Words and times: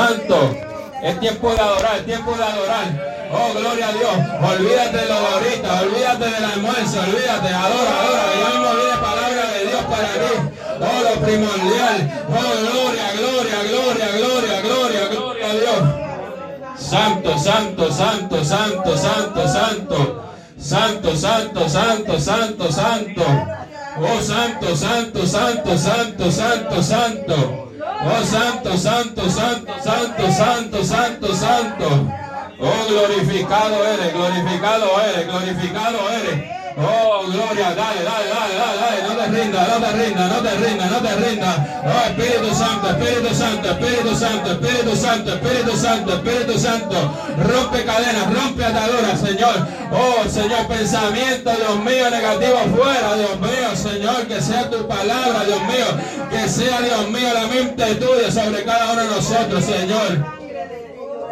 Santo. 0.00 0.56
Es 1.02 1.20
tiempo 1.20 1.52
de 1.52 1.60
adorar, 1.60 1.96
es 1.98 2.06
tiempo 2.06 2.34
de 2.34 2.42
adorar. 2.42 2.86
Oh, 3.32 3.52
gloria 3.52 3.88
a 3.88 3.92
Dios. 3.92 4.16
Olvídate 4.52 4.96
de 4.96 5.06
lo 5.06 5.20
de 5.20 5.26
ahorita, 5.26 5.80
olvídate 5.82 6.24
del 6.24 6.44
almuerzo, 6.44 7.00
olvídate, 7.00 7.48
adora, 7.48 7.92
adora. 8.00 8.22
Ya 8.40 8.48
mismo 8.48 8.70
viene 8.76 8.96
palabra 9.00 9.42
de 9.52 9.66
Dios 9.68 9.84
para 9.84 10.08
ti. 10.20 10.32
Oh, 10.80 11.00
lo 11.04 11.20
primordial. 11.20 11.98
Oh, 12.28 12.52
gloria, 12.64 13.06
gloria, 13.18 13.58
gloria, 13.68 14.08
gloria, 14.16 14.60
gloria, 14.62 15.08
gloria 15.08 15.46
a 15.46 15.54
Dios. 15.54 16.80
Santo, 16.80 17.38
santo, 17.38 17.92
santo, 17.92 18.44
santo, 18.44 18.96
santo, 18.96 19.48
santo. 19.48 20.24
Santo, 20.58 21.16
santo, 21.16 21.68
santo, 21.68 22.20
santo, 22.20 22.72
santo. 22.72 23.22
Oh, 23.98 24.20
santo, 24.22 24.76
santo, 24.76 25.26
santo, 25.26 25.78
santo, 25.78 26.30
santo, 26.30 26.82
santo. 26.82 27.69
Oh, 28.02 28.24
santo, 28.24 28.76
santo, 28.78 29.28
santo, 29.28 29.72
santo, 29.82 30.32
santo, 30.32 30.84
santo, 30.84 31.34
santo. 31.34 31.86
Oh, 32.58 32.86
glorificado 32.88 33.84
eres, 33.84 34.12
glorificado 34.12 35.00
eres, 35.02 35.26
glorificado 35.26 35.98
eres. 36.10 36.59
Oh, 36.76 37.24
gloria, 37.26 37.74
dale, 37.74 38.04
dale, 38.04 38.28
dale, 38.28 38.54
dale, 38.54 38.76
dale, 38.80 39.02
no 39.02 39.16
te 39.16 39.26
rindas, 39.26 39.68
no 39.68 39.86
te 39.86 39.92
rindas, 39.92 40.30
no 40.30 40.38
te 40.40 40.56
rindas, 40.56 40.90
no 40.90 40.98
te 40.98 41.16
rindas. 41.16 41.56
Oh, 41.84 42.08
Espíritu 42.08 42.54
Santo, 42.54 42.90
Espíritu 42.90 43.34
Santo, 43.34 43.70
Espíritu 43.70 44.16
Santo, 44.16 44.52
Espíritu 44.52 44.96
Santo, 44.96 45.32
Espíritu 45.34 45.76
Santo, 45.76 46.14
Espíritu 46.14 46.58
Santo. 46.58 47.14
Rompe 47.38 47.84
cadenas, 47.84 48.32
rompe 48.32 48.64
ataduras, 48.64 49.20
Señor. 49.20 49.66
Oh, 49.90 50.28
Señor, 50.28 50.66
pensamiento, 50.68 51.50
Dios 51.50 51.76
mío, 51.84 52.10
negativo 52.10 52.58
fuera, 52.76 53.16
Dios 53.16 53.40
mío, 53.40 53.74
Señor, 53.74 54.26
que 54.28 54.40
sea 54.40 54.70
tu 54.70 54.86
palabra, 54.86 55.44
Dios 55.44 55.62
mío, 55.62 55.86
que 56.30 56.48
sea, 56.48 56.80
Dios 56.80 57.10
mío, 57.10 57.28
la 57.34 57.46
mente 57.48 57.96
tuya 57.96 58.30
sobre 58.30 58.62
cada 58.64 58.92
uno 58.92 59.02
de 59.02 59.08
nosotros, 59.08 59.64
Señor. 59.64 60.24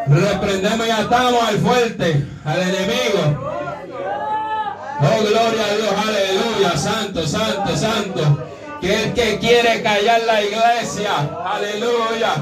Reprendemos 0.08 0.86
y 0.86 0.90
atamos 0.90 1.42
al 1.44 1.58
fuerte, 1.58 2.24
al 2.44 2.62
enemigo. 2.62 3.48
Oh, 5.00 5.22
gloria 5.22 5.64
a 5.64 5.76
Dios, 5.76 5.94
aleluya, 6.06 6.76
santo, 6.76 7.26
santo, 7.26 7.76
santo. 7.76 8.48
Que 8.80 9.04
el 9.04 9.14
que 9.14 9.38
quiere 9.38 9.82
callar 9.82 10.22
la 10.22 10.42
iglesia, 10.42 11.12
aleluya. 11.44 12.34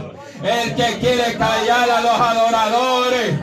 El 0.43 0.75
que 0.75 0.99
quiere 0.99 1.37
callar 1.37 1.91
a 1.91 2.01
los 2.01 2.19
adoradores. 2.19 3.34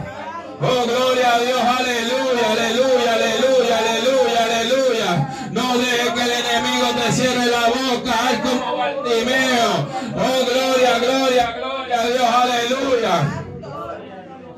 Oh, 0.62 0.86
gloria 0.86 1.36
a 1.36 1.40
Dios, 1.40 1.62
aleluya, 1.62 2.52
aleluya, 2.54 3.14
aleluya, 3.14 3.78
aleluya, 3.80 4.46
aleluya. 4.46 5.50
No 5.52 5.78
deje 5.78 6.14
que 6.14 6.24
el 6.24 6.32
enemigo 6.32 6.88
te 6.96 7.12
cierre 7.12 7.46
la 7.46 7.68
boca, 7.68 8.12
haz 8.12 8.40
como 8.40 8.78
Bartimeo. 8.78 9.88
Oh, 10.16 10.46
gloria, 10.46 11.00
gloria, 11.00 11.52
gloria 11.52 12.02
a 12.02 12.08
Dios, 12.08 12.30
aleluya. 12.30 13.44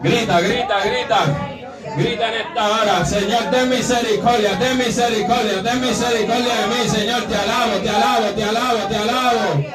Grita, 0.02 0.40
grita, 0.42 0.86
grita. 0.86 1.55
Grita 1.98 2.30
esta 2.36 2.70
hora, 2.70 3.06
Señor, 3.06 3.50
ten 3.52 3.70
misericordia, 3.70 4.60
ten 4.60 4.78
misericordia, 4.78 5.64
ten 5.64 5.80
misericordia 5.80 6.54
de 6.56 6.68
mí, 6.68 6.90
Señor, 6.90 7.22
te 7.24 7.36
alabo, 7.36 7.78
te 7.82 7.90
alabo, 7.90 8.26
te 8.36 8.44
alabo, 8.44 8.80
te 8.90 8.96
alabo. 8.96 9.66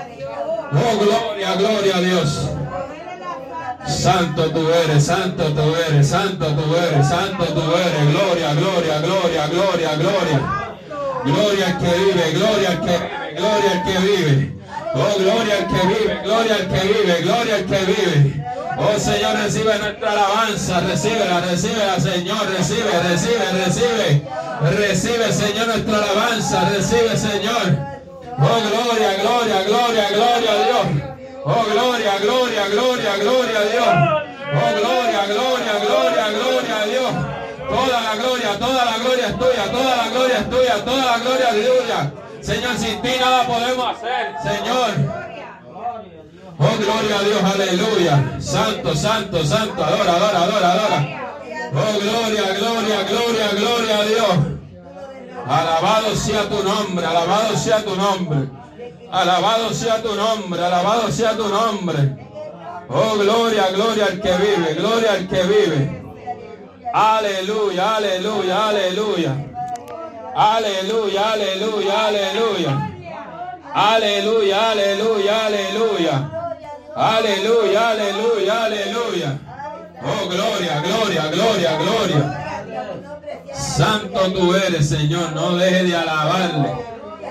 Oh, 0.72 0.98
gloria, 0.98 1.54
gloria 1.54 1.96
a 1.96 2.00
Dios. 2.00 2.50
Santo 3.86 4.50
tú 4.50 4.68
eres, 4.70 5.06
santo 5.06 5.44
tú 5.52 5.74
eres, 5.88 6.08
santo 6.08 6.46
tú 6.46 6.76
eres, 6.76 7.08
santo 7.08 7.44
tú 7.44 7.62
eres. 7.74 8.12
Gloria, 8.12 8.54
gloria, 8.54 8.98
gloria, 9.00 9.46
gloria, 9.46 9.94
gloria. 9.96 10.60
Gloria 11.24 11.66
al 11.66 11.78
que 11.78 11.98
vive, 11.98 12.32
gloria 12.32 12.68
al 12.70 12.80
que 12.80 12.98
vive, 12.98 13.34
gloria 13.36 13.70
al 13.72 13.82
que 13.84 13.98
vive. 13.98 14.52
Oh, 14.94 15.18
gloria 15.18 15.54
al 15.58 15.66
que 15.66 15.86
vive, 15.86 16.20
gloria 16.22 16.54
al 16.54 16.68
que 16.68 16.80
vive, 16.88 17.22
gloria 17.22 17.54
al 17.56 17.64
que 17.64 17.78
vive. 17.84 18.44
Oh 18.82 18.98
Señor, 18.98 19.36
recibe 19.36 19.78
nuestra 19.78 20.12
alabanza, 20.12 20.80
recíbela, 20.80 21.40
recíbela, 21.40 22.00
Señor, 22.00 22.48
recibe, 22.50 22.90
recibe, 23.02 23.52
recibe. 23.52 24.22
Recibe, 24.62 25.32
Señor, 25.32 25.66
nuestra 25.66 25.96
alabanza, 25.98 26.68
recibe, 26.70 27.14
Señor. 27.16 27.76
Oh, 28.38 28.60
gloria, 28.70 29.22
gloria, 29.22 29.62
gloria, 29.64 30.08
gloria 30.10 30.50
a 30.50 30.64
Dios. 30.64 30.86
Oh, 31.44 31.64
gloria, 31.70 32.18
gloria, 32.20 32.68
gloria, 32.68 33.16
gloria 33.16 33.58
a 33.58 33.64
Dios. 33.64 34.20
Oh, 34.52 34.70
gloria, 34.80 35.26
gloria, 35.26 35.74
gloria, 35.84 36.30
gloria 36.30 36.76
a 36.80 36.86
Dios. 36.86 37.12
Toda 37.68 38.00
la 38.00 38.16
gloria, 38.16 38.58
toda 38.58 38.84
la 38.84 38.98
gloria 38.98 39.26
es 39.26 39.38
tuya, 39.38 39.70
toda 39.70 39.96
la 39.96 40.08
gloria 40.08 40.38
es 40.38 40.50
tuya, 40.50 40.84
toda 40.84 41.04
la 41.04 41.18
gloria 41.18 41.48
es 41.50 41.66
tuya. 41.66 42.12
Señor, 42.40 42.76
sin 42.78 43.02
ti 43.02 43.10
nada 43.20 43.46
podemos 43.46 43.96
hacer, 43.96 44.34
Señor. 44.42 45.19
Oh, 46.62 46.76
gloria 46.76 47.18
a 47.18 47.22
Dios, 47.22 47.42
aleluya. 47.42 48.36
Santo, 48.38 48.94
santo, 48.94 49.42
santo. 49.44 49.82
Adora, 49.82 50.12
adora, 50.16 50.42
adora, 50.42 50.72
adora. 50.72 51.20
Oh, 51.72 52.00
gloria, 52.00 52.52
gloria, 52.58 53.02
gloria, 53.04 53.48
gloria 53.56 53.98
a 53.98 54.04
Dios. 54.04 54.60
Alabado 55.48 56.14
sea 56.14 56.48
tu 56.50 56.62
nombre, 56.62 57.06
alabado 57.06 57.56
sea 57.56 57.82
tu 57.82 57.96
nombre. 57.96 58.48
Alabado 59.10 59.72
sea 59.72 60.02
tu 60.02 60.14
nombre, 60.14 60.62
alabado 60.62 61.10
sea 61.10 61.34
tu 61.34 61.48
nombre. 61.48 62.28
Oh, 62.90 63.16
gloria, 63.16 63.70
gloria 63.70 64.06
al 64.06 64.20
que 64.20 64.32
vive, 64.32 64.74
gloria 64.74 65.12
al 65.12 65.28
que 65.28 65.42
vive. 65.42 66.02
Aleluya, 66.92 67.96
aleluya, 67.96 68.68
aleluya. 68.68 69.46
Aleluya, 70.36 71.32
aleluya, 71.32 72.06
aleluya. 72.06 72.90
Aleluya, 73.72 74.70
aleluya, 74.70 75.46
aleluya. 75.46 76.39
Aleluya, 77.00 77.90
aleluya, 77.92 78.64
aleluya. 78.64 79.38
Oh, 80.02 80.28
gloria, 80.28 80.82
gloria, 80.82 81.28
gloria, 81.28 81.76
gloria. 81.78 83.54
Santo 83.54 84.30
tú 84.32 84.54
eres, 84.54 84.90
Señor. 84.90 85.32
No 85.32 85.56
deje 85.56 85.84
de 85.84 85.96
alabarle. 85.96 86.74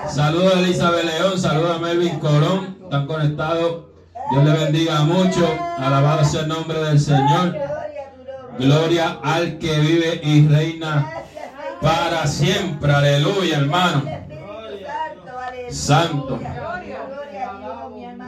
Saludos 0.08 0.56
a 0.56 0.58
Elizabeth 0.58 1.04
León, 1.04 1.38
saludos 1.38 1.76
a 1.76 1.78
Melvin 1.78 2.18
Corón. 2.18 2.78
Están 2.82 3.06
conectados. 3.06 3.84
Dios 4.32 4.44
le 4.44 4.52
bendiga 4.54 5.02
mucho. 5.02 5.56
Alabado 5.78 6.24
sea 6.24 6.40
el 6.40 6.48
nombre 6.48 6.82
del 6.82 6.98
Señor. 6.98 7.56
Gloria 8.58 9.20
al 9.22 9.58
que 9.58 9.78
vive 9.78 10.20
y 10.24 10.48
reina 10.48 11.12
para 11.80 12.26
siempre. 12.26 12.92
Aleluya, 12.92 13.58
hermano. 13.58 14.02
Santo. 15.70 16.40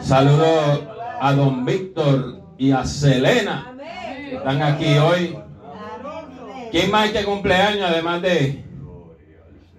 Saludos 0.01 1.02
a 1.23 1.33
don 1.35 1.65
Víctor 1.65 2.43
y 2.59 2.73
a 2.73 2.85
Selena. 2.85 3.73
Están 4.33 4.61
aquí 4.61 4.99
hoy. 4.99 5.39
¿Quién 6.73 6.91
más 6.91 7.11
que 7.11 7.23
cumpleaños 7.25 7.89
además 7.89 8.23
de, 8.23 8.65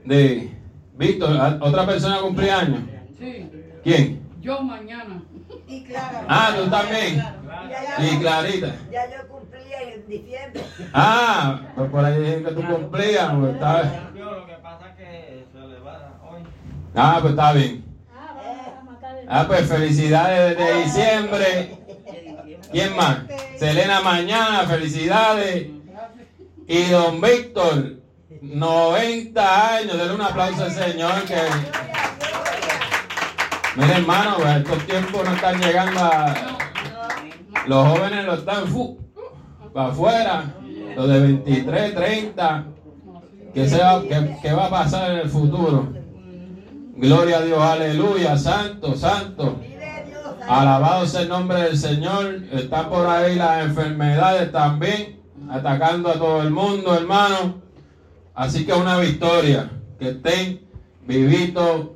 de 0.06 0.50
Víctor? 0.98 1.36
¿Otra 1.60 1.86
persona 1.86 2.20
cumpleaños? 2.22 2.80
Sí. 3.20 3.50
¿Quién? 3.84 4.22
Yo 4.42 4.62
mañana. 4.62 5.22
Y 5.68 5.84
Clara. 5.84 6.24
Ah, 6.30 6.56
tú 6.58 6.70
también. 6.70 7.22
Y 8.00 8.18
Clarita. 8.20 8.76
Ya 8.90 9.06
yo 9.10 9.28
cumplía 9.28 9.82
en 9.94 10.08
diciembre. 10.08 10.64
Ah, 10.94 11.60
pues 11.76 11.90
por 11.92 12.06
ahí 12.06 12.20
dicen 12.22 12.46
que 12.46 12.52
tú 12.52 12.64
cumplías. 12.66 13.34
pues, 13.34 13.54
está- 13.56 14.12
Lo 14.16 14.46
que 14.46 14.54
pasa 14.64 14.90
es 14.92 14.96
que 14.96 15.46
se 15.52 15.60
le 15.68 15.80
va 15.80 16.20
hoy. 16.32 16.42
Ah, 16.96 17.18
pues 17.22 17.32
está 17.34 17.52
bien. 17.52 17.83
Ah, 19.36 19.46
pues 19.48 19.68
felicidades 19.68 20.56
desde 20.56 20.84
diciembre. 20.84 21.78
¿Quién 22.72 22.96
más? 22.96 23.18
Selena 23.58 24.00
Mañana, 24.02 24.60
felicidades. 24.68 25.70
Y 26.68 26.84
don 26.92 27.20
Víctor, 27.20 27.96
90 28.44 29.76
años. 29.78 29.98
Denle 29.98 30.14
un 30.14 30.22
aplauso 30.22 30.64
al 30.66 30.72
Señor 30.72 31.24
que... 31.24 31.36
Mira 33.76 33.98
hermano, 33.98 34.36
pues, 34.38 34.58
estos 34.58 34.86
tiempos 34.86 35.26
no 35.26 35.34
están 35.34 35.60
llegando 35.60 36.00
a... 36.00 36.36
Los 37.66 37.88
jóvenes 37.88 38.26
lo 38.26 38.36
están 38.36 38.68
fu, 38.68 39.00
para 39.74 39.88
afuera. 39.90 40.44
Los 40.96 41.10
de 41.10 41.20
23, 41.22 41.96
30. 41.96 42.66
¿Qué, 43.52 43.68
se 43.68 43.80
va, 43.80 44.00
qué- 44.04 44.38
qué 44.44 44.54
va 44.54 44.68
a 44.68 44.70
pasar 44.70 45.12
en 45.14 45.18
el 45.22 45.30
futuro? 45.30 46.03
Gloria 46.96 47.38
a 47.38 47.42
Dios, 47.42 47.60
aleluya, 47.62 48.38
santo, 48.38 48.96
santo. 48.96 49.60
Alabado 50.48 51.06
sea 51.08 51.22
el 51.22 51.30
nombre 51.30 51.62
del 51.64 51.78
Señor. 51.78 52.44
Están 52.52 52.90
por 52.90 53.08
ahí 53.08 53.36
las 53.36 53.66
enfermedades 53.66 54.52
también, 54.52 55.20
atacando 55.50 56.10
a 56.10 56.14
todo 56.14 56.42
el 56.44 56.52
mundo, 56.52 56.94
hermano. 56.96 57.62
Así 58.36 58.66
que 58.66 58.74
una 58.74 58.98
victoria. 59.00 59.70
Que 60.00 60.10
estén 60.10 60.62
vivitos 61.08 61.88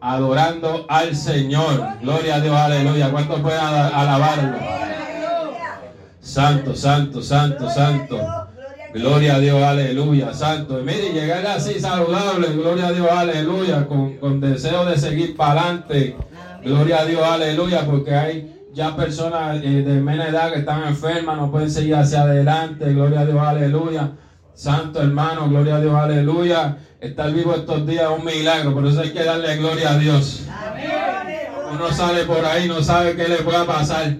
adorando 0.00 0.86
al 0.88 1.16
Señor. 1.16 1.82
Gloria 2.02 2.36
a 2.36 2.40
Dios, 2.40 2.54
aleluya. 2.56 3.10
¿Cuántos 3.10 3.40
pueden 3.40 3.60
ala- 3.60 3.88
alabarlo? 3.88 4.58
Santo, 6.20 6.74
santo, 6.76 7.22
santo, 7.22 7.70
santo. 7.70 8.43
Gloria 8.94 9.34
a 9.34 9.40
Dios, 9.40 9.60
aleluya, 9.60 10.32
santo. 10.32 10.78
Y 10.78 10.84
mire, 10.84 11.12
llegar 11.12 11.44
así 11.48 11.80
saludable, 11.80 12.46
gloria 12.54 12.86
a 12.86 12.92
Dios, 12.92 13.08
aleluya, 13.10 13.88
con, 13.88 14.16
con 14.18 14.40
deseo 14.40 14.84
de 14.84 14.96
seguir 14.96 15.36
para 15.36 15.62
adelante. 15.62 16.16
Gloria 16.62 17.00
a 17.00 17.04
Dios, 17.04 17.22
aleluya, 17.24 17.84
porque 17.84 18.14
hay 18.14 18.68
ya 18.72 18.94
personas 18.94 19.56
eh, 19.64 19.82
de 19.82 20.00
menos 20.00 20.28
edad 20.28 20.52
que 20.52 20.60
están 20.60 20.86
enfermas, 20.86 21.36
no 21.36 21.50
pueden 21.50 21.72
seguir 21.72 21.96
hacia 21.96 22.22
adelante. 22.22 22.94
Gloria 22.94 23.20
a 23.20 23.26
Dios, 23.26 23.38
aleluya. 23.38 24.12
Santo 24.54 25.02
hermano, 25.02 25.48
gloria 25.48 25.76
a 25.76 25.80
Dios, 25.80 25.94
aleluya. 25.94 26.76
Estar 27.00 27.32
vivo 27.32 27.52
estos 27.56 27.84
días 27.88 28.04
es 28.04 28.18
un 28.18 28.24
milagro, 28.24 28.74
por 28.74 28.86
eso 28.86 29.00
hay 29.00 29.10
que 29.10 29.24
darle 29.24 29.56
gloria 29.56 29.90
a 29.90 29.98
Dios. 29.98 30.46
Uno 31.72 31.90
sale 31.90 32.22
por 32.26 32.44
ahí, 32.44 32.68
no 32.68 32.80
sabe 32.80 33.16
qué 33.16 33.26
le 33.26 33.38
pueda 33.38 33.66
pasar. 33.66 34.18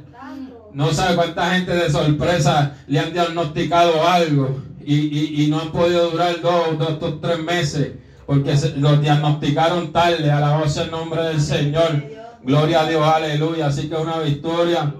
No 0.74 0.92
sabe 0.92 1.14
cuánta 1.16 1.50
gente 1.54 1.72
de 1.72 1.88
sorpresa 1.90 2.74
le 2.88 2.98
han 2.98 3.12
diagnosticado 3.12 4.06
algo 4.06 4.60
y, 4.84 5.44
y- 5.44 5.46
no 5.48 5.60
han 5.60 5.70
podido 5.72 6.10
durar 6.10 6.40
dos, 6.42 6.78
dos, 7.00 7.20
tres 7.20 7.38
meses 7.42 7.92
porque 8.26 8.54
los 8.76 9.00
diagnosticaron 9.00 9.92
tarde. 9.92 10.30
Alabado 10.30 10.68
sea 10.68 10.84
el 10.84 10.90
nombre 10.90 11.22
del 11.22 11.40
Señor. 11.40 12.04
Gloria 12.42 12.80
a 12.80 12.88
Dios, 12.88 13.02
aleluya. 13.06 13.66
Así 13.68 13.88
que 13.88 13.94
una 13.94 14.18
victoria 14.18 14.92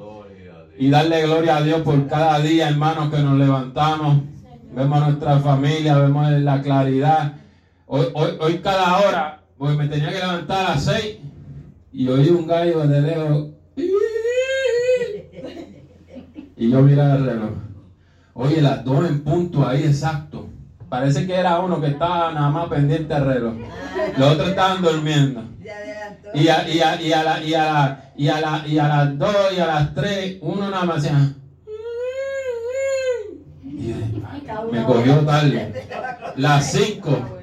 y 0.78 0.90
darle 0.90 1.22
gloria 1.22 1.56
a 1.56 1.62
Dios 1.62 1.82
por 1.82 2.06
cada 2.06 2.38
día, 2.40 2.68
hermanos, 2.68 3.12
que 3.12 3.18
nos 3.20 3.36
levantamos. 3.38 4.22
Vemos 4.72 5.02
a 5.02 5.08
nuestra 5.08 5.38
familia, 5.40 5.98
vemos 5.98 6.30
la 6.30 6.62
claridad. 6.62 7.34
Hoy, 7.86 8.06
hoy, 8.14 8.30
hoy 8.40 8.58
cada 8.58 8.98
hora, 9.00 9.40
pues 9.58 9.76
me 9.76 9.88
tenía 9.88 10.08
que 10.10 10.18
levantar 10.18 10.66
a 10.66 10.68
las 10.74 10.84
seis 10.84 11.16
y 11.92 12.08
oí 12.08 12.28
un 12.28 12.46
gallo 12.46 12.86
de 12.86 13.00
lejos. 13.02 13.48
Y 16.64 16.70
yo 16.70 16.80
miraba 16.80 17.16
el 17.16 17.26
reloj. 17.26 17.50
Oye, 18.32 18.62
las 18.62 18.84
dos 18.84 19.06
en 19.06 19.22
punto 19.22 19.68
ahí, 19.68 19.82
exacto. 19.82 20.48
Parece 20.88 21.26
que 21.26 21.34
era 21.34 21.60
uno 21.60 21.78
que 21.78 21.88
estaba 21.88 22.32
nada 22.32 22.48
más 22.48 22.68
pendiente 22.68 23.12
del 23.12 23.26
reloj. 23.26 23.54
Los 24.16 24.32
otros 24.32 24.48
estaban 24.48 24.82
durmiendo. 24.82 25.44
Y 26.32 26.48
a, 26.48 26.66
y 26.66 26.80
a, 26.80 27.02
y 27.02 27.12
a, 27.12 27.22
la, 27.22 27.44
y 27.44 27.54
a, 27.54 27.64
la, 27.64 28.12
y 28.16 28.28
a, 28.28 28.40
la, 28.40 28.66
y 28.66 28.78
a 28.78 28.88
las 28.88 29.18
dos 29.18 29.36
y 29.54 29.60
a 29.60 29.66
las 29.66 29.94
tres, 29.94 30.38
uno 30.40 30.70
nada 30.70 30.84
más 30.84 31.02
yo, 31.02 31.10
me 34.72 34.84
cogió 34.84 35.18
tarde. 35.18 35.86
Las 36.36 36.72
cinco. 36.72 37.40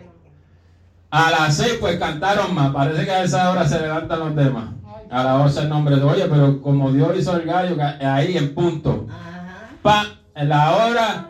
A 1.12 1.30
las 1.30 1.56
seis 1.56 1.78
pues 1.80 2.00
cantaron 2.00 2.56
más. 2.56 2.74
Parece 2.74 3.06
que 3.06 3.12
a 3.12 3.24
esa 3.24 3.52
hora 3.52 3.68
se 3.68 3.80
levantan 3.80 4.20
los 4.20 4.36
demás. 4.36 4.81
A 5.12 5.24
la 5.24 5.36
hora 5.36 5.52
el 5.62 5.68
nombre 5.68 5.98
de 5.98 6.04
oye, 6.04 6.26
pero 6.30 6.62
como 6.62 6.92
Dios 6.94 7.18
hizo 7.18 7.36
el 7.36 7.46
gallo, 7.46 7.76
ahí 8.02 8.38
en 8.38 8.56
punto. 8.56 9.08
Ajá. 9.10 9.68
Pa, 9.82 10.06
en 10.34 10.48
la 10.48 10.72
hora, 10.72 11.28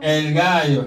el 0.00 0.34
gallo. 0.34 0.86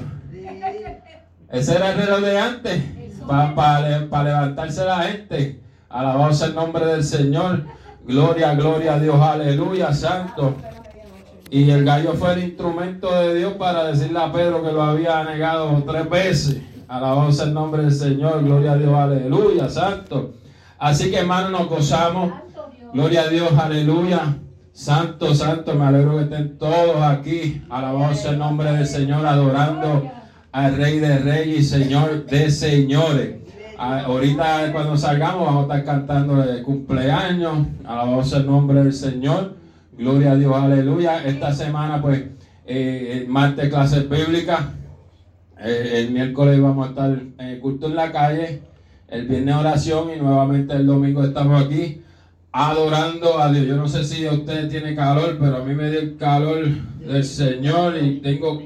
Ese 1.50 1.75
era 1.75 1.94
el 1.94 1.98
reloj 1.98 2.19
de 2.19 2.38
antes. 2.38 2.84
Para 3.25 4.24
levantarse 4.24 4.84
la 4.84 5.04
gente. 5.04 5.62
Alabado 5.88 6.34
sea 6.34 6.48
el 6.48 6.56
nombre 6.56 6.86
del 6.86 7.04
Señor. 7.06 7.63
Gloria, 8.06 8.54
gloria 8.56 8.95
a 8.95 9.00
Dios. 9.00 9.19
Aleluya, 9.22 9.94
santo. 9.94 10.56
Y 11.50 11.69
el 11.69 11.86
gallo 11.86 12.13
fue 12.16 12.34
el 12.34 12.44
instrumento 12.44 13.13
de 13.18 13.36
Dios 13.36 13.54
para 13.54 13.86
decirle 13.86 14.19
a 14.19 14.31
Pedro 14.31 14.62
que 14.62 14.74
lo 14.74 14.84
había 14.84 15.24
negado 15.24 15.81
tres 15.88 16.10
veces. 16.10 16.62
Alabado 16.89 17.31
sea 17.31 17.45
el 17.45 17.54
nombre 17.54 17.84
del 17.84 17.94
Señor. 17.94 18.44
Gloria 18.44 18.74
a 18.74 18.78
Dios. 18.78 18.94
Aleluya, 18.94 19.69
santo. 19.69 20.34
Así 20.79 21.09
que 21.09 21.18
hermanos, 21.18 21.51
nos 21.51 21.69
gozamos. 21.69 22.31
Gloria 22.94 23.21
a 23.21 23.27
Dios, 23.29 23.51
aleluya. 23.57 24.38
Santo, 24.71 25.33
santo, 25.33 25.74
me 25.74 25.85
alegro 25.85 26.18
que 26.18 26.24
estén 26.25 26.57
todos 26.57 27.01
aquí. 27.01 27.63
Alabado 27.69 28.13
sea 28.13 28.31
el 28.31 28.39
nombre 28.39 28.71
del 28.71 28.85
Señor, 28.85 29.25
adorando 29.25 30.12
al 30.51 30.77
Rey 30.77 31.00
de 31.00 31.18
Reyes 31.18 31.59
y 31.59 31.63
Señor 31.63 32.27
de 32.27 32.51
Señores. 32.51 33.38
Ah, 33.79 34.03
ahorita 34.06 34.71
cuando 34.71 34.95
salgamos 34.95 35.45
vamos 35.45 35.62
a 35.62 35.77
estar 35.77 35.83
cantando 35.83 36.35
de 36.35 36.62
cumpleaños. 36.62 37.68
Alabado 37.83 38.24
sea 38.24 38.39
el 38.39 38.45
nombre 38.45 38.83
del 38.83 38.94
Señor. 38.94 39.56
Gloria 39.97 40.33
a 40.33 40.35
Dios, 40.35 40.56
aleluya. 40.56 41.25
Esta 41.25 41.51
semana 41.53 42.00
pues, 42.00 42.24
eh, 42.68 43.19
el 43.21 43.27
martes 43.27 43.69
clases 43.69 44.07
bíblicas. 44.07 44.62
Eh, 45.59 46.03
el 46.06 46.12
miércoles 46.12 46.62
vamos 46.62 46.85
a 46.85 46.89
estar 46.91 47.19
en 47.39 47.59
culto 47.59 47.88
en 47.88 47.95
la 47.95 48.12
calle. 48.12 48.62
El 49.07 49.25
viernes 49.25 49.56
oración 49.56 50.09
y 50.13 50.19
nuevamente 50.19 50.74
el 50.74 50.86
domingo 50.86 51.24
estamos 51.24 51.63
aquí 51.63 52.01
adorando 52.51 53.39
a 53.39 53.50
Dios. 53.50 53.65
Yo 53.65 53.77
no 53.77 53.88
sé 53.88 54.04
si 54.04 54.27
usted 54.27 54.68
tiene 54.68 54.95
calor, 54.95 55.38
pero 55.39 55.57
a 55.57 55.63
mí 55.63 55.74
me 55.74 55.89
dio 55.89 56.01
el 56.01 56.18
calor 56.18 56.68
del 57.00 57.24
Señor 57.24 57.95
y 58.04 58.19
tengo 58.19 58.62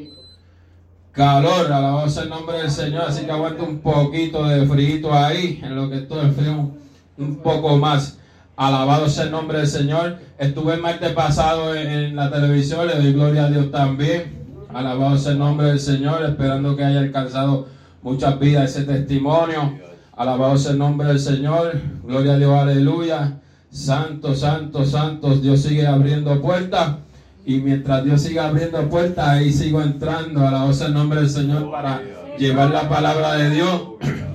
calor. 1.11 1.71
Alabado 1.71 2.09
sea 2.09 2.23
el 2.23 2.29
nombre 2.29 2.57
del 2.57 2.71
Señor, 2.71 3.03
así 3.07 3.25
que 3.25 3.31
aguanto 3.31 3.63
un 3.65 3.81
poquito 3.81 4.47
de 4.47 4.65
frío 4.65 5.13
ahí, 5.13 5.59
en 5.61 5.75
lo 5.75 5.87
que 5.91 5.97
estoy 5.97 6.31
frío 6.31 6.71
un 7.19 7.35
poco 7.43 7.77
más. 7.77 8.17
Alabado 8.55 9.09
sea 9.09 9.25
el 9.25 9.31
nombre 9.31 9.59
del 9.59 9.67
Señor. 9.67 10.17
Estuve 10.39 10.73
el 10.73 10.81
martes 10.81 11.11
pasado 11.13 11.75
en 11.75 12.15
la 12.15 12.31
televisión, 12.31 12.87
le 12.87 12.95
doy 12.95 13.13
gloria 13.13 13.45
a 13.45 13.51
Dios 13.51 13.69
también. 13.69 14.41
Alabado 14.73 15.19
sea 15.19 15.33
el 15.33 15.37
nombre 15.37 15.67
del 15.67 15.79
Señor, 15.79 16.25
esperando 16.25 16.75
que 16.75 16.83
haya 16.83 17.01
alcanzado 17.01 17.67
muchas 18.01 18.39
vidas 18.39 18.71
ese 18.71 18.85
testimonio. 18.85 19.90
Alabado 20.21 20.55
sea 20.55 20.73
el 20.73 20.77
nombre 20.77 21.07
del 21.07 21.19
Señor. 21.19 21.81
Gloria 22.03 22.33
a 22.33 22.37
Dios, 22.37 22.53
aleluya. 22.53 23.39
Santo, 23.71 24.35
santo, 24.35 24.85
santo. 24.85 25.33
Dios 25.37 25.63
sigue 25.63 25.87
abriendo 25.87 26.39
puertas. 26.43 26.97
Y 27.43 27.55
mientras 27.55 28.03
Dios 28.03 28.21
siga 28.21 28.47
abriendo 28.47 28.87
puertas, 28.87 29.27
ahí 29.27 29.51
sigo 29.51 29.81
entrando. 29.81 30.41
Alabado 30.47 30.73
sea 30.73 30.87
el 30.87 30.93
nombre 30.93 31.21
del 31.21 31.29
Señor 31.31 31.71
para 31.71 32.03
llevar 32.37 32.69
la 32.69 32.87
palabra 32.87 33.33
de 33.33 33.49
Dios 33.49 33.81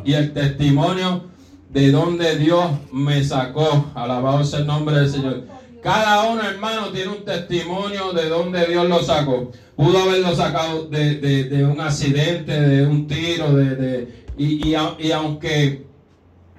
y 0.05 0.15
el 0.15 0.33
testimonio 0.33 1.27
de 1.73 1.93
donde 1.93 2.37
Dios 2.37 2.65
me 2.93 3.23
sacó. 3.23 3.87
Alabado 3.95 4.43
sea 4.43 4.59
el 4.61 4.67
nombre 4.67 4.97
del 4.97 5.09
Señor. 5.09 5.45
Cada 5.85 6.25
uno, 6.33 6.43
hermano, 6.43 6.89
tiene 6.89 7.13
un 7.13 7.25
testimonio 7.25 8.13
de 8.13 8.29
donde 8.29 8.67
Dios 8.67 8.89
lo 8.89 9.01
sacó. 9.05 9.53
Pudo 9.77 9.99
haberlo 10.03 10.35
sacado 10.35 10.87
de, 10.89 11.65
un 11.73 11.81
accidente, 11.81 12.61
de 12.61 12.85
un 12.89 13.07
tiro, 13.07 13.55
de- 13.55 14.26
y, 14.37 14.69
y 14.69 14.77
y 14.99 15.13
aunque 15.13 15.87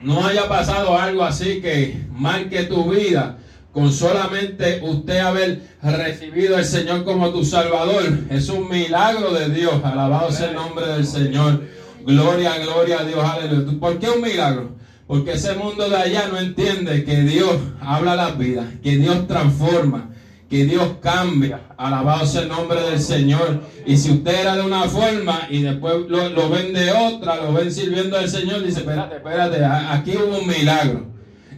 no 0.02 0.26
haya 0.26 0.48
pasado 0.48 0.98
algo 0.98 1.24
así 1.24 1.62
que 1.62 2.06
marque 2.12 2.64
tu 2.64 2.92
vida, 2.92 3.38
con 3.72 3.92
solamente 3.92 4.80
usted 4.82 5.20
haber 5.20 5.62
recibido 5.84 6.58
al 6.58 6.66
Señor 6.66 7.04
como 7.04 7.30
tu 7.30 7.44
Salvador, 7.46 8.22
es 8.30 8.50
un 8.50 8.68
milagro 8.68 9.32
de 9.34 9.50
Dios. 9.50 9.84
Alabado 9.84 10.32
sea 10.32 10.50
el 10.50 10.56
nombre 10.56 10.88
del 10.88 11.06
Señor. 11.06 11.62
Gloria, 12.06 12.58
gloria 12.58 13.02
a 13.02 13.04
Dios, 13.04 13.24
aleluya. 13.24 13.80
¿Por 13.80 14.00
qué 14.00 14.10
un 14.10 14.22
milagro? 14.22 14.72
Porque 15.06 15.34
ese 15.34 15.54
mundo 15.56 15.90
de 15.90 15.96
allá 15.96 16.28
no 16.28 16.40
entiende 16.40 17.04
que 17.04 17.22
Dios 17.22 17.56
habla 17.80 18.16
las 18.16 18.38
vidas, 18.38 18.66
que 18.82 18.98
Dios 18.98 19.28
transforma, 19.28 20.10
que 20.50 20.66
Dios 20.66 20.96
cambia. 21.02 21.62
Alabado 21.78 22.26
sea 22.26 22.42
el 22.42 22.50
nombre 22.50 22.82
del 22.82 23.00
Señor. 23.00 23.62
Y 23.86 23.98
si 23.98 24.12
usted 24.12 24.42
era 24.42 24.56
de 24.56 24.62
una 24.62 24.83
forma 24.83 25.48
y 25.50 25.62
después 25.62 25.95
lo, 26.07 26.30
lo 26.30 26.50
ven 26.50 26.74
de 26.74 26.92
otra, 26.92 27.38
lo 27.38 27.54
ven 27.54 27.71
sirviendo 27.71 28.18
al 28.18 28.30
Señor, 28.30 28.64
dice, 28.64 28.80
espérate, 28.80 29.18
espérate, 29.18 29.64
aquí 29.64 30.16
hubo 30.18 30.40
un 30.40 30.48
milagro. 30.48 31.07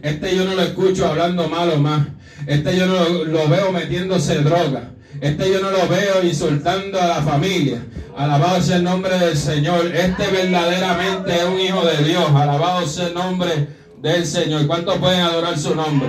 Este 0.02 0.34
yo 0.34 0.44
no 0.44 0.54
lo 0.54 0.62
escucho 0.62 1.06
hablando 1.06 1.48
malo 1.48 1.76
más. 1.76 2.06
Este 2.46 2.76
yo 2.76 2.86
no 2.86 2.94
lo, 2.94 3.24
lo 3.24 3.48
veo 3.48 3.70
metiéndose 3.70 4.36
droga. 4.38 4.90
Este 5.20 5.50
yo 5.50 5.60
no 5.60 5.70
lo 5.70 5.86
veo 5.88 6.22
insultando 6.24 7.00
a 7.00 7.06
la 7.06 7.22
familia. 7.22 7.84
Alabado 8.16 8.62
sea 8.62 8.76
el 8.76 8.84
nombre 8.84 9.18
del 9.18 9.36
Señor. 9.36 9.86
Este 9.94 10.26
verdaderamente 10.28 11.36
es 11.36 11.44
un 11.44 11.60
hijo 11.60 11.84
de 11.84 12.04
Dios. 12.04 12.30
Alabado 12.30 12.86
sea 12.86 13.08
el 13.08 13.14
nombre 13.14 13.68
del 14.00 14.24
Señor. 14.24 14.66
¿Cuántos 14.66 14.96
pueden 14.96 15.20
adorar 15.20 15.58
su 15.58 15.74
nombre? 15.74 16.08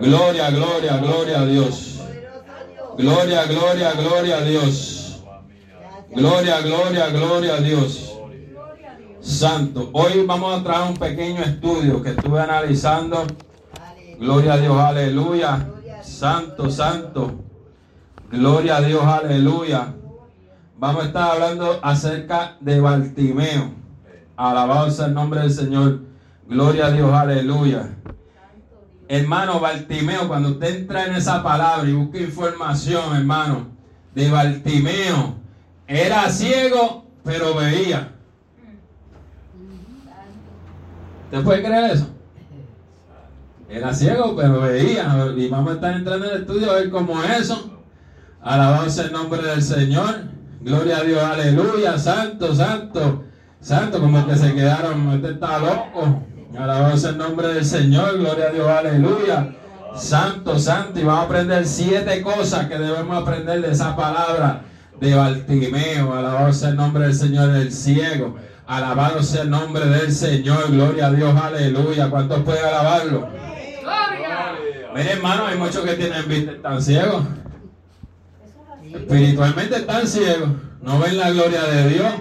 Gloria, 0.00 0.50
gloria, 0.50 0.96
gloria 0.96 1.40
a 1.40 1.46
Dios. 1.46 2.00
Gloria, 2.96 3.44
gloria, 3.44 3.92
gloria 3.92 4.36
a 4.38 4.40
Dios. 4.40 5.22
Gloria, 6.14 6.60
gloria, 6.62 7.10
gloria 7.10 7.54
a 7.54 7.60
Dios. 7.60 8.18
Santo. 9.20 9.90
Hoy 9.92 10.24
vamos 10.26 10.58
a 10.58 10.64
traer 10.64 10.90
un 10.90 10.98
pequeño 10.98 11.42
estudio 11.42 12.02
que 12.02 12.10
estuve 12.10 12.40
analizando. 12.40 13.36
Gloria 14.18 14.54
a 14.54 14.58
Dios, 14.58 14.76
aleluya. 14.78 15.68
Santo, 16.02 16.70
santo. 16.70 17.44
Gloria 18.30 18.76
a 18.76 18.80
Dios, 18.80 19.04
aleluya. 19.04 19.94
Vamos 20.76 21.04
a 21.04 21.06
estar 21.08 21.30
hablando 21.32 21.78
acerca 21.82 22.56
de 22.60 22.80
Bartimeo. 22.80 23.74
Alabado 24.34 24.90
sea 24.90 25.06
el 25.06 25.14
nombre 25.14 25.40
del 25.40 25.52
Señor. 25.52 26.00
Gloria 26.46 26.86
a 26.86 26.90
Dios, 26.90 27.12
aleluya. 27.12 27.99
Hermano 29.12 29.58
Bartimeo, 29.58 30.28
cuando 30.28 30.50
usted 30.50 30.82
entra 30.82 31.06
en 31.06 31.16
esa 31.16 31.42
palabra 31.42 31.90
y 31.90 31.92
busca 31.94 32.18
información, 32.18 33.16
hermano, 33.16 33.66
de 34.14 34.30
Bartimeo, 34.30 35.34
era 35.88 36.30
ciego, 36.30 37.06
pero 37.24 37.56
veía. 37.56 38.12
¿Usted 41.24 41.42
puede 41.42 41.60
creer 41.64 41.90
eso? 41.90 42.06
Era 43.68 43.92
ciego, 43.92 44.36
pero 44.36 44.60
veía. 44.60 45.12
Y 45.36 45.48
vamos 45.48 45.72
a 45.72 45.74
estar 45.74 45.92
entrando 45.92 46.26
en 46.26 46.32
el 46.36 46.40
estudio 46.42 46.70
a 46.70 46.74
ver 46.74 46.90
cómo 46.90 47.20
es 47.20 47.40
eso. 47.40 47.80
Alabado 48.40 48.88
sea 48.88 49.06
el 49.06 49.12
nombre 49.12 49.42
del 49.42 49.60
Señor. 49.60 50.20
Gloria 50.60 50.98
a 50.98 51.02
Dios, 51.02 51.20
aleluya. 51.20 51.98
Santo, 51.98 52.54
santo, 52.54 53.24
santo. 53.60 54.00
Como 54.00 54.24
que 54.24 54.36
se 54.36 54.54
quedaron, 54.54 55.10
este 55.14 55.32
está 55.32 55.58
loco. 55.58 56.22
Alabado 56.58 56.96
sea 56.96 57.10
el 57.10 57.18
nombre 57.18 57.48
del 57.48 57.64
Señor. 57.64 58.18
Gloria 58.18 58.46
a 58.46 58.50
Dios, 58.50 58.68
aleluya. 58.68 59.52
Santo, 59.96 60.58
santo. 60.58 60.98
Y 60.98 61.04
vamos 61.04 61.22
a 61.22 61.26
aprender 61.26 61.66
siete 61.66 62.22
cosas 62.22 62.66
que 62.66 62.78
debemos 62.78 63.22
aprender 63.22 63.60
de 63.62 63.70
esa 63.70 63.94
palabra 63.96 64.62
de 65.00 65.14
Bartimeo. 65.14 66.12
Alabado 66.12 66.52
sea 66.52 66.70
el 66.70 66.76
nombre 66.76 67.04
del 67.04 67.14
Señor, 67.14 67.50
el 67.50 67.72
ciego. 67.72 68.36
Alabado 68.66 69.22
sea 69.22 69.42
el 69.42 69.50
nombre 69.50 69.86
del 69.86 70.12
Señor. 70.12 70.70
Gloria 70.70 71.06
a 71.06 71.12
Dios, 71.12 71.34
aleluya. 71.40 72.10
¿Cuántos 72.10 72.40
pueden 72.42 72.64
alabarlo? 72.64 73.28
Mire, 74.94 75.12
hermano, 75.12 75.46
hay 75.46 75.56
muchos 75.56 75.84
que 75.84 75.94
tienen 75.94 76.28
vista, 76.28 76.52
están 76.52 76.82
ciegos. 76.82 77.24
Espiritualmente 78.92 79.76
están 79.76 80.06
ciegos. 80.06 80.50
No 80.82 80.98
ven 80.98 81.16
la 81.16 81.30
gloria 81.30 81.62
de. 81.62 81.82
Gloria 81.94 82.10
Dios. 82.10 82.12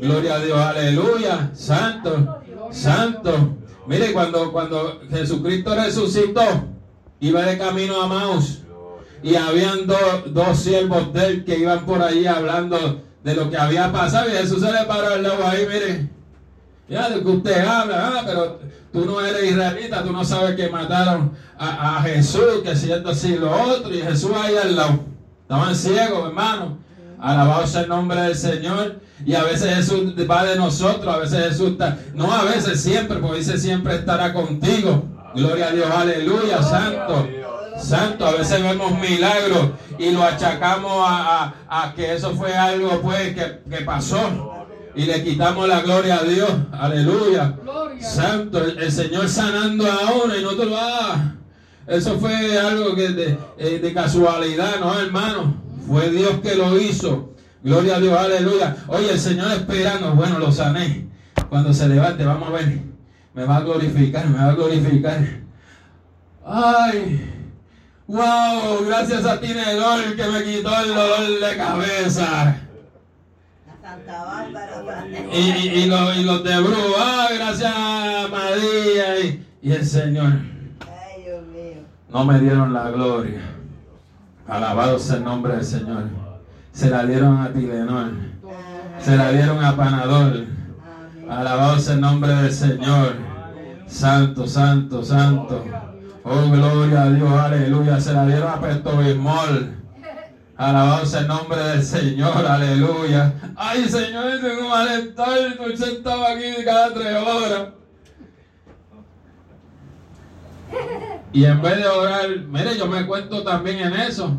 Gloria 0.00 0.34
a 0.34 0.38
Dios, 0.38 0.58
aleluya. 0.58 1.50
Santo, 1.54 2.40
santo. 2.70 3.56
Mire, 3.86 4.12
cuando, 4.12 4.52
cuando 4.52 5.00
Jesucristo 5.10 5.74
resucitó, 5.74 6.42
iba 7.20 7.42
de 7.42 7.58
camino 7.58 8.00
a 8.02 8.06
Maús. 8.06 8.62
Y 9.22 9.34
habían 9.34 9.86
do- 9.86 10.22
dos 10.26 10.58
siervos 10.58 11.12
de 11.12 11.26
él 11.26 11.44
que 11.44 11.58
iban 11.58 11.84
por 11.84 12.00
ahí 12.02 12.26
hablando 12.26 13.00
de 13.24 13.34
lo 13.34 13.50
que 13.50 13.56
había 13.56 13.90
pasado. 13.90 14.28
Y 14.28 14.32
Jesús 14.32 14.60
se 14.62 14.70
le 14.72 14.84
paró 14.86 15.14
al 15.14 15.22
lado 15.22 15.46
ahí, 15.46 15.66
mire. 15.66 16.08
Ya 16.88 17.10
de 17.10 17.20
que 17.22 17.28
usted 17.28 17.66
habla, 17.66 18.08
ah, 18.14 18.22
pero 18.24 18.60
tú 18.92 19.04
no 19.04 19.20
eres 19.20 19.50
israelita, 19.50 20.02
tú 20.02 20.12
no 20.12 20.24
sabes 20.24 20.54
que 20.56 20.68
mataron 20.70 21.32
a, 21.58 21.98
a 21.98 22.02
Jesús, 22.02 22.62
que 22.62 22.74
si 22.76 22.90
esto, 22.92 23.14
si 23.14 23.36
lo 23.36 23.50
otro, 23.50 23.92
y 23.92 24.00
Jesús 24.00 24.30
ahí 24.34 24.56
al 24.56 24.76
lado. 24.76 25.00
Estaban 25.42 25.74
ciegos, 25.74 26.28
hermano. 26.28 26.78
Alabado 27.20 27.66
sea 27.66 27.82
el 27.82 27.88
nombre 27.88 28.20
del 28.22 28.36
Señor. 28.36 29.00
Y 29.26 29.34
a 29.34 29.42
veces 29.42 29.74
Jesús 29.74 30.14
va 30.30 30.44
de 30.44 30.56
nosotros, 30.56 31.12
a 31.12 31.18
veces 31.18 31.48
Jesús 31.48 31.72
está, 31.72 31.98
no 32.14 32.32
a 32.32 32.44
veces 32.44 32.80
siempre, 32.80 33.18
porque 33.18 33.38
dice 33.38 33.58
siempre 33.58 33.96
estará 33.96 34.32
contigo. 34.32 35.04
Gloria 35.34 35.68
a 35.68 35.72
Dios, 35.72 35.90
aleluya, 35.90 36.62
santo. 36.62 37.28
Santo, 37.80 38.26
a 38.26 38.32
veces 38.32 38.60
vemos 38.62 38.90
milagros 38.98 39.70
y 39.98 40.10
lo 40.10 40.24
achacamos 40.24 40.92
a, 41.06 41.54
a- 41.68 41.84
a 41.84 41.94
que 41.94 42.14
eso 42.14 42.34
fue 42.34 42.52
algo 42.56 43.00
pues 43.02 43.34
que, 43.34 43.60
que 43.70 43.84
pasó. 43.84 44.66
Y 44.96 45.04
le 45.04 45.22
quitamos 45.22 45.68
la 45.68 45.80
gloria 45.82 46.16
a 46.16 46.24
Dios. 46.24 46.50
Aleluya. 46.72 47.54
Santo, 48.00 48.64
el, 48.64 48.78
el 48.78 48.90
Señor 48.90 49.28
sanando 49.28 49.86
a 49.90 50.12
uno 50.24 50.36
y 50.36 50.42
nosotros, 50.42 50.72
ah, 50.76 51.34
eso 51.86 52.18
fue 52.18 52.58
algo 52.58 52.94
que 52.96 53.08
de, 53.10 53.38
eh, 53.58 53.78
de 53.80 53.92
casualidad, 53.94 54.80
no 54.80 54.98
hermano. 54.98 55.54
Fue 55.86 56.10
Dios 56.10 56.40
que 56.42 56.54
lo 56.56 56.76
hizo. 56.80 57.34
Gloria 57.68 57.96
a 57.96 58.00
Dios, 58.00 58.18
aleluya. 58.18 58.76
Oye, 58.86 59.12
el 59.12 59.20
Señor 59.20 59.52
esperando, 59.52 60.14
bueno, 60.14 60.38
lo 60.38 60.50
sané. 60.50 61.06
Cuando 61.50 61.74
se 61.74 61.86
levante, 61.86 62.24
vamos 62.24 62.48
a 62.48 62.52
ver. 62.52 62.80
Me 63.34 63.44
va 63.44 63.58
a 63.58 63.60
glorificar, 63.60 64.26
me 64.26 64.38
va 64.38 64.52
a 64.52 64.54
glorificar. 64.54 65.20
Ay, 66.46 67.30
wow, 68.06 68.86
gracias 68.86 69.26
a 69.26 69.38
ti, 69.38 69.48
Negol, 69.48 70.16
que 70.16 70.26
me 70.28 70.44
quitó 70.44 70.80
el 70.80 70.88
dolor 70.88 71.40
de 71.40 71.56
cabeza. 71.58 72.56
Y, 75.30 75.38
y, 75.38 75.68
y 75.82 75.86
los, 75.88 76.16
y 76.16 76.24
los 76.24 76.44
de 76.44 76.60
Bru, 76.60 76.94
ah, 76.98 77.28
gracias 77.34 77.72
a 77.76 78.28
María 78.30 79.20
y, 79.20 79.46
y 79.60 79.72
el 79.72 79.84
Señor. 79.84 80.32
Ay, 80.80 81.22
Dios 81.22 81.42
mío. 81.48 81.82
No 82.08 82.24
me 82.24 82.38
dieron 82.40 82.72
la 82.72 82.90
gloria. 82.90 83.42
Alabado 84.46 84.98
sea 84.98 85.16
el 85.16 85.24
nombre 85.24 85.54
del 85.56 85.64
Señor. 85.66 86.27
Se 86.78 86.88
la 86.88 87.04
dieron 87.04 87.36
a 87.38 87.52
Tilenol. 87.52 88.16
Se 89.00 89.16
la 89.16 89.32
dieron 89.32 89.64
a 89.64 89.74
Panadol. 89.74 90.46
Alabado 91.28 91.76
sea 91.80 91.94
el 91.94 92.00
nombre 92.00 92.32
del 92.32 92.52
Señor. 92.52 93.16
Santo, 93.88 94.46
santo, 94.46 95.02
santo. 95.02 95.64
Oh, 96.22 96.48
gloria 96.48 97.02
a 97.02 97.10
Dios, 97.10 97.32
aleluya. 97.32 98.00
Se 98.00 98.12
la 98.12 98.26
dieron 98.26 98.48
a 98.48 98.60
Pestobismol. 98.60 99.74
Alabado 100.56 101.04
sea 101.04 101.22
el 101.22 101.26
nombre 101.26 101.60
del 101.60 101.82
Señor, 101.82 102.46
aleluya. 102.46 103.34
Ay, 103.56 103.88
Señor, 103.88 104.40
tengo 104.40 104.62
un 104.62 104.70
malestar. 104.70 105.36
Estoy 105.36 105.76
sentado 105.76 106.24
aquí 106.28 106.64
cada 106.64 106.94
tres 106.94 107.16
horas. 107.16 107.68
Y 111.32 111.44
en 111.44 111.60
vez 111.60 111.76
de 111.76 111.88
orar, 111.88 112.28
mire, 112.48 112.78
yo 112.78 112.86
me 112.86 113.04
cuento 113.04 113.42
también 113.42 113.80
en 113.80 113.94
eso. 113.94 114.30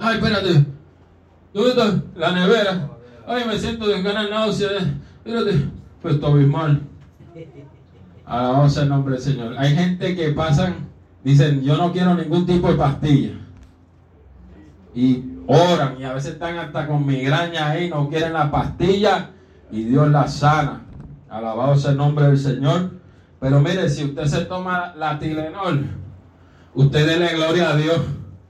Ay, 0.00 0.16
espérate. 0.16 0.71
¿Dónde 1.52 2.02
la 2.16 2.32
nevera? 2.32 2.88
Ay, 3.26 3.44
me 3.46 3.58
siento 3.58 3.86
de 3.86 4.02
ganar 4.02 4.30
náuseas. 4.30 4.84
Espérate. 5.24 5.68
Pues 6.00 6.20
mal. 6.48 6.80
Alabado 8.26 8.68
sea 8.68 8.82
el 8.84 8.88
nombre 8.88 9.14
del 9.14 9.22
Señor. 9.22 9.54
Hay 9.58 9.74
gente 9.74 10.16
que 10.16 10.30
pasan, 10.30 10.88
dicen, 11.22 11.62
yo 11.62 11.76
no 11.76 11.92
quiero 11.92 12.14
ningún 12.14 12.46
tipo 12.46 12.68
de 12.68 12.74
pastilla. 12.74 13.32
Y 14.94 15.24
oran 15.46 16.00
y 16.00 16.04
a 16.04 16.12
veces 16.12 16.32
están 16.32 16.58
hasta 16.58 16.86
con 16.86 17.06
migraña 17.06 17.70
ahí, 17.70 17.88
no 17.88 18.08
quieren 18.08 18.32
la 18.32 18.50
pastilla 18.50 19.30
y 19.70 19.84
Dios 19.84 20.08
la 20.10 20.28
sana. 20.28 20.82
Alabado 21.28 21.76
sea 21.76 21.92
el 21.92 21.96
nombre 21.96 22.26
del 22.26 22.38
Señor. 22.38 22.90
Pero 23.40 23.60
mire, 23.60 23.88
si 23.88 24.04
usted 24.04 24.24
se 24.24 24.44
toma 24.44 24.94
la 24.96 25.18
Tilenol, 25.18 25.86
usted 26.74 27.06
dele 27.06 27.34
gloria 27.34 27.70
a 27.70 27.76
Dios. 27.76 28.00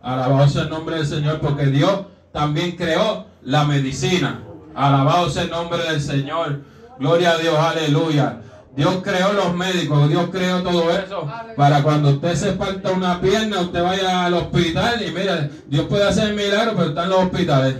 Alabado 0.02 0.48
sea 0.48 0.62
el 0.62 0.70
nombre 0.70 0.96
del 0.96 1.06
Señor, 1.06 1.40
porque 1.40 1.66
Dios 1.66 2.06
también 2.32 2.76
creó 2.76 3.26
la 3.42 3.64
medicina. 3.64 4.40
Alabado 4.74 5.28
sea 5.30 5.42
el 5.44 5.50
nombre 5.50 5.82
del 5.84 6.00
Señor. 6.00 6.62
Gloria 6.98 7.32
a 7.32 7.38
Dios, 7.38 7.58
aleluya. 7.58 8.38
Dios 8.74 9.00
creó 9.02 9.34
los 9.34 9.54
médicos, 9.54 10.08
Dios 10.08 10.28
creó 10.32 10.62
todo 10.62 10.90
eso 10.90 11.28
para 11.56 11.82
cuando 11.82 12.08
usted 12.10 12.34
se 12.34 12.52
falta 12.54 12.90
una 12.92 13.20
pierna, 13.20 13.60
usted 13.60 13.82
vaya 13.82 14.24
al 14.24 14.32
hospital 14.32 15.02
y 15.06 15.10
mira, 15.10 15.50
Dios 15.66 15.86
puede 15.88 16.08
hacer 16.08 16.32
milagros, 16.32 16.74
pero 16.76 16.88
está 16.88 17.04
en 17.04 17.10
los 17.10 17.18
hospitales. 17.18 17.76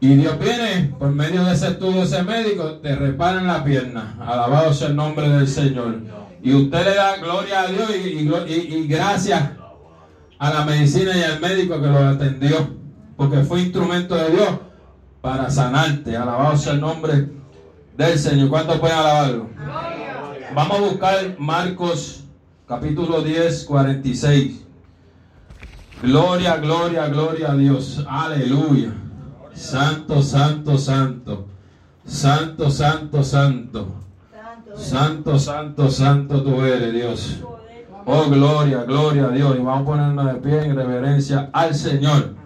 Y 0.00 0.14
Dios 0.14 0.36
viene 0.38 0.94
por 0.98 1.10
medio 1.10 1.44
de 1.44 1.52
ese 1.52 1.68
estudio, 1.68 2.02
ese 2.02 2.22
médico, 2.24 2.78
te 2.82 2.96
reparan 2.96 3.46
la 3.46 3.62
pierna. 3.62 4.16
Alabado 4.20 4.72
sea 4.72 4.88
el 4.88 4.96
nombre 4.96 5.28
del 5.28 5.46
Señor. 5.46 5.98
Y 6.42 6.54
usted 6.54 6.84
le 6.86 6.94
da 6.94 7.16
gloria 7.18 7.60
a 7.60 7.66
Dios 7.66 7.90
y- 8.48 8.52
y 8.52 8.88
gracias 8.88 9.42
a 10.38 10.50
la 10.54 10.64
medicina 10.64 11.14
y 11.16 11.22
al 11.22 11.38
médico 11.38 11.80
que 11.80 11.86
lo 11.86 11.98
atendió. 12.08 12.79
Porque 13.20 13.42
fue 13.42 13.60
instrumento 13.60 14.14
de 14.14 14.30
Dios 14.30 14.48
para 15.20 15.50
sanarte. 15.50 16.16
Alabado 16.16 16.56
sea 16.56 16.72
el 16.72 16.80
nombre 16.80 17.28
del 17.94 18.18
Señor. 18.18 18.48
¿Cuántos 18.48 18.78
pueden 18.78 18.96
alabarlo? 18.96 19.50
Vamos 20.54 20.78
a 20.78 20.80
buscar 20.80 21.36
Marcos 21.38 22.24
capítulo 22.66 23.20
10, 23.20 23.64
46. 23.66 24.64
Gloria, 26.02 26.56
gloria, 26.56 27.08
gloria 27.08 27.52
a 27.52 27.56
Dios. 27.56 28.02
Aleluya. 28.08 28.94
Santo, 29.52 30.22
santo, 30.22 30.78
santo. 30.78 31.46
Santo, 32.06 32.70
santo, 32.70 33.22
santo. 33.22 33.86
Santo. 34.32 34.76
Santo, 34.78 35.38
santo, 35.38 35.90
santo 35.90 36.42
tú 36.42 36.64
eres, 36.64 36.94
Dios. 36.94 37.40
Oh, 38.06 38.30
gloria, 38.30 38.84
gloria 38.84 39.26
a 39.26 39.28
Dios. 39.28 39.56
Y 39.56 39.62
vamos 39.62 39.82
a 39.82 39.84
ponernos 39.84 40.24
de 40.24 40.34
pie 40.36 40.64
en 40.64 40.74
reverencia 40.74 41.50
al 41.52 41.74
Señor. 41.74 42.40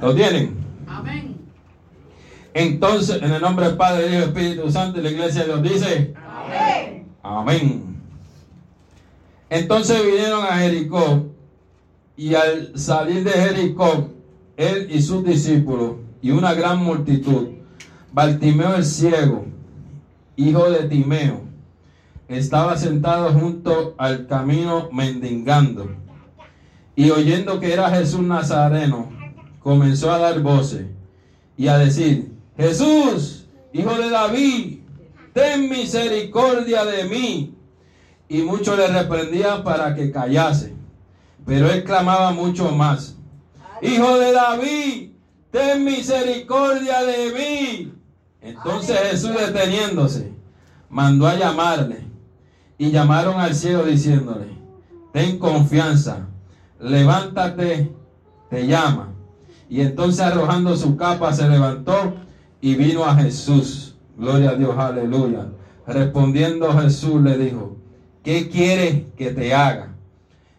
¿Lo 0.00 0.14
tienen? 0.14 0.56
Amén. 0.86 1.36
Entonces, 2.52 3.22
en 3.22 3.32
el 3.32 3.42
nombre 3.42 3.66
del 3.66 3.76
Padre, 3.76 4.06
Hijo 4.06 4.14
y 4.14 4.22
Espíritu 4.22 4.70
Santo, 4.70 5.00
la 5.00 5.10
iglesia 5.10 5.42
de 5.42 5.46
Dios 5.46 5.62
dice, 5.62 6.14
Amén. 6.16 7.06
Amén. 7.22 7.96
Entonces 9.50 10.04
vinieron 10.04 10.44
a 10.44 10.58
Jericó 10.58 11.26
y 12.16 12.34
al 12.34 12.78
salir 12.78 13.24
de 13.24 13.30
Jericó, 13.30 14.10
él 14.56 14.88
y 14.90 15.02
sus 15.02 15.24
discípulos 15.24 15.96
y 16.22 16.30
una 16.30 16.54
gran 16.54 16.78
multitud, 16.78 17.48
Bartimeo 18.12 18.76
el 18.76 18.84
ciego, 18.84 19.46
hijo 20.36 20.70
de 20.70 20.88
Timeo, 20.88 21.42
estaba 22.28 22.76
sentado 22.76 23.32
junto 23.32 23.94
al 23.98 24.26
camino 24.26 24.88
mendigando 24.92 25.90
y 26.96 27.10
oyendo 27.10 27.58
que 27.60 27.72
era 27.72 27.90
Jesús 27.90 28.22
Nazareno, 28.22 29.10
comenzó 29.64 30.12
a 30.12 30.18
dar 30.18 30.40
voces 30.40 30.86
y 31.56 31.68
a 31.68 31.78
decir, 31.78 32.30
Jesús, 32.56 33.46
hijo 33.72 33.94
de 33.94 34.10
David, 34.10 34.80
ten 35.32 35.70
misericordia 35.70 36.84
de 36.84 37.04
mí. 37.04 37.54
Y 38.28 38.42
muchos 38.42 38.76
le 38.76 38.88
reprendían 38.88 39.64
para 39.64 39.94
que 39.94 40.12
callase. 40.12 40.74
Pero 41.46 41.70
él 41.70 41.82
clamaba 41.82 42.30
mucho 42.32 42.70
más, 42.72 43.16
Hijo 43.82 44.18
de 44.18 44.32
David, 44.32 45.10
ten 45.50 45.84
misericordia 45.84 47.02
de 47.02 47.32
mí. 47.32 47.92
Entonces 48.40 48.98
Jesús 49.10 49.32
deteniéndose, 49.34 50.32
mandó 50.88 51.26
a 51.26 51.36
llamarle. 51.36 52.06
Y 52.78 52.90
llamaron 52.90 53.38
al 53.40 53.54
ciego 53.54 53.84
diciéndole, 53.84 54.46
ten 55.12 55.38
confianza, 55.38 56.26
levántate, 56.80 57.92
te 58.48 58.66
llama. 58.66 59.13
Y 59.68 59.80
entonces 59.80 60.20
arrojando 60.20 60.76
su 60.76 60.96
capa 60.96 61.32
se 61.32 61.48
levantó 61.48 62.14
y 62.60 62.74
vino 62.74 63.04
a 63.04 63.14
Jesús. 63.16 63.96
Gloria 64.16 64.50
a 64.50 64.54
Dios, 64.54 64.76
aleluya. 64.76 65.48
Respondiendo 65.86 66.72
Jesús 66.78 67.20
le 67.22 67.36
dijo, 67.36 67.76
¿qué 68.22 68.48
quiere 68.48 69.06
que 69.16 69.30
te 69.32 69.54
haga? 69.54 69.94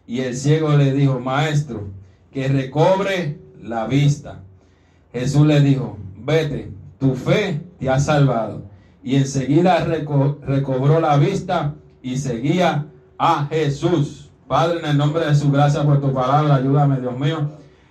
Y 0.06 0.20
el 0.20 0.36
ciego 0.36 0.76
le 0.76 0.92
dijo, 0.92 1.18
maestro, 1.18 1.88
que 2.32 2.48
recobre 2.48 3.38
la 3.62 3.86
vista. 3.86 4.40
Jesús 5.12 5.46
le 5.46 5.60
dijo, 5.60 5.98
vete, 6.18 6.70
tu 7.00 7.14
fe 7.14 7.60
te 7.78 7.90
ha 7.90 7.98
salvado. 7.98 8.62
Y 9.02 9.16
enseguida 9.16 9.84
reco- 9.86 10.38
recobró 10.40 11.00
la 11.00 11.16
vista 11.16 11.74
y 12.02 12.18
seguía 12.18 12.86
a 13.18 13.46
Jesús. 13.46 14.30
Padre, 14.46 14.78
en 14.80 14.86
el 14.86 14.96
nombre 14.98 15.24
de 15.26 15.34
su 15.34 15.50
gracia 15.50 15.82
por 15.82 16.00
tu 16.00 16.12
palabra, 16.12 16.56
ayúdame, 16.56 17.00
Dios 17.00 17.18
mío, 17.18 17.50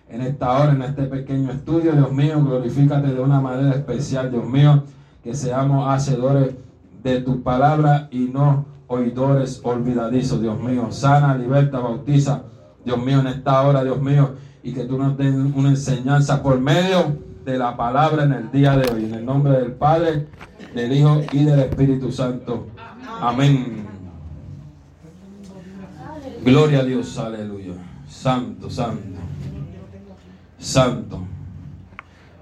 en 0.10 0.22
esta 0.22 0.52
hora, 0.60 0.72
en 0.72 0.82
este 0.82 1.04
pequeño 1.04 1.52
estudio, 1.52 1.94
Dios 1.94 2.12
mío, 2.12 2.44
glorifícate 2.44 3.08
de 3.08 3.20
una 3.20 3.42
manera 3.42 3.76
especial, 3.76 4.32
Dios 4.32 4.48
mío, 4.48 4.84
que 5.24 5.34
seamos 5.34 5.88
hacedores 5.90 6.56
de 7.04 7.22
tu 7.22 7.42
palabra 7.42 8.08
y 8.12 8.30
no 8.32 8.66
oidores 8.88 9.62
olvidadizos, 9.64 10.42
Dios 10.42 10.60
mío. 10.62 10.92
Sana, 10.92 11.36
liberta, 11.36 11.80
bautiza, 11.80 12.44
Dios 12.84 13.04
mío, 13.04 13.20
en 13.20 13.28
esta 13.28 13.62
hora, 13.62 13.84
Dios 13.84 14.02
mío, 14.02 14.36
y 14.64 14.74
que 14.74 14.86
tú 14.86 14.98
nos 14.98 15.18
des 15.18 15.34
una 15.34 15.70
enseñanza 15.70 16.42
por 16.42 16.60
medio 16.60 17.18
de 17.44 17.58
la 17.58 17.76
palabra 17.76 18.24
en 18.24 18.34
el 18.34 18.52
día 18.52 18.76
de 18.78 18.92
hoy. 18.92 19.06
En 19.06 19.16
el 19.16 19.26
nombre 19.26 19.54
del 19.54 19.74
Padre, 19.74 20.28
del 20.74 20.92
Hijo 20.92 21.22
y 21.32 21.46
del 21.46 21.60
Espíritu 21.60 22.12
Santo. 22.12 22.68
Amén. 23.22 23.86
Gloria 26.44 26.80
a 26.80 26.84
Dios, 26.84 27.18
aleluya. 27.18 27.74
Santo, 28.08 28.70
santo. 28.70 29.15
Santo. 30.66 31.22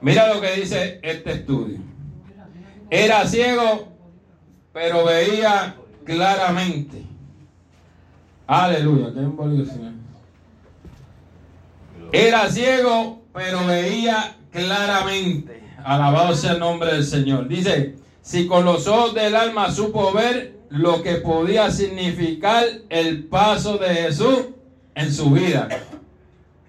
Mira 0.02 0.34
lo 0.34 0.40
que 0.40 0.54
dice 0.54 1.00
este 1.04 1.34
estudio. 1.34 1.80
Era 2.90 3.28
ciego, 3.28 3.90
pero 4.72 5.04
veía 5.04 5.76
claramente. 6.06 7.04
Aleluya. 8.48 9.12
Era 12.14 12.50
ciego, 12.50 13.24
pero 13.34 13.66
veía 13.68 14.38
claramente. 14.52 15.62
Alabado 15.84 16.34
sea 16.34 16.54
el 16.54 16.60
nombre 16.60 16.94
del 16.94 17.04
Señor. 17.04 17.50
Dice, 17.50 17.96
si 18.22 18.48
con 18.48 18.64
los 18.64 18.88
ojos 18.88 19.14
del 19.16 19.36
alma 19.36 19.70
supo 19.70 20.14
ver 20.14 20.60
lo 20.70 21.04
que 21.04 21.16
podía 21.16 21.70
significar 21.72 22.64
el 22.90 23.26
paso 23.26 23.78
de 23.78 23.90
Jesús 23.90 24.46
en 24.96 25.12
su 25.12 25.30
vida. 25.32 25.68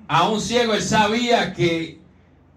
A 0.06 0.28
un 0.28 0.40
ciego 0.40 0.74
él 0.74 0.82
sabía 0.82 1.52
que 1.52 1.98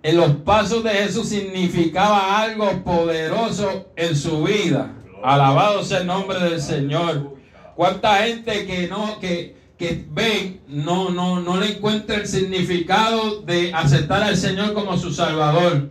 en 0.04 0.18
los 0.18 0.32
pasos 0.38 0.84
de 0.84 0.92
Jesús 0.92 1.30
significaba 1.30 2.42
algo 2.42 2.84
poderoso 2.84 3.88
en 3.96 4.16
su 4.16 4.44
vida. 4.44 4.94
Alabado 5.24 5.84
sea 5.84 6.00
el 6.00 6.08
nombre 6.08 6.40
del 6.40 6.62
Señor. 6.62 7.36
Cuánta 7.76 8.18
gente 8.18 8.66
que 8.66 8.88
no 8.88 9.20
que 9.20 9.56
que 9.78 10.06
ven 10.10 10.62
no 10.68 11.10
no 11.10 11.40
no 11.40 11.60
le 11.60 11.78
encuentra 11.78 12.18
el 12.18 12.28
significado 12.28 13.42
de 13.42 13.74
aceptar 13.74 14.24
al 14.24 14.36
Señor 14.36 14.74
como 14.74 14.98
su 14.98 15.14
Salvador. 15.14 15.90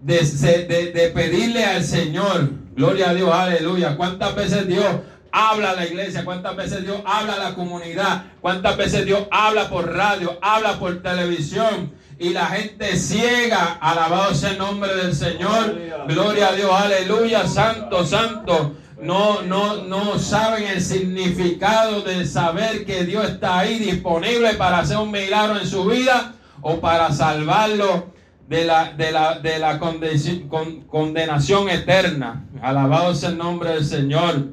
De, 0.00 0.20
de, 0.20 0.92
de 0.92 1.08
pedirle 1.08 1.64
al 1.64 1.82
Señor, 1.82 2.50
gloria 2.76 3.10
a 3.10 3.14
Dios, 3.14 3.32
aleluya. 3.32 3.96
¿Cuántas 3.96 4.34
veces 4.36 4.68
Dios 4.68 4.86
habla 5.32 5.70
a 5.70 5.74
la 5.74 5.86
iglesia? 5.86 6.24
¿Cuántas 6.24 6.56
veces 6.56 6.82
Dios 6.84 7.00
habla 7.04 7.34
a 7.34 7.38
la 7.38 7.54
comunidad? 7.54 8.24
¿Cuántas 8.40 8.76
veces 8.76 9.04
Dios 9.04 9.24
habla 9.30 9.68
por 9.68 9.92
radio, 9.94 10.38
habla 10.42 10.78
por 10.78 11.02
televisión? 11.02 11.92
Y 12.18 12.30
la 12.30 12.46
gente 12.46 12.96
ciega, 12.96 13.78
alabado 13.80 14.34
sea 14.34 14.50
el 14.50 14.58
nombre 14.58 14.94
del 14.96 15.14
Señor. 15.14 15.78
Gloria 16.08 16.48
a 16.48 16.52
Dios, 16.52 16.70
aleluya, 16.72 17.46
santo, 17.46 18.04
santo. 18.04 18.74
No, 19.00 19.42
no, 19.42 19.84
no 19.84 20.18
saben 20.18 20.64
el 20.66 20.80
significado 20.82 22.02
de 22.02 22.26
saber 22.26 22.84
que 22.84 23.04
Dios 23.04 23.28
está 23.28 23.60
ahí 23.60 23.78
disponible 23.78 24.54
para 24.54 24.80
hacer 24.80 24.96
un 24.96 25.12
milagro 25.12 25.60
en 25.60 25.66
su 25.68 25.84
vida 25.84 26.34
o 26.62 26.80
para 26.80 27.12
salvarlo 27.12 28.12
de 28.48 28.64
la, 28.64 28.92
de 28.94 29.12
la, 29.12 29.38
de 29.38 29.60
la 29.60 29.78
conde- 29.78 30.48
con- 30.48 30.80
condenación 30.88 31.68
eterna. 31.68 32.46
Alabado 32.60 33.14
sea 33.14 33.28
el 33.28 33.38
nombre 33.38 33.70
del 33.70 33.84
Señor. 33.84 34.48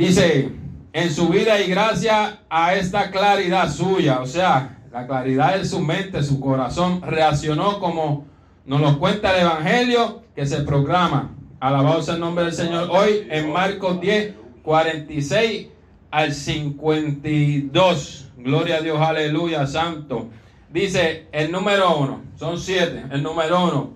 Dice, 0.00 0.50
en 0.94 1.10
su 1.12 1.28
vida 1.28 1.60
y 1.60 1.68
gracia 1.68 2.40
a 2.48 2.74
esta 2.74 3.10
claridad 3.10 3.70
suya, 3.70 4.20
o 4.22 4.26
sea, 4.26 4.78
la 4.90 5.06
claridad 5.06 5.58
de 5.58 5.66
su 5.66 5.78
mente, 5.80 6.22
su 6.22 6.40
corazón, 6.40 7.02
reaccionó 7.02 7.78
como 7.80 8.24
nos 8.64 8.80
lo 8.80 8.98
cuenta 8.98 9.34
el 9.36 9.42
Evangelio 9.42 10.22
que 10.34 10.46
se 10.46 10.62
proclama. 10.62 11.36
Alabado 11.60 12.00
sea 12.00 12.14
el 12.14 12.20
nombre 12.20 12.46
del 12.46 12.54
Señor. 12.54 12.88
Hoy 12.90 13.26
en 13.28 13.52
Marcos 13.52 14.00
10, 14.00 14.36
46 14.62 15.68
al 16.10 16.32
52. 16.32 18.28
Gloria 18.38 18.76
a 18.76 18.80
Dios, 18.80 18.98
aleluya, 19.02 19.66
santo. 19.66 20.30
Dice 20.70 21.26
el 21.30 21.52
número 21.52 21.98
uno, 21.98 22.22
son 22.38 22.58
siete, 22.58 23.04
el 23.10 23.22
número 23.22 23.64
uno. 23.64 23.90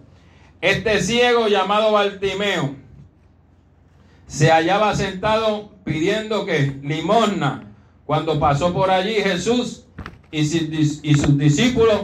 Este 0.61 1.01
ciego 1.01 1.49
llamado 1.49 1.93
Bartimeo 1.93 2.75
se 4.27 4.51
hallaba 4.51 4.95
sentado 4.95 5.74
pidiendo 5.85 6.45
que 6.45 6.79
limosna 6.83 7.65
cuando 8.07 8.39
pasó 8.39 8.73
por 8.73 8.91
allí 8.91 9.15
Jesús 9.15 9.85
y, 10.31 10.45
sus 10.45 11.39
discípulos 11.39 12.01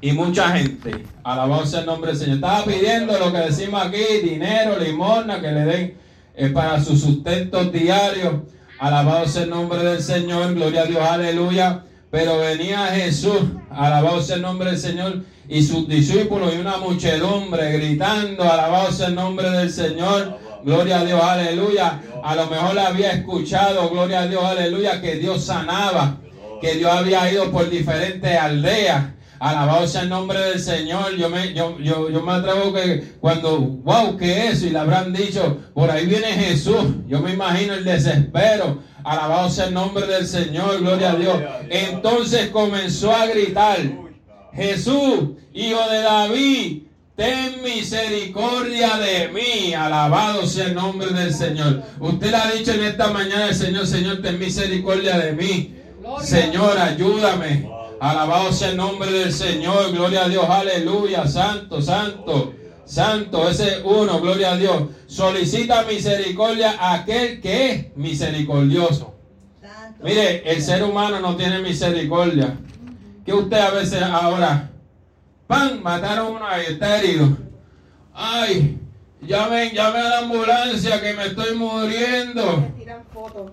y 0.00 0.12
mucha 0.12 0.56
gente. 0.56 1.04
Alabado 1.22 1.66
sea 1.66 1.80
el 1.80 1.86
nombre 1.86 2.12
del 2.12 2.18
Señor. 2.20 2.36
Estaba 2.36 2.64
pidiendo 2.64 3.18
lo 3.18 3.32
que 3.32 3.38
decimos 3.38 3.84
aquí, 3.84 4.02
dinero, 4.22 4.78
limosna, 4.78 5.40
que 5.40 5.52
le 5.52 5.64
den 5.64 5.94
eh, 6.34 6.48
para 6.48 6.82
sus 6.82 7.00
sustentos 7.00 7.70
diarios. 7.72 8.34
Alabado 8.78 9.26
sea 9.26 9.42
el 9.42 9.50
nombre 9.50 9.82
del 9.82 10.02
Señor, 10.02 10.54
gloria 10.54 10.82
a 10.82 10.86
Dios, 10.86 11.02
aleluya. 11.02 11.84
Pero 12.10 12.38
venía 12.38 12.86
Jesús, 12.86 13.40
alabado 13.70 14.20
sea 14.20 14.36
el 14.36 14.42
nombre 14.42 14.70
del 14.70 14.78
Señor, 14.78 15.22
y 15.48 15.62
sus 15.62 15.86
discípulos 15.86 16.54
y 16.54 16.58
una 16.58 16.78
muchedumbre 16.78 17.72
gritando, 17.72 18.42
alabado 18.42 18.90
sea 18.90 19.08
el 19.08 19.14
nombre 19.14 19.50
del 19.50 19.70
Señor, 19.70 20.38
gloria 20.64 21.00
a 21.00 21.04
Dios, 21.04 21.22
aleluya. 21.22 22.00
A 22.22 22.34
lo 22.34 22.46
mejor 22.46 22.78
había 22.78 23.12
escuchado, 23.12 23.88
gloria 23.90 24.20
a 24.20 24.26
Dios, 24.26 24.44
aleluya, 24.44 25.00
que 25.00 25.16
Dios 25.16 25.44
sanaba, 25.44 26.18
que 26.60 26.74
Dios 26.74 26.90
había 26.90 27.30
ido 27.32 27.50
por 27.50 27.68
diferentes 27.68 28.36
aldeas. 28.38 29.04
Alabado 29.40 29.88
sea 29.88 30.02
el 30.02 30.10
nombre 30.10 30.38
del 30.38 30.60
Señor. 30.60 31.16
Yo 31.16 31.30
me, 31.30 31.54
yo, 31.54 31.78
yo, 31.78 32.10
yo 32.10 32.22
me 32.22 32.32
atrevo 32.32 32.74
que 32.74 33.14
cuando, 33.20 33.58
wow, 33.58 34.16
¿qué 34.18 34.48
es 34.48 34.54
eso? 34.54 34.66
Y 34.66 34.70
le 34.70 34.78
habrán 34.78 35.14
dicho, 35.14 35.58
por 35.72 35.90
ahí 35.90 36.04
viene 36.04 36.26
Jesús. 36.26 36.84
Yo 37.08 37.20
me 37.20 37.32
imagino 37.32 37.72
el 37.72 37.82
desespero. 37.82 38.82
Alabado 39.02 39.48
sea 39.48 39.66
el 39.66 39.74
nombre 39.74 40.06
del 40.06 40.26
Señor, 40.26 40.80
gloria 40.80 41.12
a 41.12 41.16
Dios. 41.16 41.40
Entonces 41.70 42.50
comenzó 42.50 43.12
a 43.14 43.26
gritar, 43.26 43.78
Jesús, 44.52 45.30
hijo 45.54 45.88
de 45.88 46.00
David, 46.02 46.82
ten 47.20 47.62
misericordia 47.62 48.96
de 48.96 49.28
mí. 49.28 49.74
Alabado 49.74 50.46
sea 50.46 50.68
el 50.68 50.74
nombre 50.74 51.08
del 51.08 51.34
Señor. 51.34 51.82
Usted 51.98 52.30
le 52.30 52.36
ha 52.36 52.50
dicho 52.50 52.72
en 52.72 52.82
esta 52.84 53.10
mañana 53.10 53.48
al 53.48 53.54
Señor, 53.54 53.86
Señor, 53.86 54.22
ten 54.22 54.38
misericordia 54.38 55.18
de 55.18 55.32
mí. 55.32 55.74
Señor, 56.22 56.78
ayúdame. 56.78 57.70
Alabado 58.00 58.50
sea 58.54 58.70
el 58.70 58.78
nombre 58.78 59.12
del 59.12 59.34
Señor. 59.34 59.92
Gloria 59.92 60.24
a 60.24 60.28
Dios. 60.30 60.46
Aleluya. 60.48 61.26
Santo, 61.26 61.82
santo, 61.82 62.54
santo. 62.86 63.50
Ese 63.50 63.68
es 63.68 63.80
uno. 63.84 64.18
Gloria 64.22 64.52
a 64.52 64.56
Dios. 64.56 64.84
Solicita 65.06 65.82
misericordia 65.82 66.76
a 66.80 66.94
aquel 66.94 67.42
que 67.42 67.70
es 67.70 67.96
misericordioso. 67.96 69.12
Mire, 70.02 70.50
el 70.50 70.62
ser 70.62 70.82
humano 70.82 71.20
no 71.20 71.36
tiene 71.36 71.58
misericordia. 71.58 72.56
Que 73.26 73.34
usted 73.34 73.58
a 73.58 73.72
veces 73.72 74.00
ahora, 74.00 74.69
¡pam! 75.50 75.82
Mataron 75.82 76.26
a 76.26 76.30
uno 76.30 76.46
ahí, 76.46 76.64
está 76.70 76.98
herido. 76.98 77.36
¡Ay! 78.14 78.78
Llamen, 79.22 79.70
llame 79.72 79.98
a 79.98 80.08
la 80.08 80.18
ambulancia 80.20 81.00
que 81.00 81.12
me 81.12 81.26
estoy 81.26 81.54
muriendo. 81.54 82.68
Tiran 82.78 83.02
fotos. 83.12 83.50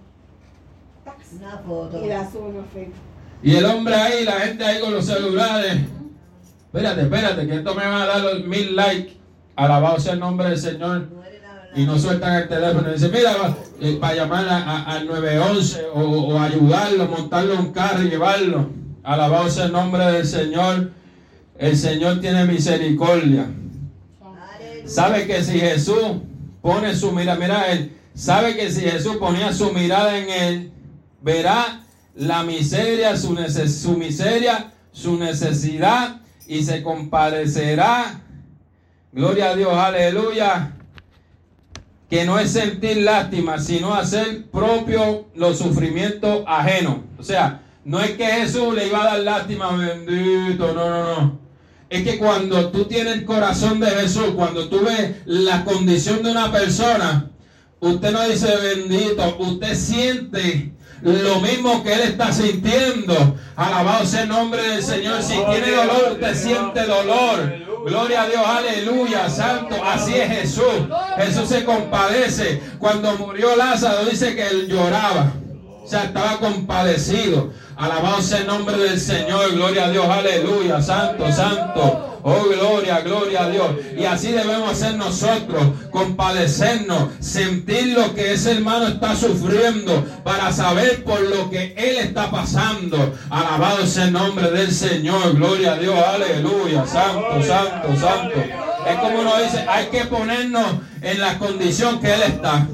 Una 1.40 1.58
foto. 1.58 2.06
Y 2.06 2.08
la 2.08 2.32
suben 2.32 2.60
a 2.62 2.64
Facebook. 2.74 2.94
Y 3.44 3.56
el 3.56 3.66
hombre 3.66 3.96
ahí, 3.96 4.24
la 4.24 4.32
gente 4.34 4.64
ahí 4.64 4.80
con 4.80 4.94
los 4.94 5.06
celulares. 5.06 5.82
Espérate, 6.68 7.02
espérate, 7.02 7.48
que 7.48 7.56
esto 7.56 7.76
me 7.76 7.86
va 7.86 8.04
a 8.04 8.08
dar 8.08 8.22
los 8.22 8.46
mil 8.46 8.76
likes. 8.76 9.18
Alabado 9.56 10.00
sea 10.00 10.14
el 10.14 10.20
nombre 10.20 10.50
del 10.50 10.58
Señor. 10.58 11.08
Muere 11.10 11.40
la 11.42 11.54
verdad. 11.54 11.70
Y 11.76 11.86
no 11.86 11.98
sueltan 12.00 12.36
el 12.36 12.48
teléfono. 12.48 12.90
Y 12.90 12.94
dicen, 12.94 13.12
mira, 13.12 13.36
va, 13.38 13.56
eh, 13.82 13.98
para 14.00 14.16
llamar 14.16 14.48
a- 14.48 14.58
a- 14.58 14.84
al 14.98 15.08
911 15.08 15.86
o, 15.94 16.00
o 16.02 16.40
ayudarlo, 16.40 17.06
montarlo 17.08 17.54
en 17.56 17.60
un 17.60 17.74
carro 17.74 18.04
y 18.04 18.10
llevarlo. 18.10 18.70
Alabado 19.04 19.50
sea 19.50 19.66
el 19.66 19.72
nombre 19.74 20.06
del 20.06 20.26
Señor. 20.26 20.92
El 21.60 21.76
Señor 21.78 22.22
tiene 22.22 22.46
misericordia. 22.46 23.48
Sabe 24.86 25.28
que 25.28 25.44
si 25.44 25.60
Jesús 25.60 25.98
pone 26.62 26.96
su 26.96 27.12
mirada, 27.12 27.38
mira 27.40 27.72
él, 27.72 27.92
sabe 28.14 28.56
que 28.56 28.72
si 28.72 28.82
Jesús 28.82 29.18
ponía 29.18 29.52
su 29.54 29.72
mirada 29.74 30.18
en 30.18 30.30
él, 30.30 30.72
verá 31.22 31.82
la 32.16 32.44
miseria, 32.44 33.18
su, 33.18 33.36
nece- 33.36 33.68
su 33.68 33.98
miseria, 33.98 34.72
su 34.92 35.18
necesidad 35.18 36.22
y 36.48 36.64
se 36.64 36.82
compadecerá. 36.84 38.22
Gloria 39.12 39.50
a 39.52 39.56
Dios, 39.56 39.74
aleluya. 39.74 40.74
que 42.10 42.24
no 42.24 42.40
es 42.40 42.52
sentir 42.52 42.98
lástima, 42.98 43.60
sino 43.60 43.94
hacer 43.94 44.46
propio 44.46 45.26
los 45.36 45.58
sufrimientos 45.58 46.44
ajenos. 46.48 47.00
O 47.20 47.24
sea, 47.24 47.62
no 47.84 48.00
es 48.00 48.12
que 48.12 48.26
Jesús 48.26 48.74
le 48.74 48.88
iba 48.88 49.02
a 49.02 49.06
dar 49.06 49.20
lástima, 49.20 49.76
bendito, 49.76 50.74
no, 50.74 50.90
no, 50.90 51.04
no. 51.22 51.47
Es 51.90 52.04
que 52.04 52.18
cuando 52.18 52.70
tú 52.70 52.86
tienes 52.86 53.14
el 53.14 53.26
corazón 53.26 53.80
de 53.80 53.88
Jesús, 53.88 54.32
cuando 54.36 54.68
tú 54.68 54.82
ves 54.82 55.16
la 55.26 55.64
condición 55.64 56.22
de 56.22 56.32
una 56.32 56.52
persona, 56.52 57.30
usted 57.80 58.12
no 58.12 58.28
dice 58.28 58.54
bendito, 58.58 59.38
usted 59.40 59.76
siente 59.76 60.74
lo 61.02 61.40
mismo 61.40 61.84
que 61.84 61.94
él 61.94 62.02
está 62.02 62.34
sintiendo. 62.34 63.36
Alabado 63.56 64.06
sea 64.06 64.24
el 64.24 64.30
nombre 64.30 64.62
del 64.64 64.84
Señor. 64.84 65.22
Si 65.22 65.34
tiene 65.34 65.72
dolor, 65.72 66.14
usted 66.14 66.36
siente 66.36 66.84
dolor. 66.86 67.54
Gloria 67.86 68.24
a 68.24 68.28
Dios, 68.28 68.46
aleluya, 68.46 69.30
santo. 69.30 69.76
Así 69.84 70.16
es 70.16 70.30
Jesús. 70.30 70.88
Jesús 71.18 71.48
se 71.48 71.64
compadece. 71.64 72.62
Cuando 72.80 73.16
murió 73.18 73.56
Lázaro, 73.56 74.06
dice 74.06 74.36
que 74.36 74.46
él 74.46 74.68
lloraba. 74.68 75.34
O 75.84 75.88
sea, 75.88 76.06
estaba 76.06 76.38
compadecido. 76.40 77.52
Alabado 77.78 78.22
sea 78.22 78.40
el 78.40 78.48
nombre 78.48 78.78
del 78.78 79.00
Señor. 79.00 79.54
Gloria 79.54 79.86
a 79.86 79.90
Dios, 79.92 80.06
aleluya, 80.08 80.82
santo, 80.82 81.32
santo. 81.32 82.20
Oh, 82.24 82.44
gloria, 82.44 83.00
gloria 83.02 83.44
a 83.44 83.50
Dios. 83.50 83.68
Y 83.98 84.04
así 84.04 84.32
debemos 84.32 84.72
hacer 84.72 84.96
nosotros, 84.96 85.64
compadecernos, 85.92 87.12
sentir 87.22 87.98
lo 87.98 88.14
que 88.16 88.34
ese 88.34 88.52
hermano 88.52 88.88
está 88.88 89.16
sufriendo 89.16 90.04
para 90.24 90.52
saber 90.52 91.06
por 91.06 91.22
lo 91.22 91.50
que 91.50 91.74
él 91.78 91.98
está 91.98 92.30
pasando. 92.30 93.16
Alabado 93.30 93.86
sea 93.86 94.06
el 94.06 94.14
nombre 94.14 94.52
del 94.52 94.72
Señor. 94.74 95.36
Gloria 95.36 95.74
a 95.74 95.78
Dios, 95.78 95.96
aleluya, 95.98 96.86
santo, 96.86 97.42
santo, 97.44 97.96
santo. 97.98 98.44
Es 98.90 98.96
como 98.98 99.22
uno 99.22 99.38
dice, 99.38 99.66
hay 99.70 99.86
que 99.86 100.06
ponernos 100.06 100.66
en 101.02 101.20
la 101.22 101.38
condición 101.38 102.00
que 102.02 102.14
él 102.14 102.24
está. 102.24 102.68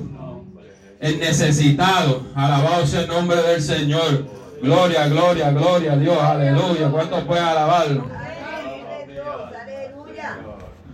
El 0.99 1.19
necesitado. 1.19 2.23
Alabado 2.33 2.87
sea 2.87 3.01
el 3.01 3.07
nombre 3.07 3.41
del 3.41 3.61
Señor. 3.61 4.32
Gloria, 4.63 5.07
gloria, 5.09 5.51
gloria 5.51 5.91
a 5.91 5.97
Dios, 5.97 6.17
aleluya. 6.17 6.89
¿Cuántos 6.89 7.23
pueden 7.25 7.43
alabarlo? 7.43 8.07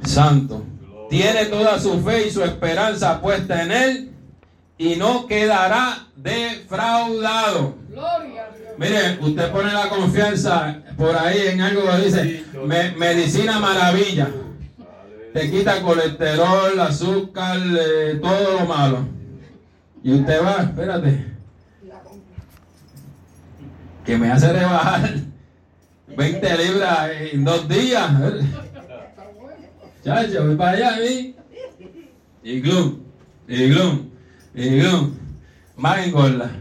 Santo. 0.04 0.64
Tiene 1.08 1.46
toda 1.46 1.80
su 1.80 2.02
fe 2.02 2.28
y 2.28 2.32
su 2.32 2.44
esperanza 2.44 3.22
puesta 3.22 3.62
en 3.62 3.72
Él 3.72 4.12
y 4.76 4.96
no 4.96 5.28
quedará 5.28 6.08
defraudado. 6.16 7.76
Mire, 8.80 9.20
usted 9.22 9.52
pone 9.52 9.72
la 9.72 9.88
confianza 9.88 10.82
por 10.98 11.16
ahí 11.16 11.50
en 11.50 11.62
algo 11.62 11.84
que 11.84 11.98
dice 12.06 12.46
medicina 12.98 13.60
maravilla. 13.60 14.30
Te 15.32 15.52
quita 15.52 15.80
colesterol, 15.84 16.80
azúcar, 16.80 17.60
eh, 17.60 18.20
todo 18.20 18.62
lo 18.62 18.66
malo. 18.66 19.08
Y 20.04 20.14
usted 20.14 20.44
va, 20.44 20.64
espérate, 20.64 21.39
que 24.06 24.18
me 24.18 24.32
hace 24.32 24.52
rebajar 24.52 25.14
20 26.16 26.58
libras 26.58 27.12
en 27.32 27.44
dos 27.44 27.68
días. 27.68 28.12
Chacho, 30.04 30.46
voy 30.46 30.56
para 30.56 30.72
allá, 30.72 30.98
¿sí? 31.06 31.36
Y 32.44 32.62
glum, 32.62 33.00
y 33.48 33.70
glum, 33.70 34.10
y 34.56 34.80
glum. 34.80 35.18
Más 35.76 36.06
engorda. 36.06 36.52